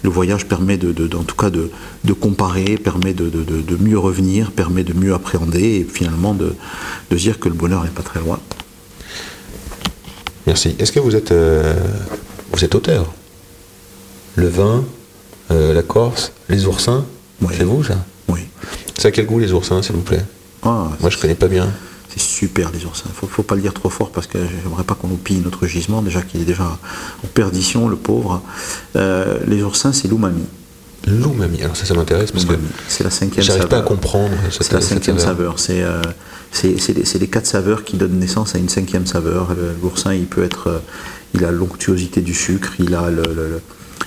le 0.03 0.11
voyage 0.11 0.47
permet 0.47 0.77
de, 0.77 0.93
de- 0.93 1.17
en 1.17 1.25
tout 1.25 1.35
cas 1.35 1.51
de, 1.51 1.71
de 2.05 2.13
comparer, 2.13 2.77
permet 2.77 3.15
de, 3.15 3.29
de- 3.29 3.43
de- 3.43 3.61
de 3.63 3.77
mieux 3.83 3.99
revenir, 3.99 4.53
permet 4.53 4.85
de 4.85 4.93
mieux 4.93 5.15
appréhender 5.15 5.63
et 5.81 5.85
finalement 5.85 6.35
de, 6.35 6.55
dire 7.17 7.41
que 7.41 7.49
le 7.49 7.55
bonheur 7.55 7.83
n'est 7.83 7.91
pas 7.91 8.03
très 8.03 8.21
loin. 8.21 8.39
Merci. 10.47 10.77
Est-ce 10.79 10.93
que 10.93 11.01
vous 11.01 11.17
êtes, 11.17 11.33
euh, 11.33 11.75
vous 12.53 12.65
êtes 12.65 12.75
auteur? 12.75 13.13
Le 14.37 14.49
vin, 14.49 14.85
euh, 15.51 15.73
la 15.75 15.83
Corse, 15.83 16.33
les 16.49 16.67
oursins? 16.67 17.05
Oui. 17.43 17.55
C'est 17.57 17.65
vous 17.65 17.83
ça? 17.83 17.97
C'est 18.99 19.09
à 19.09 19.11
quel 19.11 19.25
goût 19.27 19.39
les 19.39 19.53
oursins, 19.53 19.81
s'il 19.83 19.95
vous 19.95 20.03
plaît 20.03 20.25
Ah, 20.63 20.89
Moi, 21.01 21.09
je 21.09 21.17
connais 21.19 21.35
pas 21.35 21.49
bien. 21.49 21.69
C'est 22.11 22.21
super 22.21 22.71
les 22.73 22.85
oursins. 22.85 23.09
Faut, 23.15 23.27
faut 23.27 23.43
pas 23.43 23.55
le 23.55 23.61
dire 23.63 23.73
trop 23.75 23.91
fort 23.91 24.11
parce 24.11 24.27
que 24.27 24.39
j'aimerais 24.63 24.83
pas 24.85 24.95
qu'on 24.95 25.09
nous 25.09 25.17
pille 25.17 25.41
notre 25.45 25.67
gisement, 25.67 26.03
déjà 26.03 26.23
qu'il 26.23 26.41
est 26.41 26.45
déjà 26.45 26.65
en 26.65 27.27
perdition, 27.33 27.89
le 27.89 27.97
pauvre. 27.97 28.43
Euh, 28.97 29.39
les 29.47 29.63
oursins, 29.63 29.93
c'est 29.93 30.09
l'umami. 30.09 30.45
L'umami. 31.07 31.63
Alors 31.63 31.77
ça, 31.77 31.85
ça 31.85 31.95
m'intéresse 31.95 32.33
parce 32.33 32.45
que. 32.45 32.55
C'est 32.89 33.05
la 33.05 33.11
cinquième 33.11 33.45
j'arrive 33.45 33.63
saveur. 33.63 33.69
pas 33.69 33.85
à 33.85 33.89
comprendre 33.89 34.35
C'est 34.51 34.73
la 34.73 34.81
cinquième 34.81 35.19
saveur. 35.19 35.59
C'est 35.59 35.83
euh, 35.83 36.03
c'est- 36.51 36.79
c'est 36.81 36.95
les, 36.95 37.05
les 37.21 37.29
quatre 37.29 37.47
saveurs 37.47 37.85
qui 37.85 37.97
donnent 37.99 38.19
naissance 38.19 38.55
à 38.55 38.59
une 38.59 38.69
cinquième 38.71 39.07
saveur. 39.07 39.51
Le- 39.55 39.75
L'oursin, 39.83 40.13
il 40.15 40.27
peut 40.27 40.43
être, 40.43 40.67
euh, 40.69 40.79
il 41.35 41.45
a 41.45 41.51
l'onctuosité 41.53 42.21
du 42.23 42.35
sucre, 42.35 42.73
il 42.81 42.95
a 42.95 43.11
le, 43.11 43.23
le- 43.23 43.49
le- 43.49 43.61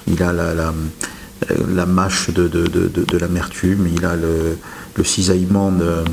il 0.08 0.21
a 0.23 0.34
la, 0.34 0.54
la, 0.56 0.73
euh, 1.51 1.56
la 1.73 1.86
mâche 1.86 2.30
de, 2.32 2.47
de- 2.47 2.65
de- 2.67 2.88
de 3.06 3.17
l'amertume, 3.17 3.88
il 3.95 4.04
a 4.06 4.15
le, 4.15 4.58
le 4.95 5.04
cisaillement 5.04 5.71
de, 5.71 6.04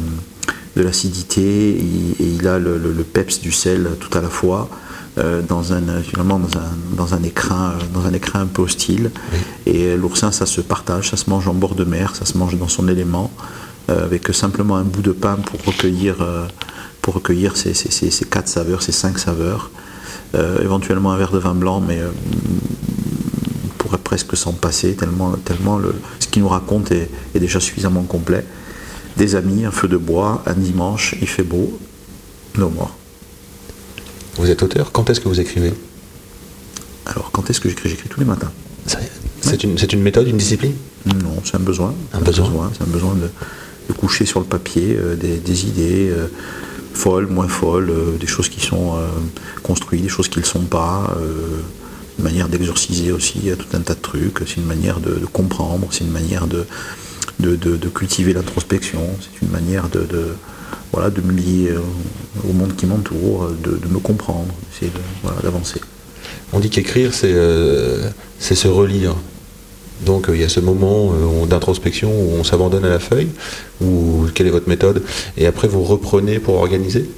de 0.77 0.83
l'acidité, 0.83 1.71
et, 1.71 2.23
et 2.23 2.27
il 2.39 2.47
a 2.47 2.59
le, 2.59 2.79
le- 2.79 2.93
le 2.93 3.03
peps 3.05 3.41
du 3.41 3.53
sel 3.53 3.89
tout 4.01 4.17
à 4.17 4.21
la 4.21 4.29
fois. 4.29 4.69
euh, 5.19 5.43
dans 5.43 5.73
un 5.73 6.01
finalement 6.03 6.39
dans 6.39 6.57
un, 6.61 6.71
dans 6.97 7.13
un 7.15 7.23
écrin 7.25 7.73
euh, 7.73 7.83
dans 7.93 8.07
un 8.07 8.13
écrin 8.13 8.41
un 8.43 8.47
peu 8.47 8.63
hostile 8.63 9.11
et 9.67 9.97
l'oursin 9.97 10.31
ça 10.31 10.47
se 10.47 10.61
partage 10.61 11.11
ça 11.11 11.17
se 11.17 11.29
mange 11.29 11.49
en 11.49 11.55
bord 11.55 11.75
de 11.75 11.83
mer 11.85 12.15
ça 12.15 12.25
se 12.25 12.39
mange 12.39 12.57
dans 12.57 12.69
son 12.69 12.87
élément 12.87 13.33
euh, 13.91 14.05
avec 14.05 14.23
simplement 14.33 14.77
un 14.77 14.85
bout 14.85 15.03
de 15.03 15.11
pain 15.11 15.35
pour 15.47 15.59
recueillir, 15.65 16.15
euh, 16.21 16.47
pour 17.03 17.15
recueillir 17.15 17.57
ces, 17.57 17.75
ces- 17.75 17.91
ces- 17.91 18.13
ces 18.13 18.27
quatre 18.27 18.49
saveurs, 18.49 18.81
ces 18.83 18.93
cinq 18.93 19.19
saveurs. 19.19 19.71
Euh, 20.37 20.63
éventuellement 20.63 21.11
un 21.11 21.17
verre 21.17 21.33
de 21.33 21.39
vin 21.39 21.55
blanc, 21.55 21.81
mais 21.81 21.99
euh, 21.99 22.11
on 23.65 23.69
pourrait 23.79 23.99
presque 24.11 24.37
s'en 24.37 24.53
passer, 24.53 24.95
tellement, 24.95 25.33
tellement 25.45 25.79
le- 25.79 25.95
ce 26.21 26.27
qu'il 26.29 26.43
nous 26.43 26.49
raconte 26.49 26.93
est, 26.93 27.09
est 27.35 27.41
déjà 27.41 27.61
suffisamment 27.61 28.03
complet. 28.03 28.45
Des 29.19 29.35
amis, 29.35 29.65
un 29.65 29.73
feu 29.73 29.89
de 29.89 29.97
bois, 29.97 30.45
un 30.47 30.55
dimanche, 30.55 31.17
il 31.21 31.27
fait 31.27 31.43
beau, 31.43 31.77
no 32.57 32.71
more. 32.71 32.97
Vous 34.37 34.49
êtes 34.49 34.63
auteur 34.63 34.93
Quand 34.93 35.11
est-ce 35.11 35.21
que 35.21 35.29
vous 35.29 35.41
écrivez? 35.41 35.75
Alors 37.05 37.33
quand 37.33 37.51
est-ce 37.51 37.61
que 37.61 37.69
j'écris? 37.69 37.89
J'écris 37.89 38.09
tous 38.09 38.21
les 38.21 38.27
matins. 38.27 38.53
C'est 39.41 39.65
une, 39.65 40.03
méthode, 40.03 40.29
une 40.29 40.37
discipline? 40.37 40.75
Non, 41.05 41.43
c'est 41.45 41.57
un 41.57 41.61
besoin. 41.61 41.95
Un 42.13 42.21
besoin. 42.21 42.71
C'est 42.77 42.85
un 42.85 42.87
besoin 42.87 43.15
de, 43.15 43.29
de 43.89 43.93
coucher 43.93 44.25
sur 44.25 44.39
le 44.39 44.47
papier 44.47 44.97
euh, 44.97 45.17
des, 45.17 45.39
des 45.39 45.67
idées 45.67 46.11
euh, 46.11 46.29
folles, 46.95 47.27
moins 47.27 47.49
folles, 47.49 47.91
euh, 47.91 48.17
des 48.19 48.29
choses 48.29 48.49
qui 48.49 48.61
sont 48.61 48.95
construites, 49.65 50.03
des 50.03 50.09
choses 50.09 50.29
qui 50.29 50.39
ne 50.39 50.45
le 50.45 50.49
sont 50.49 50.65
pas. 50.65 51.17
une 52.19 52.25
manière 52.25 52.49
d'exorciser 52.49 53.11
aussi 53.11 53.51
tout 53.59 53.77
un 53.77 53.81
tas 53.81 53.95
de 53.95 54.01
trucs. 54.01 54.39
C'est 54.47 54.59
une 54.59 54.67
manière 54.67 55.01
de, 55.01 55.15
de 55.15 55.27
comprendre, 55.27 55.89
c'est 55.91 56.05
une 56.05 56.13
manière 56.13 56.47
de, 56.47 56.67
de, 57.41 57.57
de- 57.57 57.89
cultiver 57.89 58.33
l'introspection, 58.33 59.01
c'est 59.21 59.45
une 59.45 59.51
manière 59.51 59.89
de, 59.89 60.07
voilà, 60.93 61.11
de 61.11 61.21
me 61.21 61.33
lier 61.33 61.73
au 62.49 62.53
monde 62.53 62.75
qui 62.77 62.87
m'entoure, 62.87 63.51
de, 63.63 63.89
me 63.89 63.99
comprendre, 63.99 64.49
essayer 64.75 64.91
de, 64.91 64.99
voilà, 65.23 65.41
d'avancer. 65.43 65.81
On 66.53 66.61
dit 66.61 66.71
qu'écrire, 66.71 67.15
c'est 67.15 67.33
euh, 67.33 68.11
se 68.41 68.69
relire. 68.69 69.15
Donc 70.05 70.29
euh, 70.29 70.37
il 70.37 70.41
y 70.41 70.45
a 70.45 70.49
ce 70.49 70.61
moment 70.61 71.13
euh, 71.13 71.47
d'introspection 71.47 72.11
où 72.11 72.37
on 72.39 72.45
s'abandonne 72.45 72.85
à 72.85 72.89
la 72.91 72.99
feuille, 73.01 73.29
ou 73.81 74.27
quelle 74.35 74.47
est 74.47 74.51
votre 74.51 74.69
méthode 74.69 75.03
Et 75.37 75.47
après 75.47 75.69
vous 75.69 75.83
reprenez 75.83 76.39
pour 76.39 76.55
organiser? 76.55 77.09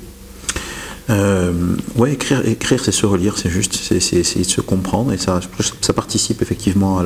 Euh, 1.09 1.53
ouais, 1.97 2.13
écrire, 2.13 2.47
écrire 2.47 2.85
c'est 2.85 2.93
se 2.93 3.07
relire, 3.07 3.37
c'est 3.39 3.49
juste, 3.51 3.75
c'est 3.75 3.99
c'est- 4.01 4.23
c'est 4.23 4.45
se 4.45 4.61
comprendre 4.61 5.13
et 5.13 5.19
ça, 5.19 5.41
ça 5.81 5.93
participe 5.93 6.41
effectivement 6.43 7.01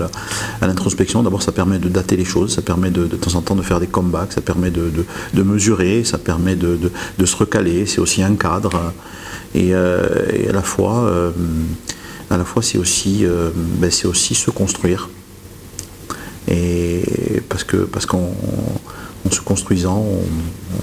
à 0.60 0.66
l'introspection. 0.66 1.22
D'abord, 1.22 1.42
ça 1.42 1.52
permet 1.52 1.78
de 1.78 1.88
dater 1.88 2.16
les 2.16 2.24
choses, 2.24 2.54
ça 2.54 2.60
permet 2.62 2.90
de, 2.90 3.06
de 3.06 3.16
temps 3.16 3.34
en 3.36 3.40
temps 3.42 3.54
de 3.56 3.62
faire 3.62 3.80
des 3.80 3.86
comebacks, 3.86 4.32
ça 4.32 4.40
permet 4.42 4.70
de, 4.70 4.90
de- 4.90 5.06
de 5.32 5.42
mesurer, 5.42 6.04
ça 6.04 6.18
permet 6.18 6.56
de, 6.56 6.76
de- 6.76 6.90
de 7.18 7.24
se 7.26 7.36
recaler. 7.36 7.86
C'est 7.86 8.00
aussi 8.00 8.22
un 8.22 8.34
cadre 8.34 8.92
et, 9.54 9.74
euh, 9.74 10.50
à 10.50 10.52
la 10.52 10.62
fois, 10.62 11.04
euh, 11.04 11.30
fois, 12.44 12.62
c'est 12.62 12.78
aussi, 12.78 13.24
euh, 13.24 13.50
ben, 13.54 13.90
c'est 13.92 14.06
aussi 14.08 14.34
se 14.34 14.50
construire. 14.50 15.08
Et 16.48 17.02
parce 17.48 17.64
que 17.64 17.76
parce 17.78 18.04
qu'en 18.06 18.34
en 19.26 19.30
se 19.30 19.40
construisant, 19.40 19.96
on, 19.98 20.22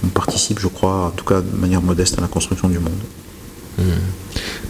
on 0.04 0.08
participe, 0.10 0.60
je 0.60 0.68
crois, 0.68 1.06
en 1.08 1.10
tout 1.12 1.26
cas 1.26 1.42
de 1.42 1.56
manière 1.56 1.82
modeste, 1.82 2.18
à 2.18 2.22
la 2.22 2.28
construction 2.28 2.68
du 2.70 2.80
monde. 2.80 2.94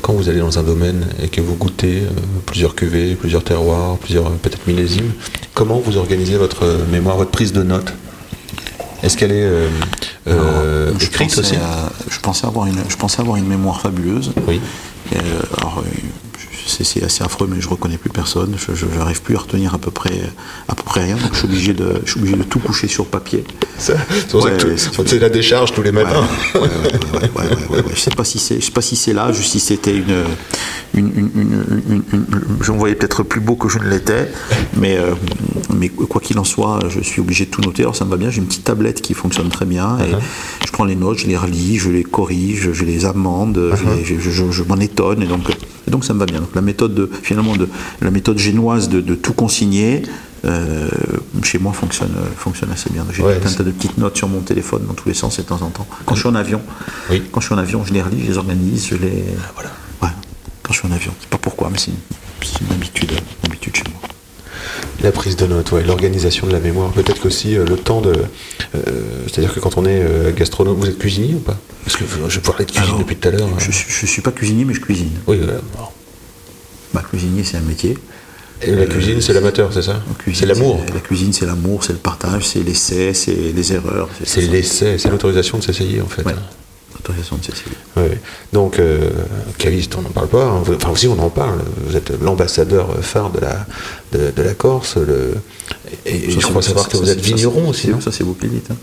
Quand 0.01 0.13
vous 0.13 0.29
allez 0.29 0.39
dans 0.39 0.57
un 0.57 0.63
domaine 0.63 1.05
et 1.21 1.27
que 1.27 1.41
vous 1.41 1.55
goûtez 1.55 2.03
euh, 2.03 2.09
plusieurs 2.45 2.75
cuvées, 2.75 3.15
plusieurs 3.15 3.43
terroirs, 3.43 3.97
plusieurs 3.97 4.31
peut-être 4.31 4.65
millésimes, 4.67 5.11
comment 5.53 5.79
vous 5.79 5.97
organisez 5.97 6.37
votre 6.37 6.63
euh, 6.63 6.85
mémoire, 6.89 7.17
votre 7.17 7.31
prise 7.31 7.51
de 7.51 7.61
notes? 7.61 7.93
Est-ce 9.03 9.17
qu'elle 9.17 9.31
est 9.31 9.43
euh, 9.43 9.67
euh, 10.27 10.87
Alors, 10.89 10.99
je 10.99 11.05
écrite 11.07 11.37
aussi? 11.37 11.55
à- 11.55 11.91
je, 12.09 12.19
pensais 12.19 12.47
avoir 12.47 12.67
une, 12.67 12.81
je 12.87 12.95
pensais 12.95 13.19
avoir 13.19 13.35
une 13.37 13.47
mémoire 13.47 13.81
fabuleuse. 13.81 14.31
Oui. 14.47 14.61
Et, 15.11 15.17
alors, 15.57 15.83
c'est 16.67 17.03
assez 17.03 17.23
affreux, 17.23 17.47
mais 17.49 17.61
je 17.61 17.67
reconnais 17.69 17.97
plus 17.97 18.09
personne. 18.09 18.55
Je 18.73 18.85
n'arrive 18.97 19.21
plus 19.21 19.35
à 19.35 19.39
retenir 19.39 19.73
à 19.73 19.77
peu 19.77 19.91
près, 19.91 20.19
à 20.67 20.75
peu 20.75 20.83
près 20.83 21.03
rien. 21.03 21.15
Donc, 21.15 21.29
je 21.33 21.37
suis 21.39 21.45
obligé 21.47 21.73
de, 21.73 22.01
je 22.05 22.11
suis 22.11 22.19
obligé 22.19 22.35
de 22.37 22.43
tout 22.43 22.59
coucher 22.59 22.87
sur 22.87 23.05
papier. 23.05 23.43
C'est 23.77 23.95
pour 24.29 24.43
ça 24.43 24.51
que 24.51 24.77
c'est- 24.77 25.19
la 25.19 25.29
décharge 25.29 25.73
tous 25.73 25.81
les 25.81 25.91
matins. 25.91 26.23
ouais, 26.55 26.61
ouais, 26.61 26.67
ouais, 26.67 27.19
ouais, 27.19 27.29
ouais, 27.35 27.55
ouais, 27.69 27.77
ouais. 27.77 27.83
Je 27.95 27.99
sais 27.99 28.11
pas 28.11 28.23
si 28.23 28.39
c'est, 28.39 28.59
je 28.59 28.65
sais 28.65 28.71
pas 28.71 28.81
si 28.81 28.95
c'est 28.95 29.13
là, 29.13 29.31
juste 29.31 29.51
si 29.51 29.59
c'était 29.59 29.95
une, 29.95 30.23
une, 30.93 31.07
une, 31.15 31.29
une- 31.35 31.83
une- 31.89 32.03
une- 32.13 32.25
je 32.61 32.71
me 32.71 32.77
voyais 32.77 32.95
peut-être 32.95 33.23
plus 33.23 33.39
beau 33.39 33.55
que 33.55 33.69
je 33.69 33.79
ne 33.79 33.85
l'étais, 33.89 34.29
mais, 34.77 34.97
euh, 34.97 35.13
mais 35.73 35.89
quoi 35.89 36.19
qu'il 36.21 36.37
en 36.39 36.43
soit, 36.43 36.79
je 36.89 36.99
suis 36.99 37.21
obligé 37.21 37.45
de 37.45 37.49
tout 37.51 37.61
noter. 37.61 37.83
Alors 37.83 37.95
ça 37.95 38.05
me 38.05 38.09
va 38.11 38.17
bien. 38.17 38.29
J'ai 38.29 38.39
une 38.39 38.47
petite 38.47 38.63
tablette 38.65 39.01
qui 39.01 39.13
fonctionne 39.13 39.49
très 39.49 39.65
bien 39.65 39.97
et 39.99 40.11
je 40.65 40.71
prends 40.71 40.85
les 40.85 40.95
notes, 40.95 41.19
je 41.19 41.27
les 41.27 41.37
relis, 41.37 41.77
je 41.77 41.89
les 41.89 42.03
corrige, 42.03 42.71
je 42.73 42.83
les 42.85 43.05
amende, 43.05 43.73
je, 43.75 43.89
les- 43.89 44.19
je- 44.19 44.29
je- 44.29 44.51
je 44.51 44.63
m'en 44.63 44.77
étonne 44.77 45.21
et 45.23 45.27
donc, 45.27 45.49
et 45.87 45.91
donc 45.91 46.03
ça 46.05 46.13
me 46.13 46.19
va 46.19 46.25
bien. 46.25 46.39
Donc 46.41 46.53
la 46.55 46.61
méthode 46.61 46.93
de, 46.93 47.09
finalement 47.23 47.55
de 47.55 47.67
la 48.01 48.11
méthode 48.11 48.37
génoise 48.37 48.89
de, 48.89 49.01
de 49.01 49.15
tout 49.15 49.33
consigner. 49.33 50.03
euh, 50.43 50.89
chez 51.43 51.59
moi 51.59 51.71
fonctionne, 51.71 52.13
fonctionne 52.35 52.71
assez 52.71 52.89
bien. 52.89 53.05
J'ai 53.13 53.21
Ouais, 53.21 53.35
un 53.45 53.49
tas 53.51 53.61
de 53.63 53.69
petites 53.69 53.99
notes 53.99 54.17
sur 54.17 54.27
mon 54.27 54.39
téléphone 54.39 54.81
dans 54.87 54.95
tous 54.95 55.07
les 55.07 55.13
sens 55.13 55.37
et 55.37 55.43
de 55.43 55.47
temps 55.47 55.61
en 55.61 55.69
temps. 55.69 55.85
Quand 56.05 56.15
je 56.15 56.21
suis 56.21 56.29
en 56.29 56.33
avion, 56.33 56.59
Oui. 57.11 57.21
quand 57.31 57.41
je 57.41 57.45
suis 57.45 57.53
en 57.53 57.59
avion, 57.59 57.83
je 57.85 57.93
les 57.93 58.01
relis, 58.01 58.23
je 58.23 58.31
les 58.31 58.37
organise, 58.39 58.87
je 58.87 58.95
les. 58.95 59.23
Ah, 59.37 59.51
Voilà. 59.53 59.69
Quand 60.71 60.75
je 60.75 60.79
suis 60.79 60.87
en 60.87 60.95
avion, 60.95 61.11
c'est 61.19 61.27
pas 61.29 61.37
pourquoi, 61.37 61.69
mais 61.69 61.77
c'est 61.77 61.91
une, 62.61 62.71
habitude, 62.71 63.11
une 63.11 63.49
habitude 63.51 63.75
chez 63.75 63.83
moi. 63.91 63.99
La 65.03 65.11
prise 65.11 65.35
de 65.35 65.45
notes, 65.45 65.69
ouais, 65.73 65.83
l'organisation 65.83 66.47
de 66.47 66.53
la 66.53 66.61
mémoire, 66.61 66.93
peut-être 66.93 67.19
qu'aussi 67.21 67.57
euh, 67.57 67.65
le 67.65 67.75
temps 67.75 67.99
de. 67.99 68.13
euh, 68.75 68.79
C'est-à-dire 69.27 69.53
que 69.53 69.59
quand 69.59 69.75
on 69.77 69.83
est 69.83 70.01
euh, 70.01 70.31
gastronome, 70.31 70.77
vous 70.79 70.87
êtes 70.87 70.97
cuisinier 70.97 71.33
ou 71.33 71.39
pas? 71.39 71.57
Parce 71.83 71.97
que 71.97 72.05
je 72.29 72.39
parler 72.39 72.63
de 72.63 72.71
cuisine 72.71 72.87
Alors, 72.87 72.99
depuis 72.99 73.17
tout 73.17 73.27
à 73.27 73.31
l'heure. 73.31 73.49
Je, 73.59 73.67
hein. 73.67 73.71
suis- 73.73 73.85
je 73.89 74.05
suis 74.05 74.21
pas 74.21 74.31
cuisinier, 74.31 74.63
mais 74.63 74.73
je 74.73 74.79
cuisine. 74.79 75.11
Oui, 75.27 75.39
voilà. 75.43 75.59
Bah, 76.93 77.03
cuisinier, 77.09 77.43
c'est 77.43 77.57
un 77.57 77.61
métier. 77.61 77.97
Et 78.61 78.71
la 78.71 78.85
cuisine, 78.85 79.19
c'est 79.19 79.33
l'amateur, 79.33 79.73
c'est 79.73 79.81
ça? 79.81 80.01
C'est 80.33 80.45
l'amour. 80.45 80.79
La 80.93 81.01
cuisine, 81.01 81.33
c'est 81.33 81.45
l'amour, 81.47 81.83
c'est 81.83 81.91
le 81.91 81.99
partage, 81.99 82.47
c'est 82.47 82.63
l'essai, 82.63 83.13
c'est 83.13 83.35
les 83.35 83.73
erreurs. 83.73 84.07
C'est 84.23 84.39
l'essai, 84.39 84.97
c'est 84.97 85.09
l'autorisation 85.09 85.57
de 85.57 85.63
s'essayer 85.65 85.99
en 85.99 86.07
fait. 86.07 86.23
Ouais. 86.23 86.31
hein. 86.31 86.41
De 86.99 87.43
Cécile. 87.43 87.71
Ouais. 87.97 88.19
Donc, 88.53 88.79
euh, 88.79 89.09
caviste, 89.57 89.95
on 89.97 90.01
n'en 90.01 90.09
parle 90.09 90.27
pas. 90.27 90.45
hein. 90.45 90.61
Enfin, 90.75 90.89
aussi, 90.91 91.07
on 91.07 91.17
en 91.19 91.29
parle. 91.29 91.59
Vous 91.87 91.95
êtes 91.95 92.11
l'ambassadeur 92.21 92.87
phare 93.01 93.31
de 93.31 93.39
la, 93.39 93.65
de, 94.11 94.31
de 94.31 94.41
la 94.41 94.53
Corse. 94.53 94.97
Le... 94.97 95.33
Et, 96.05 96.29
je 96.31 96.39
crois 96.39 96.61
savoir 96.61 96.87
que 96.87 96.97
vous 96.97 97.09
êtes 97.09 97.19
vigneron 97.21 97.69
aussi, 97.69 97.89
non 97.89 97.99
Ça, 98.01 98.11
c'est 98.11 98.23
vous 98.23 98.33
qui 98.35 98.43
le 98.45 98.51
dites. 98.51 98.71
hein. 98.71 98.77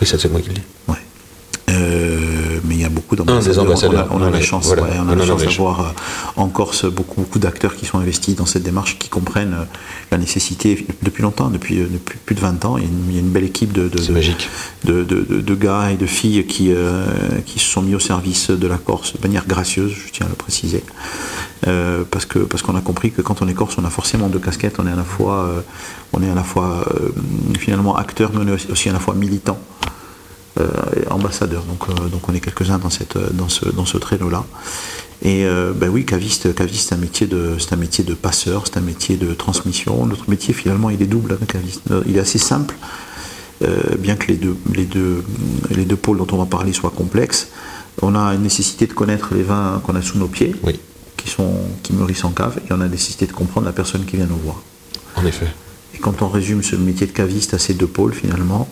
Oui, 0.00 0.06
ça, 0.06 0.18
c'est 0.18 0.30
moi 0.30 0.40
qui 0.40 0.48
le 0.48 0.54
dis. 0.54 0.62
Ouais. 0.86 0.94
Euh, 1.70 2.60
mais 2.64 2.76
il 2.76 2.80
y 2.80 2.84
a 2.84 2.87
beaucoup 3.00 3.16
d'ambassadeurs. 3.16 3.64
On 3.66 3.96
a, 3.96 4.06
on 4.10 4.16
a 4.22 4.26
Non, 4.26 4.30
la 4.30 4.40
chance, 4.40 4.66
voilà, 4.66 4.82
ouais, 4.82 4.88
on 4.98 5.06
on 5.06 5.08
a 5.08 5.12
en 5.12 5.16
la 5.16 5.22
a 5.22 5.26
chance 5.26 5.42
riche. 5.42 5.56
d'avoir 5.56 5.80
euh, 5.80 5.84
en 6.36 6.48
Corse 6.48 6.84
beaucoup, 6.86 7.20
beaucoup 7.22 7.38
d'acteurs 7.38 7.76
qui 7.76 7.86
sont 7.86 7.98
investis 7.98 8.34
dans 8.36 8.46
cette 8.46 8.62
démarche, 8.62 8.98
qui 8.98 9.08
comprennent 9.08 9.54
euh, 9.54 9.64
la 10.10 10.18
nécessité 10.18 10.86
depuis 11.02 11.22
longtemps, 11.22 11.48
depuis, 11.48 11.80
euh, 11.80 11.86
depuis 11.90 12.18
plus 12.24 12.34
de 12.34 12.40
20 12.40 12.64
ans. 12.64 12.76
Il 12.76 12.84
y 12.84 12.86
a 12.86 12.90
une, 12.90 13.04
il 13.10 13.14
y 13.14 13.18
a 13.18 13.20
une 13.20 13.30
belle 13.30 13.44
équipe 13.44 13.72
de, 13.72 15.54
gars 15.54 15.90
et 15.90 15.96
de 15.96 16.06
filles 16.06 16.46
qui, 16.46 16.72
euh, 16.72 17.06
qui 17.46 17.58
se 17.58 17.66
sont 17.70 17.82
mis 17.82 17.94
au 17.94 17.98
service 18.00 18.50
de 18.50 18.66
la 18.66 18.78
Corse 18.78 19.14
de 19.14 19.22
manière 19.26 19.46
gracieuse, 19.46 19.92
je 20.06 20.12
tiens 20.12 20.26
à 20.26 20.28
le 20.28 20.34
préciser. 20.34 20.82
Euh, 21.66 22.04
parce 22.08 22.24
que 22.24 22.38
parce 22.38 22.62
qu'on 22.62 22.76
a 22.76 22.80
compris 22.80 23.10
que 23.10 23.20
quand 23.20 23.42
on 23.42 23.48
est 23.48 23.52
corse, 23.54 23.76
on 23.78 23.84
a 23.84 23.90
forcément 23.90 24.28
deux 24.28 24.38
casquettes. 24.38 24.76
On 24.78 24.86
est 24.86 24.92
à 24.92 24.96
la 24.96 25.02
fois, 25.02 25.34
euh, 25.42 25.60
on 26.12 26.22
est 26.22 26.30
à 26.30 26.34
la 26.36 26.44
fois 26.44 26.84
euh, 26.94 27.08
finalement 27.58 27.96
acteur, 27.96 28.30
mais 28.32 28.40
on 28.44 28.48
est 28.48 28.52
aussi- 28.52 28.70
aussi 28.70 28.88
à 28.88 28.92
la 28.92 29.00
fois 29.00 29.14
militant, 29.14 29.58
euh, 30.58 30.66
et 30.96 31.08
ambassadeur. 31.08 31.62
Donc 31.64 31.88
euh, 31.88 32.08
donc 32.08 32.28
on 32.28 32.34
est 32.34 32.40
quelques-uns 32.40 32.78
dans 32.78 32.90
cette 32.90 33.18
dans 33.34 33.48
ce 33.48 33.68
dans 33.68 33.86
ce 33.86 33.98
traîneau-là. 33.98 34.44
Et 35.22 35.44
euh, 35.44 35.72
ben 35.74 35.88
oui, 35.90 36.04
caviste, 36.04 36.54
caviste, 36.54 36.88
c'est 36.88 36.94
un 36.94 36.98
métier 36.98 37.26
de 37.26 37.56
c'est 37.58 37.72
un 37.72 37.76
métier 37.76 38.04
de 38.04 38.14
passeur, 38.14 38.64
c'est 38.66 38.78
un 38.78 38.82
métier 38.82 39.16
de 39.16 39.34
transmission. 39.34 40.06
Notre 40.06 40.30
métier 40.30 40.54
finalement, 40.54 40.90
il 40.90 41.02
est 41.02 41.06
double, 41.06 41.32
hein, 41.40 41.46
caviste. 41.46 41.82
Il 42.06 42.16
est 42.16 42.20
assez 42.20 42.38
simple. 42.38 42.76
Euh, 43.62 43.96
bien 43.98 44.14
que 44.14 44.28
les 44.28 44.36
deux, 44.36 44.56
les, 44.72 44.84
deux, 44.84 45.24
les 45.70 45.84
deux 45.84 45.96
pôles 45.96 46.18
dont 46.18 46.28
on 46.30 46.36
va 46.36 46.46
parler 46.46 46.72
soient 46.72 46.92
complexes, 46.94 47.48
on 48.02 48.14
a 48.14 48.32
une 48.34 48.42
nécessité 48.42 48.86
de 48.86 48.92
connaître 48.92 49.34
les 49.34 49.42
vins 49.42 49.82
qu'on 49.84 49.96
a 49.96 50.02
sous 50.02 50.16
nos 50.16 50.28
pieds, 50.28 50.54
Oui, 50.62 50.78
qui, 51.16 51.28
sont, 51.28 51.56
qui 51.82 51.92
mûrissent 51.92 52.22
en 52.22 52.30
cave, 52.30 52.60
et 52.68 52.72
on 52.72 52.76
a 52.76 52.84
la 52.84 52.88
nécessité 52.88 53.26
de 53.26 53.32
comprendre 53.32 53.66
la 53.66 53.72
personne 53.72 54.04
qui 54.04 54.14
vient 54.16 54.26
nous 54.26 54.36
voir. 54.36 54.62
en 55.16 55.26
effet. 55.26 55.48
Et 55.94 55.98
quand 55.98 56.22
on 56.22 56.28
résume 56.28 56.62
ce 56.62 56.76
métier 56.76 57.08
de 57.08 57.12
caviste 57.12 57.52
à 57.52 57.58
ces 57.58 57.74
deux 57.74 57.88
pôles, 57.88 58.14
finalement, 58.14 58.68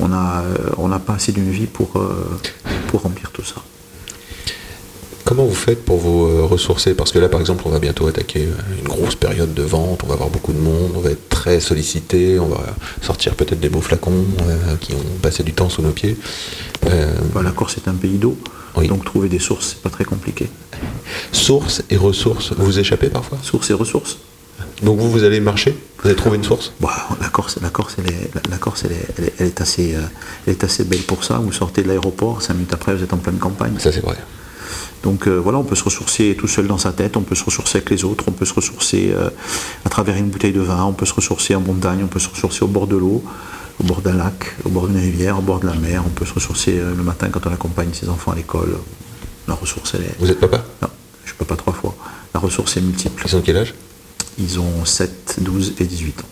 on 0.00 0.08
n'a 0.08 0.42
on 0.78 0.88
n'a 0.88 0.98
pas 0.98 1.14
assez 1.14 1.32
d'une 1.32 1.50
vie 1.50 1.66
pour, 1.66 1.96
euh, 1.96 2.38
pour 2.88 3.02
remplir 3.02 3.30
tout 3.32 3.44
ça. 3.44 3.56
Comment 5.24 5.44
vous 5.44 5.54
faites 5.56 5.84
pour 5.84 5.98
vous 5.98 6.26
euh, 6.26 6.44
ressourcer? 6.44 6.94
Parce 6.94 7.10
que 7.10 7.18
là, 7.18 7.28
par 7.28 7.40
exemple, 7.40 7.64
on 7.66 7.70
va 7.70 7.80
bientôt 7.80 8.06
attaquer 8.06 8.42
euh, 8.44 8.78
une 8.80 8.86
grosse 8.86 9.16
période 9.16 9.54
de 9.54 9.62
vente, 9.64 10.02
on 10.04 10.06
va 10.06 10.14
avoir 10.14 10.30
beaucoup 10.30 10.52
de 10.52 10.58
monde, 10.60 10.92
on 10.94 11.00
va 11.00 11.10
être 11.10 11.28
très 11.28 11.58
sollicité, 11.58 12.38
on 12.38 12.46
va 12.46 12.62
sortir 13.02 13.34
peut-être 13.34 13.58
des 13.58 13.68
beaux 13.68 13.80
flacons 13.80 14.24
euh, 14.42 14.76
qui 14.80 14.92
ont 14.94 15.02
passé 15.20 15.42
du 15.42 15.52
temps 15.52 15.68
sous 15.68 15.82
nos 15.82 15.90
pieds. 15.90 16.16
Euh, 16.86 17.12
Bah, 17.34 17.42
la 17.42 17.50
Corse 17.50 17.76
est 17.76 17.88
un 17.88 17.94
pays 17.94 18.18
d'eau, 18.18 18.38
Oui. 18.76 18.86
donc 18.86 19.04
trouver 19.04 19.28
des 19.28 19.40
sources, 19.40 19.70
c'est 19.70 19.82
pas 19.82 19.90
très 19.90 20.04
compliqué. 20.04 20.48
sources 21.32 21.82
et 21.90 21.96
ressources, 21.96 22.52
vous 22.52 22.64
vous 22.64 22.78
échappez 22.78 23.08
parfois? 23.08 23.38
Sources 23.42 23.70
et 23.70 23.74
ressources. 23.74 24.18
Donc 24.82 24.98
vous, 24.98 25.10
vous 25.10 25.24
allez 25.24 25.40
marcher 25.40 25.76
Vous 26.02 26.06
allez 26.08 26.16
trouver 26.16 26.36
une 26.36 26.44
source 26.44 26.72
Bah, 26.80 26.92
la 27.20 27.28
Corse, 27.28 27.58
la 27.62 27.70
Corse, 27.70 27.96
elle 27.98 28.12
est, 28.12 28.30
la, 28.50 28.58
Corse, 28.58 28.84
elle 28.84 28.92
est, 28.92 29.06
elle 29.18 29.24
est- 29.24 29.32
elle 29.38 29.46
est 29.46 29.60
assez, 29.60 29.94
euh, 29.94 30.00
elle 30.46 30.52
est 30.54 30.64
assez 30.64 30.84
belle 30.84 31.00
pour 31.02 31.24
ça. 31.24 31.38
Vous 31.38 31.52
sortez 31.52 31.82
de 31.82 31.88
l'aéroport, 31.88 32.42
cinq 32.42 32.54
minutes 32.54 32.74
après, 32.74 32.94
vous 32.94 33.02
êtes 33.02 33.12
en 33.12 33.16
pleine 33.18 33.38
campagne. 33.38 33.74
Ça, 33.78 33.90
c'est 33.92 34.00
vrai. 34.04 34.16
Donc 35.02 35.28
euh, 35.28 35.36
voilà, 35.36 35.58
on 35.58 35.64
peut 35.64 35.76
se 35.76 35.84
ressourcer 35.84 36.36
tout 36.38 36.48
seul 36.48 36.66
dans 36.66 36.78
sa 36.78 36.92
tête, 36.92 37.16
on 37.16 37.22
peut 37.22 37.34
se 37.34 37.44
ressourcer 37.44 37.78
avec 37.78 37.90
les 37.90 38.04
autres, 38.04 38.24
on 38.28 38.32
peut 38.32 38.44
se 38.44 38.54
ressourcer 38.54 39.12
euh, 39.16 39.30
à 39.84 39.88
travers 39.88 40.16
une 40.16 40.28
bouteille 40.28 40.52
de 40.52 40.60
vin, 40.60 40.84
on 40.84 40.92
peut 40.92 41.06
se 41.06 41.14
ressourcer 41.14 41.54
en 41.54 41.60
montagne, 41.60 42.00
on 42.02 42.08
peut 42.08 42.18
se 42.18 42.28
ressourcer 42.28 42.62
au 42.64 42.68
bord 42.68 42.86
de 42.86 42.96
l'eau. 42.96 43.22
au 43.80 43.84
bord 43.84 44.00
d'un 44.00 44.14
lac, 44.14 44.54
au 44.64 44.68
bord 44.70 44.88
d'une 44.88 44.98
rivière, 44.98 45.38
au 45.38 45.42
bord 45.42 45.60
de 45.60 45.66
la 45.66 45.74
mer. 45.74 46.02
On 46.06 46.10
peut 46.10 46.24
se 46.24 46.34
ressourcer 46.34 46.72
le 46.78 47.02
matin 47.02 47.28
quand 47.30 47.46
on 47.46 47.52
accompagne 47.52 47.90
ses 47.92 48.08
enfants 48.08 48.32
à 48.32 48.34
l'école. 48.34 48.76
La 49.48 49.54
ressource, 49.54 49.92
elle 49.94 50.02
est. 50.02 50.14
Vous 50.18 50.30
êtes 50.30 50.40
papa? 50.40 50.64
Non, 50.82 50.88
je 51.24 51.32
peux 51.34 51.44
pas 51.44 51.56
trois 51.56 51.72
fois. 51.74 51.94
La 52.34 52.40
ressource 52.40 52.76
est 52.76 52.80
multiple. 52.80 53.22
Ils 53.26 53.36
ont 53.36 53.42
quel 53.42 53.58
âge? 53.58 53.74
Ils 54.38 54.60
ont 54.60 54.84
7, 54.84 55.36
12 55.40 55.74
et 55.80 55.84
18 55.84 56.20
ans. 56.20 56.24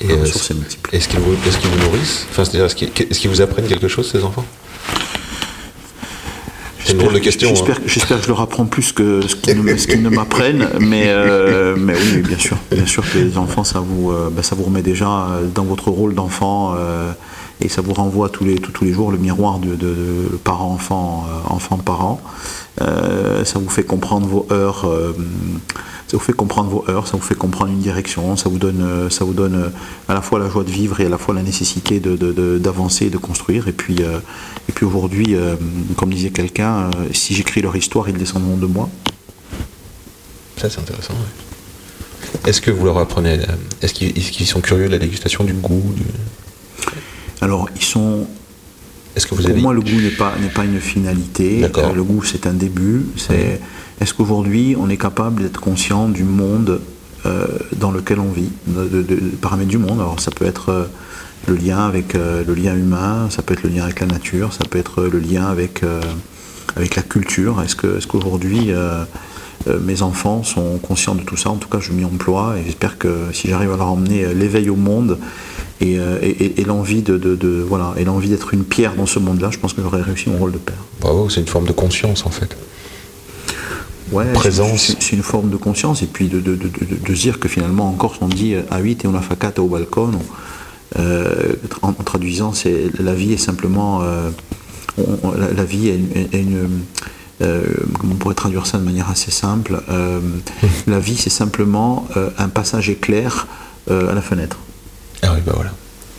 Et, 0.00 0.08
la 0.08 0.14
euh, 0.14 0.20
ressource 0.22 0.50
est 0.50 0.54
multiple. 0.54 0.90
Est-ce 0.92 1.08
qu'ils 1.08 1.20
vous, 1.20 1.36
nourrissent? 1.84 2.26
Enfin, 2.30 2.44
c'est-à-dire, 2.44 2.64
est-ce 2.64 2.74
qu'ils, 3.20 3.30
vous 3.30 3.40
apprennent 3.40 3.66
quelque 3.66 3.88
chose, 3.88 4.10
ces 4.10 4.24
enfants? 4.24 4.44
C'est 6.84 6.92
une 6.92 6.98
drôle 6.98 7.14
de 7.14 7.18
question. 7.18 7.48
hein. 7.48 7.74
J'espère, 7.86 8.18
que 8.18 8.24
je 8.24 8.28
leur 8.28 8.40
apprends 8.40 8.66
plus 8.66 8.92
que 8.92 9.20
ce 9.26 9.36
qu'ils 9.36 10.02
ne, 10.02 10.08
m'apprennent, 10.10 10.68
mais, 10.80 11.04
euh, 11.06 11.76
mais 11.78 11.94
oui, 11.94 12.20
bien 12.20 12.38
sûr. 12.38 12.58
Bien 12.70 12.86
sûr 12.86 13.10
que 13.10 13.18
les 13.18 13.38
enfants, 13.38 13.64
ça 13.64 13.80
vous, 13.80 14.10
euh, 14.10 14.28
bah, 14.30 14.42
ça 14.42 14.54
vous 14.54 14.64
remet 14.64 14.82
déjà 14.82 15.28
dans 15.54 15.64
votre 15.64 15.90
rôle 15.90 16.14
d'enfant 16.14 16.74
euh, 16.76 17.12
et 17.60 17.68
ça 17.68 17.80
vous 17.80 17.94
renvoie 17.94 18.28
tous 18.28 18.44
les, 18.44 18.56
tous, 18.56 18.72
tous 18.72 18.84
les 18.84 18.92
jours 18.92 19.10
le 19.10 19.18
miroir 19.18 19.58
de, 19.58 19.74
de, 19.74 19.86
de 19.86 20.38
parent-enfant, 20.42 21.26
euh, 21.28 21.54
enfant-parent. 21.54 22.20
Euh, 22.82 23.44
ça 23.44 23.58
vous 23.58 23.70
fait 23.70 23.84
comprendre 23.84 24.26
vos 24.26 24.46
heures. 24.50 24.86
Ça 26.14 26.18
vous 26.18 26.24
fait 26.24 26.32
comprendre 26.32 26.70
vos 26.70 26.84
heures, 26.88 27.08
ça 27.08 27.16
vous 27.16 27.24
fait 27.24 27.34
comprendre 27.34 27.72
une 27.72 27.80
direction, 27.80 28.36
ça 28.36 28.48
vous 28.48 28.58
donne, 28.58 28.80
euh, 28.82 29.10
ça 29.10 29.24
vous 29.24 29.32
donne 29.32 29.56
euh, 29.56 29.68
à 30.08 30.14
la 30.14 30.22
fois 30.22 30.38
la 30.38 30.48
joie 30.48 30.62
de 30.62 30.70
vivre 30.70 31.00
et 31.00 31.06
à 31.06 31.08
la 31.08 31.18
fois 31.18 31.34
la 31.34 31.42
nécessité 31.42 31.98
de- 31.98 32.14
de- 32.14 32.30
de- 32.30 32.56
d'avancer 32.58 33.06
et 33.06 33.10
de 33.10 33.16
construire. 33.16 33.66
Et 33.66 33.72
puis, 33.72 33.96
euh, 34.00 34.20
et 34.68 34.72
puis 34.72 34.86
aujourd'hui, 34.86 35.34
euh, 35.34 35.56
comme 35.96 36.14
disait 36.14 36.30
quelqu'un, 36.30 36.82
euh, 36.84 37.08
si 37.12 37.34
j'écris 37.34 37.62
leur 37.62 37.74
histoire, 37.74 38.08
ils 38.08 38.16
descendront 38.16 38.56
de 38.56 38.66
moi. 38.66 38.88
Ça, 40.56 40.70
c'est 40.70 40.78
intéressant. 40.78 41.14
ouais. 41.14 42.48
Est-ce 42.48 42.60
que 42.60 42.70
vous 42.70 42.84
leur 42.84 42.98
apprenez 42.98 43.40
Est-ce 43.82 43.92
qu'ils, 43.92 44.46
sont 44.46 44.60
curieux 44.60 44.86
de 44.86 44.92
la 44.92 44.98
dégustation 44.98 45.42
du 45.42 45.52
goût 45.54 45.82
du- 45.96 46.04
Alors, 47.40 47.68
ils 47.74 47.82
sont. 47.84 48.28
Est-ce 49.16 49.26
que 49.26 49.34
vous 49.34 49.42
Pour 49.42 49.50
avez 49.50 49.60
moi, 49.60 49.72
le 49.74 49.80
goût 49.80 50.00
n'est 50.00 50.10
pas, 50.10 50.32
n'est 50.40 50.48
pas 50.48 50.64
une 50.64 50.80
finalité. 50.80 51.64
Euh, 51.64 51.92
le 51.94 52.02
goût, 52.02 52.22
c'est 52.24 52.46
un 52.46 52.52
début. 52.52 53.06
C'est 53.16 53.60
est-ce 54.00 54.12
qu'aujourd'hui, 54.14 54.76
on 54.78 54.88
est 54.90 54.96
capable 54.96 55.42
d'être 55.42 55.60
conscient 55.60 56.08
du 56.08 56.24
monde 56.24 56.80
euh, 57.26 57.46
dans 57.78 57.90
lequel 57.92 58.18
on 58.20 58.30
vit, 58.32 58.50
de, 58.66 58.84
de- 58.88 59.02
de- 59.02 59.16
paramètres 59.40 59.70
du 59.70 59.78
monde? 59.78 60.00
Alors, 60.00 60.18
ça 60.20 60.30
peut 60.30 60.44
être 60.46 60.70
euh, 60.70 60.84
le 61.46 61.54
lien 61.54 61.78
avec 61.86 62.14
euh, 62.14 62.42
le 62.46 62.54
lien 62.54 62.74
humain, 62.74 63.28
ça 63.30 63.42
peut 63.42 63.54
être 63.54 63.62
le 63.62 63.70
lien 63.70 63.84
avec 63.84 64.00
la 64.00 64.06
nature, 64.06 64.52
ça 64.52 64.64
peut 64.68 64.78
être 64.78 65.04
le 65.04 65.18
lien 65.18 65.44
avec 65.46 65.82
avec 66.76 66.96
la 66.96 67.02
culture. 67.02 67.62
Est-ce 67.62 67.76
que, 67.76 67.98
est-ce 67.98 68.06
qu'aujourd'hui 68.08 68.72
euh, 68.72 69.04
mes 69.80 70.02
enfants 70.02 70.42
sont 70.42 70.78
conscients 70.78 71.14
de 71.14 71.22
tout 71.22 71.36
ça? 71.36 71.50
En 71.50 71.56
tout 71.56 71.68
cas, 71.68 71.78
je 71.80 71.92
m'y 71.92 72.04
emploie 72.04 72.56
et 72.58 72.64
j'espère 72.64 72.98
que 72.98 73.08
si 73.32 73.48
j'arrive 73.48 73.72
à 73.72 73.76
leur 73.76 73.86
emmener 73.92 74.34
l'éveil 74.34 74.68
au 74.70 74.76
monde 74.76 75.18
et, 75.92 75.98
euh, 75.98 76.18
et- 76.22 76.64
l'envie 76.64 77.02
de, 77.02 77.16
de- 77.18 77.36
de- 77.36 77.64
voilà 77.68 77.92
et 77.96 78.04
l'envie 78.04 78.28
d'être 78.28 78.54
une 78.54 78.64
pierre 78.64 78.94
dans 78.94 79.06
ce 79.06 79.18
monde-là, 79.18 79.50
je 79.52 79.58
pense 79.58 79.72
que 79.74 79.82
j'aurais 79.82 80.02
réussi 80.02 80.30
mon 80.30 80.38
rôle 80.38 80.52
de 80.52 80.58
père. 80.58 80.76
Bravo, 81.00 81.28
c'est 81.28 81.40
une 81.40 81.46
forme 81.46 81.66
de 81.66 81.72
conscience 81.72 82.24
en 82.26 82.30
fait. 82.30 82.56
Ouais, 84.12 84.32
Présence. 84.32 84.94
c'est- 84.98 85.12
une 85.12 85.22
forme 85.22 85.50
de 85.50 85.56
conscience 85.56 86.02
et 86.02 86.06
puis 86.06 86.28
de, 86.28 86.40
de, 86.40 86.54
dire 87.14 87.40
que 87.40 87.48
finalement 87.48 87.88
en 87.88 87.92
Corse 87.92 88.18
on 88.20 88.28
dit 88.28 88.54
à 88.70 88.78
8 88.78 89.04
et 89.04 89.08
on 89.08 89.14
a 89.14 89.20
facata 89.20 89.62
au 89.62 89.68
balcon. 89.68 90.10
Euh, 90.98 91.54
en, 91.82 91.88
en 91.88 91.92
traduisant, 92.04 92.52
c'est 92.52 92.84
la 93.00 93.14
vie 93.14 93.32
est 93.32 93.36
simplement 93.38 94.00
euh, 94.02 94.30
on- 94.98 95.32
la, 95.32 95.52
la 95.52 95.64
vie 95.64 95.88
est 95.88 95.96
une, 95.96 96.08
est 96.32 96.40
une- 96.42 96.68
euh, 97.42 97.62
comment 97.98 98.12
on 98.12 98.16
pourrait 98.16 98.34
traduire 98.36 98.66
ça 98.66 98.78
de 98.78 98.84
manière 98.84 99.10
assez 99.10 99.30
simple. 99.32 99.82
euh, 99.90 100.20
la 100.86 100.98
vie 101.00 101.16
c'est 101.16 101.30
simplement 101.30 102.06
euh, 102.16 102.30
un 102.38 102.48
passage 102.48 102.90
éclair 102.90 103.48
euh, 103.90 104.10
à 104.10 104.14
la 104.14 104.22
fenêtre. 104.22 104.58
Ah 105.24 105.32
oui, 105.34 105.40
bah 105.44 105.52
voilà. 105.54 105.72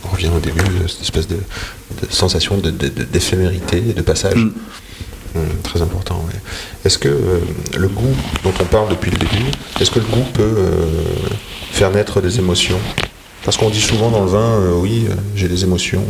On 0.04 0.08
revient 0.08 0.30
au 0.34 0.38
début, 0.40 0.60
euh, 0.60 0.86
cette 0.88 1.02
espèce 1.02 1.26
de, 1.28 1.36
de 1.36 2.10
sensation 2.12 2.58
de, 2.58 2.70
de- 2.70 2.88
de- 2.88 3.04
d'éphémérité, 3.04 3.80
de 3.80 4.02
passage. 4.02 4.36
Mm. 4.36 4.52
Hum, 5.36 5.42
très 5.62 5.82
important. 5.82 6.24
Est-ce 6.84 6.96
que 6.98 7.08
euh, 7.08 7.40
le 7.76 7.88
goût 7.88 8.14
dont 8.42 8.54
on 8.60 8.64
parle 8.64 8.88
depuis 8.88 9.10
le 9.10 9.18
début, 9.18 9.50
est-ce 9.80 9.90
que 9.90 9.98
le 9.98 10.06
goût 10.06 10.24
peut 10.32 10.42
euh, 10.42 10.86
faire 11.72 11.90
naître 11.90 12.20
des 12.22 12.38
émotions? 12.38 12.78
Parce 13.44 13.56
qu'on 13.58 13.68
dit 13.70 13.80
souvent 13.80 14.10
dans 14.10 14.24
le 14.24 14.30
vin, 14.30 14.38
euh, 14.38 14.72
oui, 14.74 15.06
j'ai 15.34 15.48
des 15.48 15.62
émotions, 15.62 16.04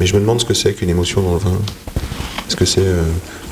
mais 0.00 0.06
je 0.06 0.14
me 0.14 0.20
demande 0.20 0.40
ce 0.40 0.44
que 0.44 0.54
c'est 0.54 0.72
qu'une 0.74 0.90
émotion 0.90 1.22
dans 1.22 1.34
le 1.34 1.38
vin. 1.38 1.56
Est-ce 2.48 2.56
que 2.56 2.64
c'est 2.66 2.84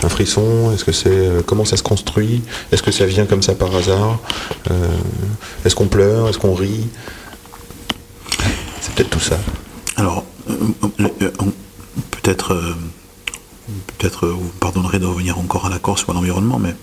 un 0.03 0.09
frisson? 0.09 0.73
Est-ce 0.75 0.85
que 0.85 0.93
c'est 0.93 1.09
euh, 1.11 1.43
comment 1.47 1.65
ça 1.65 1.77
se 1.77 1.83
construit? 1.85 2.43
Est-ce 2.73 2.83
que 2.83 2.91
ça 2.91 3.07
vient 3.07 3.25
comme 3.25 3.43
ça 3.43 3.55
par 3.55 3.75
hasard? 3.77 4.19
Euh, 4.71 4.75
Est-ce 5.65 5.75
qu'on 5.77 5.87
pleure? 5.87 6.29
Est-ce 6.29 6.39
qu'on 6.39 6.55
rit? 6.55 6.89
C'est 8.83 8.93
peut-être 8.97 9.11
tout 9.11 9.21
ça. 9.21 9.39
Alors, 9.97 10.25
euh, 10.51 10.57
euh, 11.01 11.09
euh, 11.23 11.31
peut-être, 12.11 12.75
peut-être, 13.97 14.27
vous 14.27 14.51
pardonnerez 14.59 14.99
de 14.99 15.07
revenir 15.07 15.39
encore 15.39 15.67
à 15.67 15.71
la 15.71 15.79
Corse 15.79 16.05
ou 16.07 16.11
à 16.11 16.15
l'environnement, 16.15 16.59
mais 16.59 16.75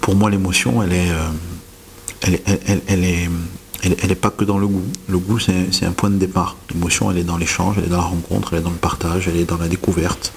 pour 0.00 0.16
moi, 0.16 0.30
l'émotion, 0.30 0.82
elle 0.82 0.94
est, 0.94 1.08
elle, 2.22 2.40
elle, 2.86 3.04
est, 3.04 3.28
elle, 3.82 3.96
elle 4.02 4.10
est 4.10 4.14
pas 4.14 4.30
que 4.30 4.44
dans 4.44 4.56
le 4.56 4.66
goût. 4.66 4.86
Le 5.06 5.18
goût, 5.18 5.38
c'est 5.38 5.84
un 5.84 5.92
point 5.92 6.08
de 6.08 6.16
départ. 6.16 6.56
L'émotion, 6.72 7.10
elle 7.10 7.18
est 7.18 7.24
dans 7.24 7.36
l'échange, 7.36 7.76
elle 7.76 7.84
est 7.84 7.88
dans 7.88 7.98
la 7.98 8.04
rencontre, 8.04 8.54
elle 8.54 8.60
est 8.60 8.62
dans 8.62 8.70
le 8.70 8.76
partage, 8.76 9.28
elle 9.28 9.36
est 9.36 9.44
dans 9.44 9.58
la 9.58 9.68
découverte, 9.68 10.32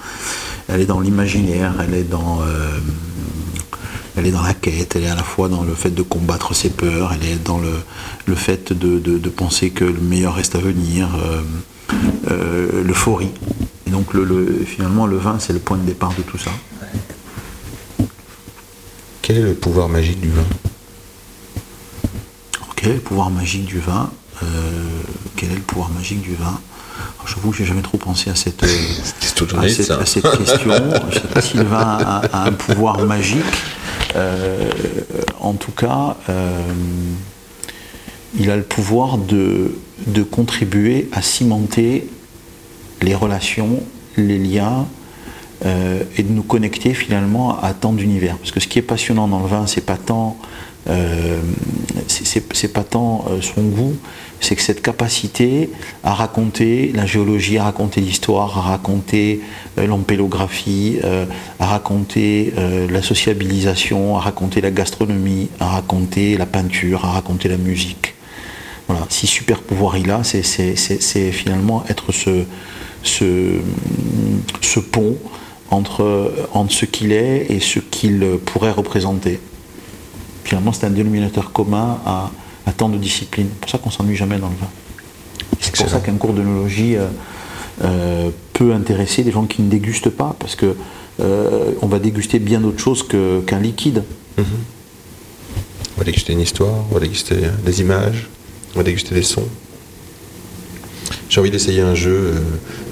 elle 0.68 0.82
est 0.82 0.86
dans 0.86 1.00
l'imaginaire, 1.00 1.72
elle 1.80 1.94
est 1.94 2.04
dans, 2.04 2.40
elle 4.16 4.26
est 4.26 4.30
dans 4.30 4.42
la 4.42 4.54
quête, 4.54 4.96
elle 4.96 5.04
est 5.04 5.08
à 5.10 5.14
la 5.14 5.22
fois 5.22 5.48
dans 5.48 5.62
le 5.62 5.74
fait 5.74 5.90
de 5.90 6.02
combattre 6.02 6.54
ses 6.54 6.70
peurs, 6.70 7.12
elle 7.12 7.26
est 7.28 7.42
dans 7.44 7.58
le, 7.58 7.72
le 8.26 8.34
fait 8.34 8.72
de, 8.72 8.98
de- 8.98 9.18
de 9.18 9.28
penser 9.28 9.70
que 9.70 9.84
le 9.84 10.00
meilleur 10.00 10.34
reste 10.34 10.54
à 10.54 10.58
venir, 10.58 11.08
euh, 11.16 11.42
euh, 12.30 12.82
l'euphorie. 12.84 13.30
Et 13.86 13.90
donc 13.90 14.14
le, 14.14 14.24
le- 14.24 14.64
finalement 14.66 15.06
le 15.06 15.16
vin 15.18 15.36
c'est 15.38 15.52
le 15.52 15.58
point 15.58 15.76
de 15.76 15.84
départ 15.84 16.12
de 16.16 16.22
tout 16.22 16.38
ça. 16.38 16.50
Quel 19.22 19.38
est 19.38 19.42
le 19.42 19.54
pouvoir 19.54 19.88
magique 19.88 20.20
du 20.20 20.28
vin? 20.30 20.44
Alors, 22.60 22.74
quel 22.76 22.90
est 22.90 22.94
le 22.94 23.00
pouvoir 23.00 23.30
magique 23.30 23.64
du 23.66 23.80
vin 23.80 24.10
Euh, 24.42 24.46
Quel 25.36 25.50
est 25.50 25.56
le 25.56 25.60
pouvoir 25.62 25.90
magique 25.90 26.20
du 26.22 26.34
vin? 26.34 26.60
J'avoue 27.26 27.50
que 27.50 27.56
j'ai 27.56 27.64
jamais 27.66 27.82
trop 27.82 27.98
pensé 27.98 28.30
à 28.30 28.36
cette, 28.36 28.62
euh, 28.64 28.66
à 29.58 29.68
cette, 29.68 29.84
ça. 29.86 29.98
à 29.98 30.06
cette 30.06 30.22
question. 30.38 30.70
Je 31.10 31.14
sais 31.18 31.20
pas 31.26 31.42
si 31.42 31.56
le 31.56 31.64
vin 31.64 31.98
a, 32.00 32.22
a 32.32 32.44
un 32.46 32.52
pouvoir 32.52 33.04
magique. 33.04 33.42
Euh, 34.16 34.70
en 35.40 35.52
tout 35.52 35.72
cas, 35.72 36.16
euh, 36.28 36.62
il 38.38 38.50
a 38.50 38.56
le 38.56 38.62
pouvoir 38.62 39.18
de, 39.18 39.72
contribuer 40.30 41.08
à 41.12 41.22
cimenter 41.22 42.08
les 43.02 43.14
relations, 43.14 43.80
les 44.16 44.38
liens, 44.38 44.86
euh, 45.64 46.02
et 46.16 46.22
de 46.22 46.32
nous 46.32 46.42
connecter 46.42 46.94
finalement 46.94 47.60
à 47.60 47.74
tant 47.74 47.92
d'univers. 47.92 48.36
Parce 48.36 48.50
que 48.50 48.60
ce 48.60 48.68
qui 48.68 48.78
est 48.78 48.82
passionnant 48.82 49.28
dans 49.28 49.40
le 49.40 49.46
vin, 49.46 49.66
c'est 49.66 49.84
pas 49.84 49.96
tant, 49.96 50.36
euh, 50.88 51.40
c'est- 52.08 52.24
pas 52.72 52.84
tant 52.84 53.24
euh, 53.28 53.40
son 53.40 53.62
goût, 53.62 53.94
c'est 54.40 54.54
que 54.54 54.62
cette 54.62 54.82
capacité 54.82 55.70
à 56.04 56.12
raconter 56.14 56.92
la 56.94 57.06
géologie, 57.06 57.58
à 57.58 57.64
raconter 57.64 58.00
l'histoire, 58.00 58.58
à 58.58 58.60
raconter 58.62 59.40
euh, 59.78 59.86
l'ampélographie, 59.86 60.98
euh, 61.04 61.24
à 61.58 61.66
raconter 61.66 62.52
la 62.90 63.02
sociabilisation, 63.02 64.16
à 64.16 64.20
raconter 64.20 64.60
la 64.60 64.70
gastronomie, 64.70 65.48
à 65.60 65.66
raconter 65.66 66.36
la 66.36 66.46
peinture, 66.46 67.04
à 67.04 67.12
raconter 67.12 67.48
la 67.48 67.56
musique. 67.56 68.14
Voilà, 68.88 69.04
si 69.08 69.26
super 69.26 69.60
pouvoir 69.62 69.96
il 69.96 70.10
a, 70.10 70.22
c'est- 70.22 70.42
finalement 71.32 71.82
être 71.88 72.12
ce, 72.12 72.44
pont 74.80 75.16
entre 75.70 76.30
ce 76.68 76.84
qu'il 76.84 77.10
est 77.12 77.46
et 77.50 77.58
ce 77.60 77.80
qu'il 77.80 78.24
pourrait 78.44 78.70
représenter. 78.70 79.40
Finalement, 80.46 80.72
c'est 80.72 80.86
un 80.86 80.90
dénominateur 80.90 81.50
commun 81.50 81.98
à, 82.06 82.30
à 82.66 82.72
tant 82.72 82.88
de 82.88 82.96
disciplines. 82.98 83.48
C'est 83.52 83.60
pour 83.60 83.70
ça 83.70 83.78
qu'on 83.78 83.90
s'ennuie 83.90 84.14
jamais 84.14 84.38
dans 84.38 84.46
le 84.48 84.54
vin. 84.54 84.68
C'est 85.60 85.74
pour 85.74 85.88
ça 85.88 85.98
qu'un 85.98 86.14
cours 86.14 86.32
d'œnologie 86.34 86.94
euh, 86.96 87.06
euh, 87.82 88.30
peut 88.52 88.72
intéresser 88.72 89.24
des 89.24 89.32
gens 89.32 89.46
qui 89.46 89.60
ne 89.62 89.68
dégustent 89.68 90.08
pas, 90.10 90.36
parce 90.38 90.54
que 90.54 90.76
euh, 91.18 91.72
on 91.82 91.88
va 91.88 91.98
déguster 91.98 92.38
bien 92.38 92.60
d'autres 92.60 92.78
choses 92.78 93.04
qu'un 93.08 93.58
liquide. 93.58 94.04
On 94.38 94.44
va 95.98 96.04
déguster 96.04 96.32
une 96.32 96.40
histoire, 96.42 96.74
on 96.90 96.94
va 96.94 97.00
déguster 97.00 97.36
des 97.64 97.80
images, 97.80 98.28
on 98.74 98.78
va 98.78 98.84
déguster 98.84 99.16
des 99.16 99.22
sons. 99.24 99.48
J'ai 101.28 101.40
envie 101.40 101.50
d'essayer 101.50 101.80
un 101.80 101.96
jeu, 101.96 102.34
euh, 102.36 102.40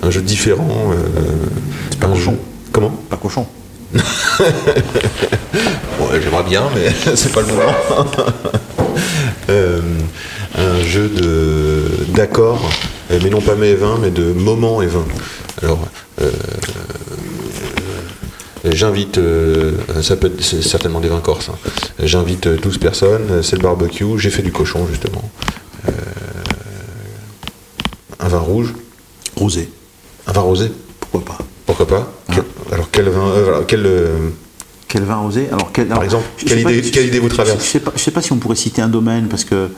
un 0.02 0.10
jeu 0.10 0.22
différent. 0.22 0.90
euh, 0.92 0.96
pas 2.00 2.08
un 2.08 2.10
cochon. 2.14 2.32
jeu- 2.32 2.38
Comment? 2.72 2.90
Pas 3.08 3.16
cochon. 3.16 3.46
Ouais, 6.00 6.20
J'aimerais 6.20 6.42
bien, 6.44 6.64
mais 6.74 6.90
c'est 7.16 7.32
pas 7.32 7.40
le 7.42 7.46
moment. 7.48 7.72
Euh, 9.50 9.80
un 10.56 10.80
jeu 10.82 11.06
de 11.08 11.84
d'accords, 12.14 12.62
euh, 13.10 13.18
mais 13.22 13.28
non 13.28 13.42
pas 13.42 13.56
mes 13.56 13.74
vins, 13.74 13.98
mais 14.00 14.10
de 14.10 14.32
moments 14.32 14.80
et 14.80 14.86
vins. 14.86 15.04
Alors, 15.62 15.86
euh, 16.22 16.30
j'invite, 18.64 19.18
euh, 19.18 19.72
ça 20.02 20.16
peut 20.16 20.28
être 20.28 20.40
certainement 20.42 21.00
des 21.00 21.08
vins 21.08 21.20
corses. 21.20 21.50
hein. 21.50 21.56
J'invite 22.02 22.48
12 22.48 22.78
personnes, 22.78 23.42
c'est 23.42 23.56
le 23.56 23.62
barbecue, 23.62 24.18
j'ai 24.18 24.30
fait 24.30 24.42
du 24.42 24.52
cochon 24.52 24.86
justement. 24.90 25.30
Un 28.20 28.28
vin 28.28 28.38
rouge, 28.38 28.72
rosé. 29.36 29.68
Un 30.26 30.32
vin 30.32 30.40
rosé? 30.40 30.72
Pourquoi 31.14 31.36
pas 31.36 31.44
Pourquoi 31.66 31.86
pas 31.86 32.12
Quel- 32.32 32.44
Alors 32.72 32.88
quel 32.90 33.08
vin 33.08 33.28
euh, 33.28 33.62
quel, 33.68 33.86
euh, 33.86 34.18
Quel 34.88 35.04
vin 35.04 35.16
rosé 35.16 35.48
Alors, 35.52 35.70
quel- 35.72 35.90
alors, 35.92 36.02
exemple, 36.04 36.24
je- 36.38 36.42
je 36.44 36.48
quelle 36.54 36.62
pas- 36.64 36.72
idée- 36.72 36.82
je- 36.82 36.92
quelle 36.92 37.06
idée 37.06 37.18
vous 37.20 37.28
traverse 37.28 37.58
Je 37.64 37.68
sais 37.70 37.80
pas, 37.80 37.92
je 37.94 38.00
sais 38.02 38.10
pas 38.10 38.20
si 38.22 38.32
on 38.32 38.36
pourrait 38.36 38.56
citer 38.56 38.82
un 38.82 38.88
domaine 38.88 39.28
parce 39.28 39.44
que. 39.44 39.68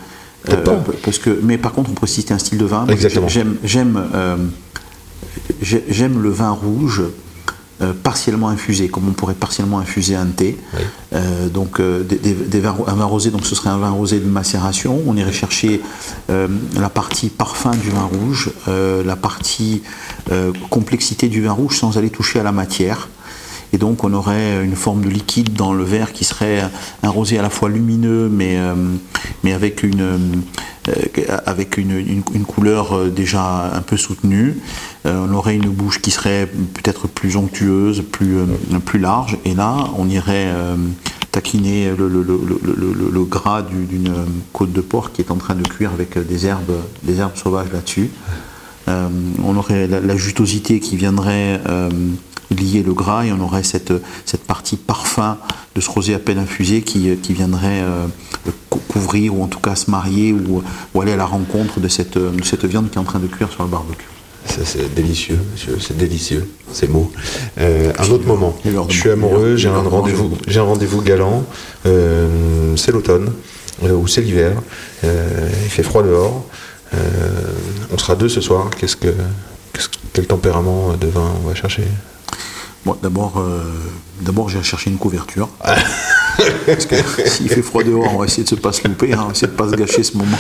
Peut-être 0.44 0.62
pas. 0.64 0.84
parce 1.02 1.18
que, 1.18 1.38
mais 1.42 1.58
par 1.58 1.72
contre, 1.72 1.90
on 1.90 1.94
pourrait 1.94 2.10
citer 2.10 2.32
un 2.32 2.38
style 2.38 2.56
de 2.58 2.64
vin. 2.64 2.86
Exactement. 2.88 3.26
J'aime, 3.28 3.56
j'aime, 3.64 4.00
euh, 4.14 4.36
j'ai- 5.60 5.84
j'aime 5.88 6.22
le 6.22 6.30
vin 6.30 6.50
rouge 6.50 7.02
euh, 7.82 7.92
partiellement 7.92 8.48
infusé, 8.48 8.88
comme 8.88 9.08
on 9.08 9.12
pourrait 9.12 9.34
partiellement 9.34 9.78
infuser 9.78 10.16
un 10.16 10.26
thé. 10.26 10.56
Oui. 10.74 10.80
Euh, 11.14 11.48
donc, 11.48 11.78
euh, 11.80 12.02
des, 12.02 12.16
des- 12.16 12.32
des 12.34 12.60
vins, 12.60 12.76
un 12.86 12.94
vin 12.94 13.04
rosé, 13.04 13.30
donc 13.30 13.44
ce 13.46 13.54
serait 13.54 13.70
un 13.70 13.78
vin 13.78 13.90
rosé 13.90 14.18
de 14.18 14.26
macération. 14.26 15.00
On 15.06 15.16
irait 15.16 15.32
chercher 15.32 15.80
la 16.28 16.88
partie 16.88 17.28
parfum 17.28 17.72
du 17.74 17.90
vin 17.90 18.04
rouge, 18.04 18.50
la 18.66 19.16
partie 19.16 19.82
complexité 20.70 21.28
du 21.28 21.42
vin 21.42 21.52
rouge 21.52 21.78
sans 21.78 21.98
aller 21.98 22.10
toucher 22.10 22.40
à 22.40 22.42
la 22.42 22.52
matière. 22.52 23.08
Et 23.72 23.78
donc 23.78 24.04
on 24.04 24.12
aurait 24.14 24.64
une 24.64 24.76
forme 24.76 25.02
de 25.02 25.08
liquide 25.08 25.52
dans 25.54 25.72
le 25.72 25.84
verre 25.84 26.12
qui 26.12 26.24
serait 26.24 26.62
un 27.02 27.08
rosé 27.08 27.38
à 27.38 27.42
la 27.42 27.50
fois 27.50 27.68
lumineux 27.68 28.28
mais, 28.28 28.56
euh, 28.56 28.74
mais 29.44 29.52
avec, 29.52 29.82
une, 29.82 30.00
euh, 30.00 30.18
avec 31.46 31.76
une, 31.76 31.90
une- 31.98 32.44
couleur 32.44 32.92
euh, 32.96 33.08
déjà 33.10 33.72
un 33.74 33.82
peu 33.82 33.96
soutenue. 33.96 34.56
On 35.04 35.32
aurait 35.34 35.54
une 35.56 35.68
bouche 35.68 36.00
qui 36.00 36.10
serait 36.10 36.46
peut-être 36.74 37.06
plus 37.06 37.36
onctueuse, 37.36 38.02
plus, 38.10 38.38
plus 38.84 38.98
large. 38.98 39.36
Et 39.44 39.54
là 39.54 39.88
on 39.98 40.08
irait 40.08 40.48
taquiner 41.32 41.90
le, 41.96 42.08
le- 42.08 42.22
le- 42.22 43.10
le- 43.12 43.24
gras 43.24 43.62
du- 43.62 43.84
d'une 43.84 44.12
côte 44.52 44.72
de 44.72 44.80
porc 44.80 45.12
qui 45.12 45.20
est 45.22 45.30
en 45.30 45.36
train 45.36 45.54
de 45.54 45.62
cuire 45.68 45.90
avec 45.92 46.16
des 46.26 46.46
herbes, 46.46 46.72
des 47.02 47.18
herbes 47.20 47.36
sauvages 47.36 47.70
là-dessus. 47.72 48.10
Euh, 48.88 49.08
on 49.44 49.56
aurait 49.56 49.86
la, 49.86 50.00
la 50.00 50.16
jutosité 50.16 50.78
qui 50.80 50.96
viendrait 50.96 51.60
euh, 51.68 51.90
lier 52.50 52.82
le 52.84 52.92
gras 52.94 53.24
et 53.24 53.32
on 53.32 53.40
aurait 53.40 53.64
cette, 53.64 53.92
cette 54.24 54.42
partie 54.44 54.76
parfum 54.76 55.38
de 55.74 55.80
ce 55.80 55.90
rosé 55.90 56.14
à 56.14 56.18
peine 56.20 56.38
infusé 56.38 56.82
qui, 56.82 57.16
qui 57.16 57.32
viendrait 57.32 57.80
euh, 57.82 58.06
cou- 58.70 58.80
couvrir 58.88 59.34
ou 59.36 59.42
en 59.42 59.48
tout 59.48 59.58
cas 59.58 59.74
se 59.74 59.90
marier 59.90 60.32
ou, 60.32 60.62
ou 60.94 61.00
aller 61.00 61.12
à 61.12 61.16
la 61.16 61.26
rencontre 61.26 61.80
de 61.80 61.88
cette, 61.88 62.16
de 62.16 62.44
cette 62.44 62.64
viande 62.64 62.88
qui 62.90 62.96
est 62.96 63.00
en 63.00 63.04
train 63.04 63.18
de 63.18 63.26
cuire 63.26 63.50
sur 63.50 63.64
le 63.64 63.68
barbecue. 63.70 64.06
C'est 64.48 64.94
délicieux, 64.94 65.40
monsieur, 65.52 65.76
c'est 65.80 65.96
délicieux, 65.96 66.48
c'est 66.72 66.88
beau. 66.88 67.10
Euh, 67.58 67.92
un 67.98 68.08
autre 68.10 68.28
moment, 68.28 68.56
je 68.88 69.00
suis 69.00 69.10
amoureux, 69.10 69.56
j'ai 69.56 69.68
un 69.68 69.82
rendez-vous, 69.82 70.28
manger. 70.28 70.40
j'ai 70.46 70.60
un 70.60 70.62
rendez-vous 70.62 71.02
galant. 71.02 71.44
euh, 71.84 72.76
c'est 72.76 72.92
l'automne 72.92 73.32
ou 73.82 74.06
c'est 74.06 74.20
l'hiver. 74.20 74.52
il 75.02 75.68
fait 75.68 75.82
froid 75.82 76.04
dehors. 76.04 76.46
Euh, 76.94 76.98
on 77.92 77.98
sera 77.98 78.14
deux 78.14 78.28
ce 78.28 78.40
soir. 78.40 78.70
Qu'est-ce 78.78 78.96
que, 78.96 79.14
quel 80.12 80.26
tempérament 80.26 80.96
de 80.96 81.06
vin 81.06 81.32
on 81.42 81.48
va 81.48 81.54
chercher? 81.54 81.84
Bon, 82.86 82.96
d'abord, 83.02 83.38
euh, 83.38 83.64
d'abord 84.20 84.48
j'ai 84.48 84.62
cherché 84.62 84.90
une 84.90 84.96
couverture. 84.96 85.48
Parce 86.66 86.86
que 86.86 86.94
s'il 87.26 87.48
fait 87.48 87.62
froid 87.62 87.82
dehors, 87.82 88.14
on 88.14 88.18
va 88.18 88.26
essayer 88.26 88.44
de 88.44 88.54
ne 88.54 88.60
pas 88.60 88.72
se 88.72 88.86
louper, 88.86 89.12
hein, 89.12 89.22
on 89.22 89.26
va 89.26 89.32
essayer 89.32 89.48
de 89.48 89.52
ne 89.52 89.58
pas 89.58 89.68
se 89.68 89.74
gâcher 89.74 90.02
ce 90.04 90.16
moment. 90.16 90.38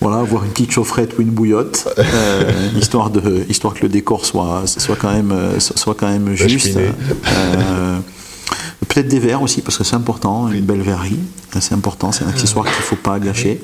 voilà, 0.00 0.20
avoir 0.20 0.44
une 0.44 0.50
petite 0.50 0.70
chaufferette 0.70 1.18
ou 1.18 1.22
une 1.22 1.30
bouillotte, 1.30 1.88
euh, 1.98 2.70
histoire, 2.78 3.10
de, 3.10 3.44
histoire 3.50 3.74
que 3.74 3.82
le 3.82 3.90
décor 3.90 4.24
soit, 4.24 4.62
soit, 4.66 4.96
quand, 4.96 5.12
même, 5.12 5.32
euh, 5.32 5.60
soit 5.60 5.94
quand 5.94 6.08
même 6.08 6.34
juste. 6.34 6.78
Peut-être 8.88 9.08
des 9.08 9.18
verres 9.20 9.42
aussi, 9.42 9.62
parce 9.62 9.78
que 9.78 9.84
c'est 9.84 9.94
important, 9.96 10.48
une 10.50 10.64
belle 10.64 10.82
verrerie, 10.82 11.18
c'est 11.60 11.72
important, 11.74 12.12
c'est 12.12 12.24
un 12.24 12.28
accessoire 12.28 12.64
qu'il 12.66 12.74
ne 12.76 12.82
faut 12.82 12.96
pas 12.96 13.18
gâcher. 13.20 13.62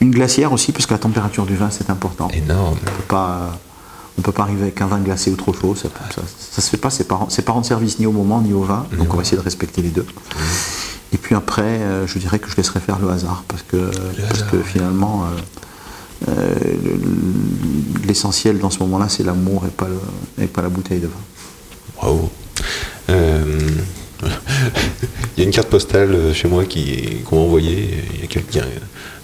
Une 0.00 0.10
glacière 0.10 0.52
aussi, 0.52 0.72
parce 0.72 0.86
que 0.86 0.92
la 0.92 0.98
température 0.98 1.46
du 1.46 1.56
vin, 1.56 1.70
c'est 1.70 1.88
important. 1.90 2.28
Énorme. 2.28 2.76
On 2.80 2.84
peut 2.84 3.02
pas, 3.08 3.58
on 4.18 4.22
peut 4.22 4.32
pas 4.32 4.42
arriver 4.42 4.62
avec 4.62 4.80
un 4.80 4.86
vin 4.86 4.98
glacé 5.00 5.30
ou 5.30 5.36
trop 5.36 5.52
chaud. 5.52 5.74
Ça, 5.74 5.88
ça 6.50 6.60
se 6.62 6.68
fait 6.70 6.76
pas. 6.76 6.90
C'est 6.90 7.04
pas, 7.08 7.26
c'est 7.28 7.42
pas 7.42 7.52
rendre 7.52 7.66
service 7.66 7.98
ni 7.98 8.06
au 8.06 8.12
moment 8.12 8.40
ni 8.40 8.52
au 8.52 8.62
vin. 8.62 8.86
Donc 8.98 9.12
on 9.14 9.16
va 9.16 9.22
essayer 9.22 9.38
de 9.38 9.42
respecter 9.42 9.80
les 9.82 9.88
deux. 9.90 10.06
Et 11.12 11.18
puis 11.18 11.34
après, 11.34 11.62
euh, 11.62 12.06
je 12.06 12.18
dirais 12.18 12.38
que 12.38 12.48
je 12.50 12.56
laisserai 12.56 12.80
faire 12.80 12.98
le 12.98 13.10
hasard 13.10 13.44
parce 13.48 13.62
que, 13.62 13.90
parce 14.28 14.42
que 14.44 14.58
finalement, 14.62 15.24
euh, 15.24 16.28
euh, 16.30 16.54
le- 16.84 18.06
l'essentiel 18.06 18.58
dans 18.58 18.70
ce 18.70 18.78
moment-là, 18.80 19.08
c'est 19.08 19.22
l'amour 19.24 19.64
et 19.66 19.70
pas 19.70 19.88
le, 19.88 19.98
et 20.44 20.46
pas 20.46 20.62
la 20.62 20.68
bouteille 20.68 21.00
de 21.00 21.06
vin. 21.08 21.12
Bravo. 21.96 22.30
Euh, 23.10 23.58
il 25.31 25.31
y 25.42 25.44
a 25.44 25.48
une 25.48 25.54
carte 25.54 25.68
postale 25.68 26.12
euh, 26.14 26.32
chez 26.34 26.48
moi 26.48 26.64
qui 26.64 27.18
qu'on 27.24 27.36
m'a 27.36 27.42
envoyée. 27.42 27.88
Il 28.14 28.20
y 28.20 28.24
a 28.24 28.26
quelqu'un, 28.26 28.64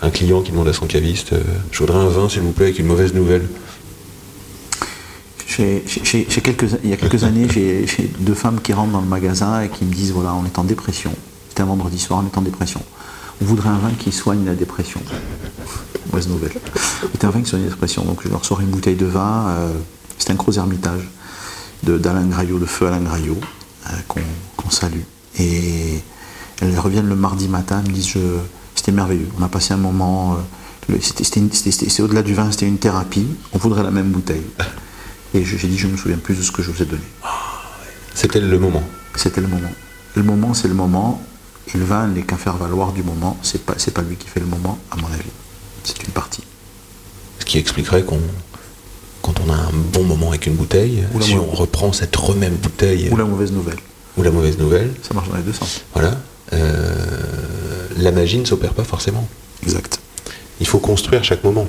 un 0.02 0.10
client 0.10 0.42
qui 0.42 0.50
demande 0.52 0.68
à 0.68 0.72
son 0.72 0.86
caviste 0.86 1.32
euh, 1.32 1.42
Je 1.72 1.78
voudrais 1.78 1.98
un 1.98 2.08
vin, 2.08 2.28
s'il 2.28 2.42
vous 2.42 2.52
plaît, 2.52 2.66
avec 2.66 2.78
une 2.78 2.86
mauvaise 2.86 3.14
nouvelle. 3.14 3.46
J'ai- 5.46 5.82
j'ai- 5.86 6.26
j'ai 6.28 6.40
quelques, 6.40 6.66
il 6.84 6.90
y 6.90 6.92
a 6.92 6.96
quelques 6.96 7.24
années, 7.24 7.48
j'ai 7.50 7.86
deux 8.20 8.34
femmes 8.34 8.60
qui 8.60 8.72
rentrent 8.72 8.92
dans 8.92 9.00
le 9.00 9.06
magasin 9.08 9.62
et 9.62 9.68
qui 9.68 9.84
me 9.84 9.92
disent 9.92 10.12
voilà, 10.12 10.34
on 10.34 10.44
est 10.44 10.58
en 10.58 10.64
dépression. 10.64 11.10
C'était 11.48 11.62
un 11.62 11.66
vendredi 11.66 11.98
soir, 11.98 12.22
on 12.22 12.26
est 12.26 12.38
en 12.38 12.42
dépression. 12.42 12.82
On 13.40 13.44
voudrait 13.44 13.68
un 13.70 13.78
vin 13.78 13.90
qui 13.98 14.12
soigne 14.12 14.44
la 14.44 14.54
dépression. 14.54 15.00
Mauvaise 16.12 16.28
nouvelle. 16.28 16.52
C'est 17.12 17.24
un 17.24 17.30
vin 17.30 17.40
qui 17.42 17.48
soigne 17.48 17.62
la 17.64 17.70
dépression. 17.70 18.04
Donc 18.04 18.20
je 18.24 18.28
leur 18.28 18.44
sors 18.44 18.60
une 18.60 18.68
bouteille 18.68 18.96
de 18.96 19.06
vin. 19.06 19.46
euh, 19.48 19.72
C'est 20.18 20.30
un 20.32 20.34
gros 20.34 20.52
ermitage 20.52 21.08
de- 21.84 21.96
d'Alain 21.98 22.26
Graillot, 22.26 22.58
de 22.58 22.66
feu 22.66 22.86
Alain 22.88 23.00
Graillot, 23.00 23.38
euh, 23.86 23.90
qu'on 24.08 24.20
qu'on 24.56 24.70
salue. 24.70 25.02
Et 25.38 26.00
elles 26.60 26.78
reviennent 26.78 27.08
le 27.08 27.16
mardi 27.16 27.48
matin, 27.48 27.80
elles 27.84 27.90
me 27.90 27.94
disent 27.94 28.08
je- 28.08 28.38
c'était 28.74 28.92
merveilleux. 28.92 29.28
On 29.38 29.42
a 29.42 29.48
passé 29.48 29.74
un 29.74 29.78
moment. 29.78 30.34
euh, 30.34 30.36
C'est 31.00 32.00
au-delà 32.02 32.22
du 32.22 32.34
vin, 32.34 32.50
c'était 32.50 32.66
une 32.66 32.78
thérapie. 32.78 33.26
On 33.52 33.58
voudrait 33.58 33.82
la 33.82 33.90
même 33.90 34.10
bouteille. 34.10 34.42
Et 35.34 35.44
j'ai 35.44 35.68
dit, 35.68 35.76
je 35.76 35.86
me 35.86 35.96
souviens 35.98 36.16
plus 36.16 36.34
de 36.34 36.42
ce 36.42 36.50
que 36.50 36.62
je 36.62 36.70
vous 36.70 36.82
ai 36.82 36.86
donné. 36.86 37.02
C'était 38.14 38.40
le 38.40 38.58
moment. 38.58 38.82
C'était 39.14 39.42
le 39.42 39.46
moment. 39.48 39.70
Le 40.14 40.22
moment, 40.22 40.54
c'est 40.54 40.68
le 40.68 40.74
moment. 40.74 41.22
Et 41.74 41.76
le 41.78 41.84
vin 41.84 42.06
n'est 42.08 42.22
qu'un 42.22 42.38
faire 42.38 42.56
valoir 42.56 42.92
du 42.92 43.02
moment. 43.02 43.36
C'est 43.42 43.62
pas, 43.62 43.74
pas 43.74 44.02
lui 44.02 44.16
qui 44.16 44.26
fait 44.26 44.40
le 44.40 44.46
moment, 44.46 44.78
à 44.90 44.96
mon 44.96 45.08
avis. 45.08 45.28
C'est 45.84 46.02
une 46.02 46.10
partie. 46.12 46.42
Ce 47.40 47.44
qui 47.44 47.58
expliquerait 47.58 48.04
qu'on, 48.04 48.20
quand 49.22 49.34
on 49.46 49.52
a 49.52 49.56
un 49.56 49.70
bon 49.92 50.04
moment 50.04 50.30
avec 50.30 50.46
une 50.46 50.54
bouteille, 50.54 51.04
Ou 51.14 51.20
si 51.20 51.34
on 51.34 51.50
reprend 51.50 51.92
cette 51.92 52.16
remème 52.16 52.54
bouteille 52.54 53.10
Ou 53.12 53.16
la 53.16 53.24
mauvaise 53.24 53.52
nouvelle. 53.52 53.76
Ou 54.18 54.22
la 54.22 54.30
mauvaise 54.30 54.58
nouvelle, 54.58 54.90
Ça 55.02 55.14
marche 55.14 55.28
dans 55.30 55.36
les 55.36 55.42
deux 55.42 55.52
sens. 55.52 55.82
voilà, 55.94 56.16
euh, 56.52 57.06
la 57.98 58.12
magie 58.12 58.38
ne 58.38 58.44
s'opère 58.44 58.74
pas 58.74 58.84
forcément. 58.84 59.26
Exact. 59.62 59.98
Il 60.60 60.66
faut 60.66 60.78
construire 60.78 61.24
chaque 61.24 61.44
moment. 61.44 61.66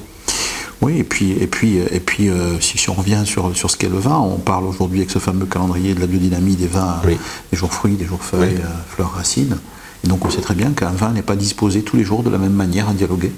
Oui, 0.81 0.97
et 0.97 1.03
puis, 1.03 1.31
et 1.33 1.47
puis, 1.47 1.77
et 1.77 1.99
puis 1.99 2.29
euh, 2.29 2.59
si, 2.61 2.77
si 2.77 2.89
on 2.89 2.93
revient 2.93 3.21
sur, 3.25 3.55
sur 3.55 3.69
ce 3.69 3.75
qu'est 3.77 3.89
le 3.89 3.97
vin, 3.97 4.17
on 4.17 4.37
parle 4.37 4.63
aujourd'hui 4.65 4.99
avec 4.99 5.11
ce 5.11 5.19
fameux 5.19 5.45
calendrier 5.45 5.93
de 5.93 5.99
la 5.99 6.07
biodynamie 6.07 6.55
des 6.55 6.67
vins, 6.67 7.01
Oui. 7.05 7.17
des 7.51 7.57
jours 7.57 7.73
fruits, 7.73 7.95
des 7.95 8.05
jours 8.05 8.23
feuilles, 8.23 8.55
Oui. 8.55 8.61
euh, 8.63 8.93
fleurs, 8.95 9.11
racines. 9.13 9.57
Et 10.05 10.07
donc 10.07 10.23
on 10.23 10.29
sait 10.29 10.39
très 10.39 10.55
bien 10.55 10.71
qu'un 10.71 10.91
vin 10.91 11.11
n'est 11.11 11.21
pas 11.21 11.35
disposé 11.35 11.81
tous 11.81 11.97
les 11.97 12.05
jours 12.05 12.23
de 12.23 12.29
la 12.29 12.37
même 12.37 12.53
manière 12.53 12.87
à 12.87 12.93
dialoguer. 12.93 13.33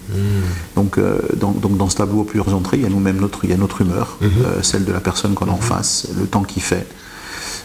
Donc, 0.76 1.00
euh, 1.00 1.18
dans, 1.36 1.50
donc 1.50 1.76
dans 1.76 1.90
ce 1.90 1.96
tableau 1.96 2.22
à 2.22 2.26
plusieurs 2.28 2.54
entrées, 2.54 2.78
il 2.78 2.84
y 2.84 2.86
a 2.86 2.90
nous-mêmes 2.90 3.18
notre, 3.20 3.44
il 3.46 3.50
y 3.50 3.54
a 3.54 3.58
notre 3.58 3.82
humeur, 3.82 4.20
euh, 4.22 4.62
celle 4.62 4.86
de 4.86 4.92
la 4.94 5.00
personne 5.00 5.34
qu'on 5.34 5.48
a 5.48 5.52
en 5.52 5.58
face, 5.58 6.06
le 6.16 6.28
temps 6.28 6.44
qu'il 6.44 6.62
fait, 6.62 6.86
euh, 6.86 7.01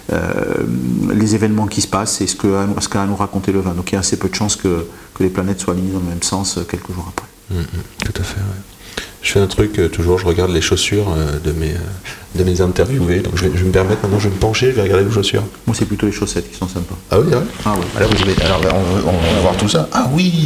les 0.08 1.34
événements 1.34 1.66
qui 1.66 1.80
se 1.80 1.88
passent 1.88 2.20
et 2.20 2.26
ce 2.26 2.36
qu'a 2.36 3.06
nous 3.06 3.16
raconter 3.16 3.52
le 3.52 3.60
vin. 3.60 3.74
Donc 3.74 3.90
il 3.90 3.94
y 3.94 3.96
a 3.96 4.00
assez 4.00 4.18
peu 4.18 4.28
de 4.28 4.34
chances 4.34 4.56
que, 4.56 4.86
que 5.14 5.22
les 5.22 5.30
planètes 5.30 5.60
soient 5.60 5.74
alignées 5.74 5.92
dans 5.92 6.00
le 6.00 6.06
même 6.06 6.22
sens 6.22 6.58
euh, 6.58 6.64
quelques 6.64 6.92
jours 6.92 7.06
après. 7.08 7.26
Mm, 7.50 7.58
mm, 7.58 7.64
tout 8.04 8.20
à 8.20 8.24
fait. 8.24 8.36
ouais. 8.40 9.02
Je 9.22 9.32
fais 9.32 9.40
un 9.40 9.46
truc 9.48 9.78
euh, 9.80 9.88
toujours, 9.88 10.18
je 10.20 10.24
regarde 10.26 10.52
les 10.52 10.60
chaussures 10.60 11.06
euh, 11.16 11.38
de 11.44 11.50
mes 11.50 11.70
euh, 11.72 12.36
de 12.36 12.44
mes 12.44 12.60
interviewés. 12.60 13.20
Donc 13.20 13.32
je 13.36 13.44
vais, 13.46 13.50
je 13.54 13.58
vais 13.62 13.66
me 13.68 13.72
permettre 13.72 14.02
maintenant, 14.02 14.20
je 14.20 14.28
vais 14.28 14.34
me 14.34 14.38
pencher, 14.40 14.66
je 14.70 14.76
vais 14.76 14.82
regarder 14.82 15.04
les 15.04 15.10
chaussures. 15.10 15.42
Moi, 15.66 15.74
c'est 15.76 15.84
plutôt 15.86 16.06
les 16.06 16.12
chaussettes 16.12 16.48
qui 16.50 16.56
sont 16.56 16.68
sympas. 16.68 16.94
Ah 17.10 17.18
oui, 17.18 17.26
c'est 17.30 17.34
vrai. 17.36 17.44
Ah 17.64 17.74
oui. 17.78 17.84
Alors, 17.96 18.10
vous 18.10 18.22
avez- 18.22 18.42
alors, 18.42 18.60
on, 18.62 18.66
va- 19.10 19.12
on 19.12 19.34
va 19.34 19.40
voir 19.40 19.56
tout 19.56 19.68
ça. 19.68 19.88
Ah 19.92 20.08
oui. 20.12 20.44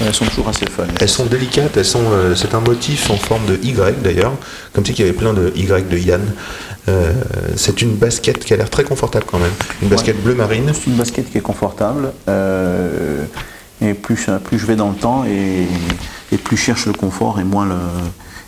Elles 0.00 0.14
sont 0.14 0.24
toujours 0.26 0.48
assez 0.48 0.64
fun. 0.66 0.84
Elles 1.00 1.08
sont 1.08 1.26
délicates, 1.26 1.76
elles 1.76 1.84
sont, 1.84 2.02
euh, 2.12 2.34
c'est 2.34 2.54
un 2.54 2.60
motif 2.60 3.10
en 3.10 3.16
forme 3.16 3.44
de 3.46 3.58
Y 3.62 4.00
d'ailleurs, 4.02 4.32
comme 4.72 4.86
si 4.86 4.92
il 4.92 5.00
y 5.00 5.02
avait 5.02 5.12
plein 5.12 5.34
de 5.34 5.52
Y 5.56 5.88
de 5.88 5.98
Yann. 5.98 6.22
Euh, 6.88 7.12
c'est 7.56 7.82
une 7.82 7.94
basket 7.96 8.44
qui 8.44 8.54
a 8.54 8.56
l'air 8.56 8.70
très 8.70 8.84
confortable 8.84 9.24
quand 9.30 9.38
même. 9.38 9.52
Une 9.82 9.88
basket 9.88 10.22
bleu 10.22 10.34
marine. 10.34 10.70
C'est 10.72 10.86
une 10.86 10.96
basket 10.96 11.30
qui 11.30 11.38
est 11.38 11.42
confortable. 11.42 12.12
euh, 12.28 13.22
et 13.82 13.92
plus, 13.92 14.26
plus 14.44 14.58
je 14.58 14.66
vais 14.66 14.76
dans 14.76 14.88
le 14.90 14.94
temps 14.94 15.24
et, 15.26 15.66
et 16.34 16.38
plus 16.38 16.56
cherche 16.56 16.86
le 16.86 16.92
confort 16.92 17.38
et 17.40 17.44
moins, 17.44 17.64
le, 17.64 17.74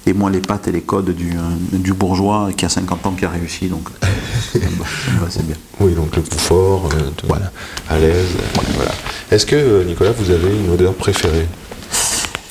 et 0.07 0.13
moins 0.13 0.31
les 0.31 0.41
pattes 0.41 0.67
et 0.69 0.73
les 0.73 0.81
codes 0.83 1.11
du, 1.15 1.31
euh, 1.31 1.41
du 1.73 1.93
bourgeois 1.93 2.51
qui 2.57 2.65
a 2.65 2.69
50 2.69 3.07
ans 3.07 3.13
qui 3.13 3.25
a 3.25 3.31
réussi. 3.31 3.69
Donc 3.69 3.89
va, 4.55 5.27
c'est 5.31 5.47
bien. 5.47 5.57
Oui, 5.81 5.93
donc 5.95 6.15
le 6.17 6.23
confort, 6.23 6.89
euh, 6.95 7.11
Voilà. 7.29 7.53
à 7.89 7.99
l'aise. 7.99 8.27
euh, 8.37 8.61
voilà. 8.75 8.93
Est-ce 9.31 9.47
que, 9.47 9.57
euh, 9.57 9.85
Nicolas, 9.85 10.13
vous 10.13 10.31
avez 10.31 10.51
une 10.57 10.71
odeur 10.71 10.95
préférée? 10.95 11.47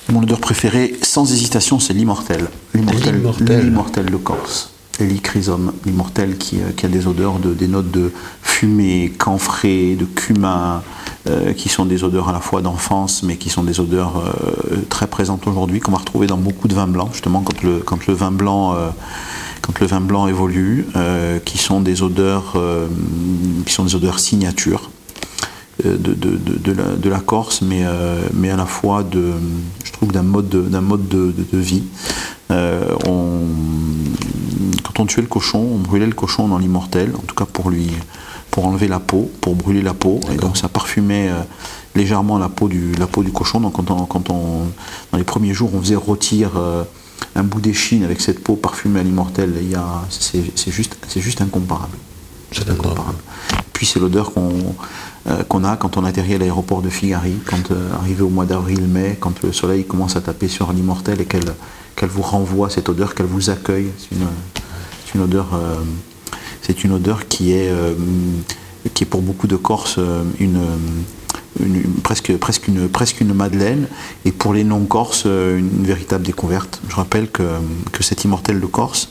Mon 0.10 0.22
odeur 0.24 0.40
préférée, 0.40 0.96
sans 1.02 1.32
hésitation, 1.34 1.80
c'est 1.80 1.94
l'immortel. 1.94 2.48
L'immortel 2.74 3.16
L'immortel. 3.16 3.64
l'immortel 3.66 4.06
de 4.06 4.18
Corse. 4.18 4.72
Helichrysum, 5.00 5.74
l'immortel 5.86 6.38
qui, 6.38 6.58
euh, 6.62 6.72
qui 6.76 6.86
a 6.86 6.90
des 6.90 7.08
odeurs, 7.08 7.40
de, 7.40 7.54
des 7.54 7.68
notes 7.68 7.92
de 7.92 8.12
fumée, 8.42 9.12
camphré, 9.18 9.96
de 9.96 10.06
cumin, 10.06 10.82
euh, 11.28 11.54
qui 11.54 11.70
sont 11.70 11.86
des 11.86 12.04
odeurs 12.04 12.30
à 12.30 12.32
la 12.32 12.40
fois 12.40 12.62
d'enfance, 12.62 13.24
mais 13.24 13.38
qui 13.38 13.50
sont 13.50 13.64
des 13.64 13.80
odeurs 13.80 14.18
euh, 14.18 14.78
très 14.90 15.08
présentes 15.08 15.48
aujourd'hui, 15.48 15.80
qu'on 15.80 15.92
va 15.92 15.98
retrouver 15.98 16.28
dans 16.28 16.38
beaucoup 16.38 16.68
de 16.68 16.76
vins 16.76 16.88
blancs, 16.88 17.10
justement 17.14 17.42
quand 17.42 17.62
le, 17.64 17.80
quand 17.80 18.08
le 18.08 18.14
vin 18.14 18.32
blanc 18.32 18.76
quand 19.62 19.80
le 19.80 19.88
vin 19.88 20.00
blanc 20.00 20.28
évolue, 20.28 20.86
qui 21.44 21.58
sont 21.58 21.82
des 21.82 22.04
odeurs, 22.04 22.56
qui 23.66 23.74
sont 23.74 23.84
des 23.84 23.96
odeurs 23.96 24.20
signatures 24.20 24.92
de, 25.84 25.96
de- 26.14 26.38
de- 26.38 26.72
la, 26.72 26.84
de 26.96 27.10
la 27.10 27.20
Corse, 27.20 27.64
mais, 27.64 27.84
mais 28.36 28.52
à 28.52 28.58
la 28.58 28.68
fois 28.68 29.02
de, 29.02 29.32
je 29.84 29.92
trouve 29.92 30.12
d'un 30.12 30.22
mode, 30.22 30.50
de, 30.50 30.62
d'un 30.62 30.82
mode 30.82 31.08
de, 31.08 31.34
de- 31.36 31.46
de 31.52 31.58
vie. 31.58 31.82
Euh, 32.52 32.96
on, 33.08 33.40
quand 34.84 35.00
on 35.00 35.06
tuait 35.06 35.22
le 35.22 35.28
cochon, 35.28 35.60
on 35.60 35.78
brûlait 35.78 36.06
le 36.06 36.14
cochon 36.14 36.48
dans 36.48 36.58
l'immortel, 36.58 37.12
en 37.16 37.22
tout 37.26 37.36
cas 37.36 37.46
pour 37.46 37.70
lui, 37.70 37.90
pour 38.52 38.66
enlever 38.66 38.88
la 38.88 39.00
peau, 39.00 39.32
pour 39.42 39.56
brûler 39.56 39.82
la 39.82 39.94
peau, 39.94 40.20
et 40.32 40.38
donc 40.38 40.58
ça 40.58 40.68
parfumait 40.68 41.30
euh, 41.30 41.42
légèrement 41.96 42.38
la 42.38 42.50
peau 42.50 42.68
du, 42.68 42.94
la 42.94 43.08
peau 43.08 43.24
du 43.24 43.32
cochon. 43.32 43.60
Donc 43.60 43.74
quand 43.74 43.90
on, 43.92 44.06
quand 44.06 44.30
on, 44.30 44.68
dans 45.12 45.18
les 45.18 45.24
premiers 45.24 45.54
jours, 45.54 45.72
on 45.74 45.82
faisait 45.82 45.96
rôtir 45.96 46.52
euh, 46.58 46.84
un 47.36 47.44
bout 47.44 47.62
d'échine 47.62 48.04
avec 48.04 48.22
cette 48.22 48.44
peau 48.44 48.56
parfumée 48.56 49.00
à 49.00 49.04
l'immortel, 49.04 49.54
c'est 50.10 50.72
juste, 50.72 50.96
juste 51.16 51.42
incomparable. 51.42 51.98
C'est 52.52 52.70
incomparable. 52.70 53.18
Puis 53.74 53.86
c'est 53.86 54.00
l'odeur 54.00 54.32
qu'on 54.32 54.76
euh, 55.28 55.44
qu'on 55.44 55.64
a 55.64 55.76
quand 55.76 55.98
on 55.98 56.06
atterrit 56.06 56.36
à 56.36 56.38
l'aéroport 56.38 56.84
de 56.84 56.90
Figari, 56.90 57.34
quand 57.46 57.72
euh, 57.72 57.90
arrivé 58.00 58.22
au 58.22 58.30
mois 58.30 58.46
d'avril-mai, 58.46 59.18
quand 59.20 59.42
le 59.42 59.52
soleil 59.52 59.84
commence 59.84 60.16
à 60.16 60.22
taper 60.22 60.48
sur 60.48 60.72
l'immortel 60.72 61.20
et 61.20 61.26
qu'elle 61.26 61.52
qu'elle 61.96 62.10
vous 62.10 62.22
renvoie 62.22 62.70
cette 62.70 62.90
odeur, 62.90 63.16
qu'elle 63.16 63.26
vous 63.26 63.50
accueille. 63.50 63.88
C'est 64.00 65.16
une, 65.16 65.22
odeur, 65.22 65.48
euh, 65.54 65.76
c'est 66.62 66.84
une 66.84 66.92
odeur 66.92 67.28
qui 67.28 67.54
est, 67.54 67.70
euh, 67.70 67.94
qui 68.94 69.04
est 69.04 69.08
pour 69.08 69.22
beaucoup 69.22 69.48
de 69.48 69.56
Corses 69.56 69.96
euh, 69.98 70.24
une, 70.40 70.60
presque, 72.04 72.36
presque, 72.38 72.68
une, 72.68 72.90
presque 72.90 73.22
une 73.22 73.34
madeleine, 73.34 73.88
et 74.26 74.34
pour 74.34 74.54
les 74.54 74.66
non-corses, 74.66 75.24
une 75.26 75.84
véritable 75.86 76.26
découverte. 76.26 76.82
Je 76.90 76.96
rappelle 76.96 77.30
que, 77.32 77.44
que 77.94 78.04
cet 78.04 78.26
immortel 78.26 78.60
de 78.60 78.66
Corse, 78.66 79.10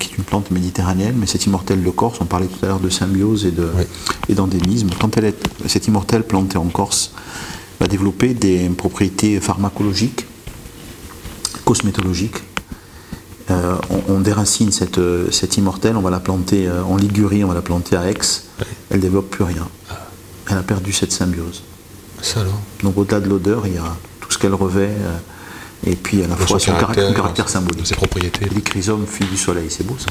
qui 0.00 0.08
est 0.10 0.18
une 0.18 0.24
plante 0.24 0.50
méditerranéenne, 0.50 1.14
mais 1.16 1.26
cet 1.26 1.46
immortel 1.46 1.84
de 1.84 1.90
Corse, 1.90 2.18
on 2.20 2.24
parlait 2.24 2.48
tout 2.48 2.64
à 2.64 2.68
l'heure 2.68 2.80
de 2.80 2.90
symbiose 2.90 3.46
et 3.46 3.52
de- 3.52 3.70
Oui. 3.76 3.84
et 4.28 4.34
d'endémisme, 4.34 4.88
quand 5.00 5.16
elle 5.16 5.26
est, 5.26 5.36
cet 5.68 5.86
immortel 5.86 6.24
planté 6.24 6.58
en 6.58 6.64
Corse 6.66 7.12
va 7.78 7.86
développer 7.86 8.34
des 8.34 8.68
propriétés 8.70 9.38
pharmacologiques, 9.38 10.26
cosmétologiques. 11.64 12.42
Euh, 13.50 13.76
on, 13.90 14.14
on 14.14 14.20
déracine 14.20 14.72
cette, 14.72 14.98
euh, 14.98 15.30
cette 15.30 15.56
immortelle, 15.58 15.96
on 15.96 16.00
va 16.00 16.10
la 16.10 16.20
planter 16.20 16.66
euh, 16.66 16.82
en 16.82 16.96
Ligurie, 16.96 17.44
on 17.44 17.48
va 17.48 17.54
la 17.54 17.60
planter 17.62 17.94
à 17.96 18.08
Aix, 18.10 18.14
elle 18.90 19.00
développe 19.00 19.28
plus 19.28 19.44
rien. 19.44 19.68
Elle 20.50 20.56
a 20.56 20.62
perdu 20.62 20.92
cette 20.92 21.12
symbiose. 21.12 21.62
Ça 22.22 22.40
alors 22.40 22.58
Donc 22.82 22.96
au-delà 22.96 23.20
de 23.20 23.28
l'odeur, 23.28 23.66
il 23.66 23.74
y 23.74 23.78
a 23.78 23.96
tout 24.20 24.30
ce 24.30 24.38
qu'elle 24.38 24.54
revêt, 24.54 24.88
euh, 24.88 25.16
et 25.86 25.94
puis 25.94 26.22
à 26.22 26.26
la 26.26 26.36
fois 26.36 26.58
son, 26.58 26.72
caractère, 26.72 27.08
son 27.08 27.14
caractère 27.14 27.48
symbolique. 27.50 27.86
ses 27.86 27.94
propriétés. 27.94 28.46
Les 28.54 28.62
chrysomes, 28.62 29.06
fille 29.06 29.26
du 29.26 29.36
soleil, 29.36 29.66
c'est 29.68 29.86
beau 29.86 29.96
ça. 29.98 30.06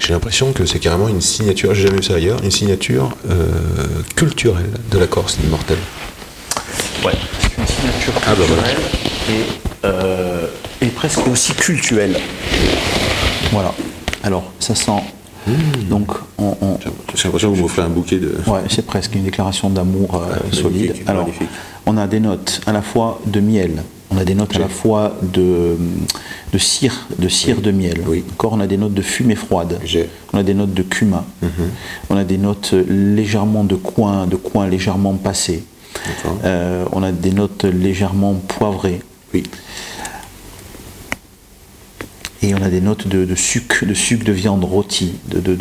J'ai 0.00 0.12
l'impression 0.12 0.52
que 0.52 0.66
c'est 0.66 0.80
carrément 0.80 1.06
une 1.06 1.20
signature, 1.20 1.72
j'ai 1.74 1.82
jamais 1.82 1.98
vu 1.98 2.02
ça 2.02 2.14
ailleurs, 2.14 2.42
une 2.42 2.50
signature 2.50 3.14
euh, 3.30 3.46
culturelle 4.16 4.72
de 4.90 4.98
la 4.98 5.06
Corse, 5.06 5.38
l'immortel. 5.40 5.78
Ouais, 7.04 7.12
c'est 7.40 7.56
une 7.60 7.66
signature 7.68 8.12
Ah 8.26 8.34
bah 8.34 8.42
voilà. 8.48 8.62
culturelle 8.64 8.90
et, 9.30 9.71
euh, 9.84 10.46
et 10.80 10.86
presque 10.86 11.26
aussi 11.28 11.52
cultuelle. 11.54 12.16
Voilà. 13.52 13.72
Alors, 14.22 14.44
ça 14.58 14.74
sent. 14.74 14.92
Donc, 15.90 16.08
on, 16.38 16.56
on- 16.60 16.78
J'ai 17.14 17.24
l'impression 17.24 17.50
que 17.50 17.56
vous 17.56 17.62
m'offrez 17.62 17.82
un 17.82 17.88
bouquet 17.88 18.18
de. 18.18 18.36
Ouais, 18.46 18.60
c'est 18.68 18.86
presque 18.86 19.14
une 19.14 19.24
déclaration 19.24 19.70
d'amour 19.70 20.14
euh, 20.22 20.36
solide. 20.54 20.82
magnifique, 20.86 21.08
Alors, 21.08 21.22
magnifique. 21.24 21.48
on 21.86 21.96
a 21.96 22.06
des 22.06 22.20
notes 22.20 22.60
à 22.66 22.72
la 22.72 22.80
fois 22.82 23.20
de 23.26 23.40
miel, 23.40 23.82
on 24.12 24.18
a 24.18 24.24
des 24.24 24.34
notes 24.36 24.54
à 24.54 24.60
la 24.60 24.68
fois 24.68 25.16
de, 25.22 25.76
de 26.52 26.58
cire, 26.58 27.08
de 27.18 27.28
cire 27.28 27.60
de 27.60 27.72
miel. 27.72 28.02
Oui. 28.06 28.22
Encore, 28.34 28.52
on 28.52 28.60
a 28.60 28.68
des 28.68 28.76
notes 28.76 28.94
de 28.94 29.02
fumée 29.02 29.34
froide. 29.34 29.80
On 30.32 30.38
a 30.38 30.42
des 30.44 30.54
notes 30.54 30.74
de 30.74 30.82
cumin. 30.82 31.24
On 32.08 32.16
a 32.16 32.22
des 32.24 32.38
notes 32.38 32.72
légèrement 32.88 33.64
de 33.64 33.74
coin, 33.74 34.26
de 34.28 34.36
coin 34.36 34.68
légèrement 34.68 35.14
passé. 35.14 35.64
Euh, 36.44 36.84
on 36.92 37.02
a 37.02 37.10
des 37.10 37.32
notes 37.32 37.64
légèrement 37.64 38.34
poivrées. 38.34 39.00
Oui. 39.34 39.42
Et 42.44 42.54
on 42.56 42.62
a 42.62 42.68
des 42.70 42.80
notes 42.80 43.06
de, 43.06 43.24
de 43.24 43.34
sucre, 43.36 43.86
de 43.86 43.94
sucre 43.94 44.24
de 44.24 44.32
viande 44.32 44.64
rôtie, 44.64 45.12
de, 45.28 45.56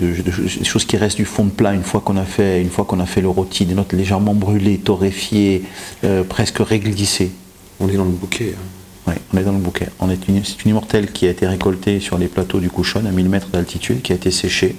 choses 0.63 0.86
qui 0.86 0.97
restent 0.97 1.17
du 1.17 1.26
fond 1.26 1.45
de 1.45 1.51
plat 1.51 1.74
une 1.76 1.84
fois 1.84 2.01
qu'on 2.01 2.17
a 2.17 2.26
fait, 2.26 2.59
une 2.59 2.72
fois 2.72 2.86
qu'on 2.86 2.99
a 2.99 3.05
fait 3.05 3.22
le 3.22 3.30
rôti, 3.30 3.65
des 3.65 3.76
notes 3.76 3.93
légèrement 3.93 4.34
brûlées, 4.34 4.80
torréfiées, 4.80 5.63
euh, 6.03 6.24
presque 6.24 6.57
réglissées. 6.57 7.32
On 7.80 7.88
est 7.88 7.97
dans 7.97 8.03
le 8.05 8.09
bouquet. 8.09 8.55
hein. 8.57 9.09
Ouais, 9.11 9.17
on 9.34 9.38
est 9.38 9.43
dans 9.43 9.51
le 9.51 9.59
bouquet. 9.59 9.89
Une- 10.01 10.43
C'est 10.43 10.63
une 10.65 10.72
immortelle 10.72 11.11
qui 11.11 11.28
a 11.28 11.30
été 11.30 11.45
récoltée 11.45 11.99
sur 11.99 12.17
les 12.17 12.28
plateaux 12.28 12.59
du 12.59 12.69
Couchon 12.72 13.03
à 13.05 13.11
1000 13.11 13.30
mètres 13.30 13.49
d'altitude, 13.49 14.01
qui 14.01 14.11
a 14.11 14.15
été 14.15 14.32
séchée. 14.32 14.76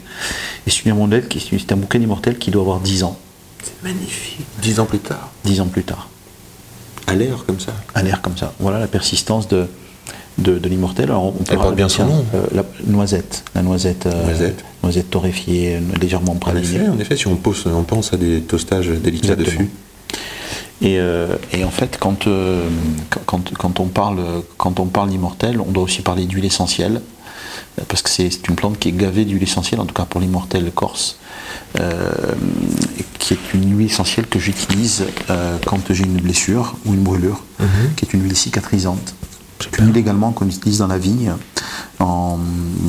Et 0.67 0.71
c'est 0.71 0.85
une 0.85 0.95
immortelle 0.97 1.29
qui 1.29 1.39
c'est 1.41 1.73
un 1.73 1.77
bouquet 1.77 2.01
d'immortelle 2.01 2.37
qui 2.39 2.51
doit 2.51 2.63
avoir 2.63 2.81
10 2.81 3.05
ans, 3.05 3.17
C'est 3.63 3.81
magnifique. 3.85 4.41
Dix 4.61 4.81
ans 4.81 4.87
plus 4.87 4.99
tard. 4.99 5.31
10 5.45 5.61
ans 5.61 5.67
plus 5.67 5.85
tard. 5.85 6.09
À 7.07 7.15
l'air 7.15 7.45
comme 7.47 7.61
ça. 7.61 7.73
un 7.95 8.05
air 8.07 8.21
comme 8.23 8.37
ça. 8.37 8.53
Voilà 8.61 8.79
la 8.79 8.87
persistance 8.87 9.49
de, 9.49 9.67
de, 10.39 10.59
de 10.59 10.69
l'immortel. 10.69 11.07
Alors, 11.11 11.27
on 11.27 11.35
Elle 11.51 11.57
porte 11.59 11.75
bien 11.77 11.89
son 11.89 12.07
nom. 12.07 12.25
euh, 12.35 12.43
la 12.55 12.65
noisette, 12.87 13.45
la 13.55 13.63
noisette, 13.63 14.07
euh, 14.07 14.25
Noisette. 14.27 14.65
noisette 14.83 15.11
torréfiée, 15.11 15.79
légèrement 16.01 16.33
En 16.33 16.37
pralinée. 16.37 16.67
effet, 16.67 16.89
en 16.89 16.99
effet, 16.99 17.17
si 17.17 17.27
on, 17.27 17.37
pose, 17.37 17.65
on 17.67 17.83
pense 17.83 18.13
à 18.13 18.17
des 18.17 18.41
toastages 18.41 18.89
délicats 18.89 19.33
Exactement. 19.35 19.61
dessus. 19.65 19.71
Et, 20.81 20.99
euh, 20.99 21.37
et 21.53 21.63
en 21.65 21.71
fait, 21.71 21.97
quand, 22.01 22.27
euh, 22.27 22.67
quand- 23.27 23.53
quand, 23.57 23.79
on 23.81 23.87
parle, 23.87 24.19
quand 24.59 24.81
on 24.81 24.87
parle 24.87 25.11
d'immortel, 25.11 25.61
on 25.61 25.71
doit 25.71 25.85
aussi 25.85 26.03
parler 26.03 26.25
d'huile 26.25 26.45
essentielle, 26.45 27.01
parce 27.89 28.03
que 28.03 28.11
c'est 28.11 28.49
une 28.49 28.55
plante 28.55 28.79
qui 28.79 28.89
est 28.89 28.93
gavée 28.93 29.25
d'huile 29.25 29.43
essentielle, 29.43 29.81
en 29.81 29.87
tout 29.87 29.95
cas 29.95 30.05
pour 30.05 30.21
l'immortel 30.21 30.71
corse, 30.75 31.17
euh, 31.81 32.11
qui 33.19 33.35
est 33.35 33.55
une 33.55 33.77
huile 33.77 33.87
essentielle 33.87 34.27
que 34.27 34.39
j'utilise 34.39 35.05
euh, 35.31 35.57
quand 35.67 35.81
j'ai 35.93 36.05
une 36.05 36.21
blessure 36.21 36.77
ou 36.85 36.95
une 36.95 37.03
brûlure, 37.03 37.43
qui 37.97 38.05
est 38.05 38.13
une 38.13 38.23
huile 38.25 38.37
cicatrisante. 38.37 39.15
C'est 39.61 39.79
une 39.79 39.87
huile 39.87 39.97
également 39.99 40.33
qu'on 40.33 40.47
utilise 40.49 40.79
dans 40.79 40.89
la 40.89 40.99
vigne. 40.99 41.33
En- 42.01 42.39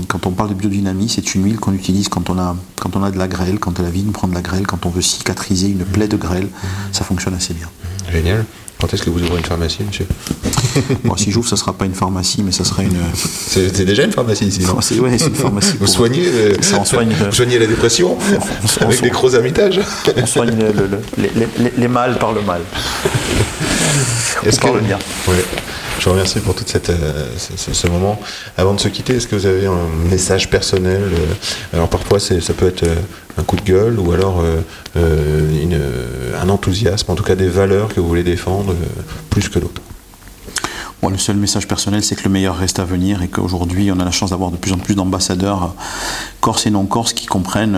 quand 0.07 0.25
on 0.25 0.31
parle 0.31 0.49
de 0.49 0.55
biodynamie, 0.55 1.07
c'est 1.07 1.35
une 1.35 1.43
huile 1.45 1.57
qu'on 1.57 1.73
utilise 1.73 2.09
quand 2.09 2.29
on, 2.31 2.39
a, 2.39 2.55
quand 2.79 2.95
on 2.95 3.03
a 3.03 3.11
de 3.11 3.17
la 3.19 3.27
grêle, 3.27 3.59
quand 3.59 3.77
la 3.79 3.89
vigne 3.91 4.11
prend 4.11 4.27
de 4.27 4.33
la 4.33 4.41
grêle, 4.41 4.65
quand 4.65 4.85
on 4.87 4.89
veut 4.89 5.01
cicatriser 5.03 5.67
une 5.67 5.85
plaie 5.85 6.07
de 6.07 6.17
grêle, 6.17 6.47
ça 6.91 7.03
fonctionne 7.03 7.35
assez 7.35 7.53
bien. 7.53 7.69
Génial. 8.11 8.45
Quand 8.83 8.93
est-ce 8.93 9.03
que 9.03 9.09
vous 9.09 9.23
ouvrez 9.23 9.37
une 9.37 9.45
pharmacie, 9.45 9.79
monsieur 9.87 10.05
Bon, 11.05 11.15
si 11.15 11.31
j'ouvre, 11.31 11.47
ça 11.47 11.55
sera 11.55 11.71
pas 11.71 11.85
une 11.85 11.93
pharmacie, 11.93 12.43
mais 12.43 12.51
ça 12.51 12.65
sera 12.65 12.83
une. 12.83 12.97
C'est 13.15 13.85
déjà 13.85 14.03
une 14.03 14.11
pharmacie 14.11 14.45
ici, 14.45 14.59
non 14.63 14.81
C'est 14.81 14.99
ouais, 14.99 15.09
une 15.15 15.35
pharmacie. 15.35 15.75
Vous 15.79 15.87
soignez, 15.87 16.25
euh, 16.27 16.53
Ça 16.59 16.79
en 16.79 16.83
soigne, 16.83 17.13
euh, 17.21 17.29
vous 17.29 17.31
soignez 17.35 17.59
la 17.59 17.67
dépression 17.67 18.17
on 18.81 18.83
avec 18.83 19.01
des 19.01 19.09
gros 19.09 19.35
amitages 19.35 19.79
On 20.17 20.25
soigne 20.25 20.49
le- 20.59 20.73
le- 20.73 20.87
le- 20.87 21.01
les, 21.17 21.47
les- 21.59 21.73
les 21.77 21.87
mâles 21.87 22.17
par 22.19 22.33
le 22.33 22.41
mal. 22.41 22.59
Est-ce 24.45 24.57
On 24.57 24.67
parle 24.67 24.81
bien. 24.81 24.99
Ouais. 25.29 25.45
Je 25.99 26.05
vous 26.05 26.11
remercie 26.11 26.39
pour 26.39 26.55
tout 26.55 26.65
euh, 26.89 27.27
ce, 27.37 27.87
moment. 27.87 28.19
Avant 28.57 28.73
de 28.73 28.79
se 28.79 28.87
quitter, 28.87 29.15
est-ce 29.15 29.27
que 29.27 29.35
vous 29.35 29.45
avez 29.45 29.67
un 29.67 29.87
message 30.09 30.49
personnel 30.49 31.01
euh, 31.01 31.33
Alors 31.73 31.87
parfois, 31.87 32.19
ça 32.19 32.53
peut 32.53 32.67
être 32.67 32.83
euh, 32.83 32.95
un 33.37 33.43
coup 33.43 33.55
de 33.55 33.61
gueule 33.61 33.99
ou 33.99 34.11
alors 34.11 34.43
un 34.95 36.49
enthousiasme, 36.49 37.11
en 37.11 37.15
tout 37.15 37.23
cas 37.23 37.35
des 37.35 37.47
valeurs 37.47 37.93
que 37.93 37.99
vous 37.99 38.07
voulez 38.07 38.23
défendre 38.23 38.75
plus 39.29 39.49
que 39.49 39.59
l'autre. 39.59 39.81
Le 41.09 41.17
seul 41.17 41.35
message 41.35 41.67
personnel, 41.67 42.03
c'est 42.03 42.15
que 42.15 42.23
le 42.23 42.29
meilleur 42.29 42.57
reste 42.57 42.79
à 42.79 42.85
venir 42.85 43.21
et 43.21 43.27
qu'aujourd'hui, 43.27 43.91
on 43.91 43.99
a 43.99 44.05
la 44.05 44.11
chance 44.11 44.31
d'avoir 44.31 44.51
de 44.51 44.57
plus 44.57 44.71
en 44.71 44.77
plus 44.77 44.95
d'ambassadeurs 44.95 45.75
corses 46.41 46.65
et 46.65 46.69
non 46.69 46.85
corses 46.85 47.13
qui 47.13 47.27
comprennent, 47.27 47.77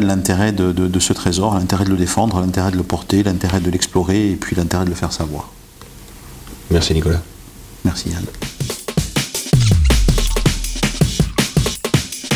l'intérêt 0.00 0.52
de 0.52 1.00
ce 1.00 1.12
trésor, 1.12 1.54
l'intérêt 1.54 1.84
de 1.84 1.90
le 1.90 1.96
défendre, 1.96 2.40
l'intérêt 2.40 2.70
de 2.70 2.76
le 2.76 2.82
porter, 2.82 3.22
l'intérêt 3.22 3.60
de 3.60 3.70
l'explorer 3.70 4.30
et 4.30 4.36
puis 4.36 4.56
l'intérêt 4.56 4.84
de 4.84 4.90
le 4.90 4.96
faire 4.96 5.12
savoir. 5.12 5.48
Merci 6.70 6.94
Nicolas. 6.94 7.22
Merci 7.84 8.10
Yann. 8.10 8.24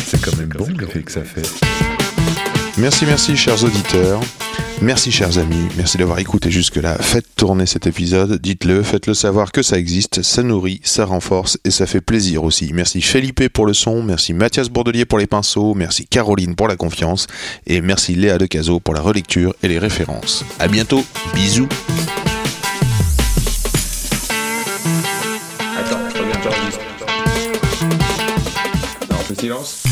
C'est 0.05 0.21
quand 0.21 0.35
même 0.37 0.49
bon 0.49 0.67
l'effet 0.79 1.03
que 1.03 1.11
ça 1.11 1.23
fait. 1.23 1.47
Merci, 2.77 3.05
merci, 3.05 3.37
chers 3.37 3.63
auditeurs. 3.63 4.19
Merci, 4.81 5.09
chers 5.09 5.37
amis. 5.37 5.69
Merci 5.77 5.97
d'avoir 5.97 6.19
écouté 6.19 6.51
jusque-là. 6.51 6.97
Faites 6.99 7.25
tourner 7.37 7.65
cet 7.65 7.87
épisode. 7.87 8.41
Dites-le. 8.41 8.83
Faites-le 8.83 9.13
savoir 9.13 9.53
que 9.53 9.61
ça 9.61 9.77
existe. 9.77 10.21
Ça 10.21 10.43
nourrit, 10.43 10.81
ça 10.83 11.05
renforce 11.05 11.57
et 11.63 11.71
ça 11.71 11.85
fait 11.85 12.01
plaisir 12.01 12.43
aussi. 12.43 12.71
Merci 12.73 13.01
Felipe 13.01 13.47
pour 13.47 13.65
le 13.65 13.73
son. 13.73 14.03
Merci 14.03 14.33
Mathias 14.33 14.67
Bourdelier 14.67 15.05
pour 15.05 15.17
les 15.17 15.27
pinceaux. 15.27 15.73
Merci 15.73 16.05
Caroline 16.05 16.55
pour 16.55 16.67
la 16.67 16.75
confiance. 16.75 17.27
Et 17.65 17.79
merci 17.79 18.15
Léa 18.15 18.37
Decazo 18.37 18.81
pour 18.81 18.93
la 18.93 19.01
relecture 19.01 19.55
et 19.63 19.69
les 19.69 19.79
références. 19.79 20.43
À 20.59 20.67
bientôt. 20.67 21.05
Bisous. 21.33 21.69
Ceci 29.35 29.47
silence. 29.47 29.83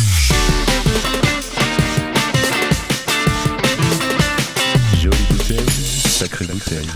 Jolie 5.02 5.18
bouteille, 5.30 5.70
sacrée 5.70 6.46
bouteille. 6.46 6.88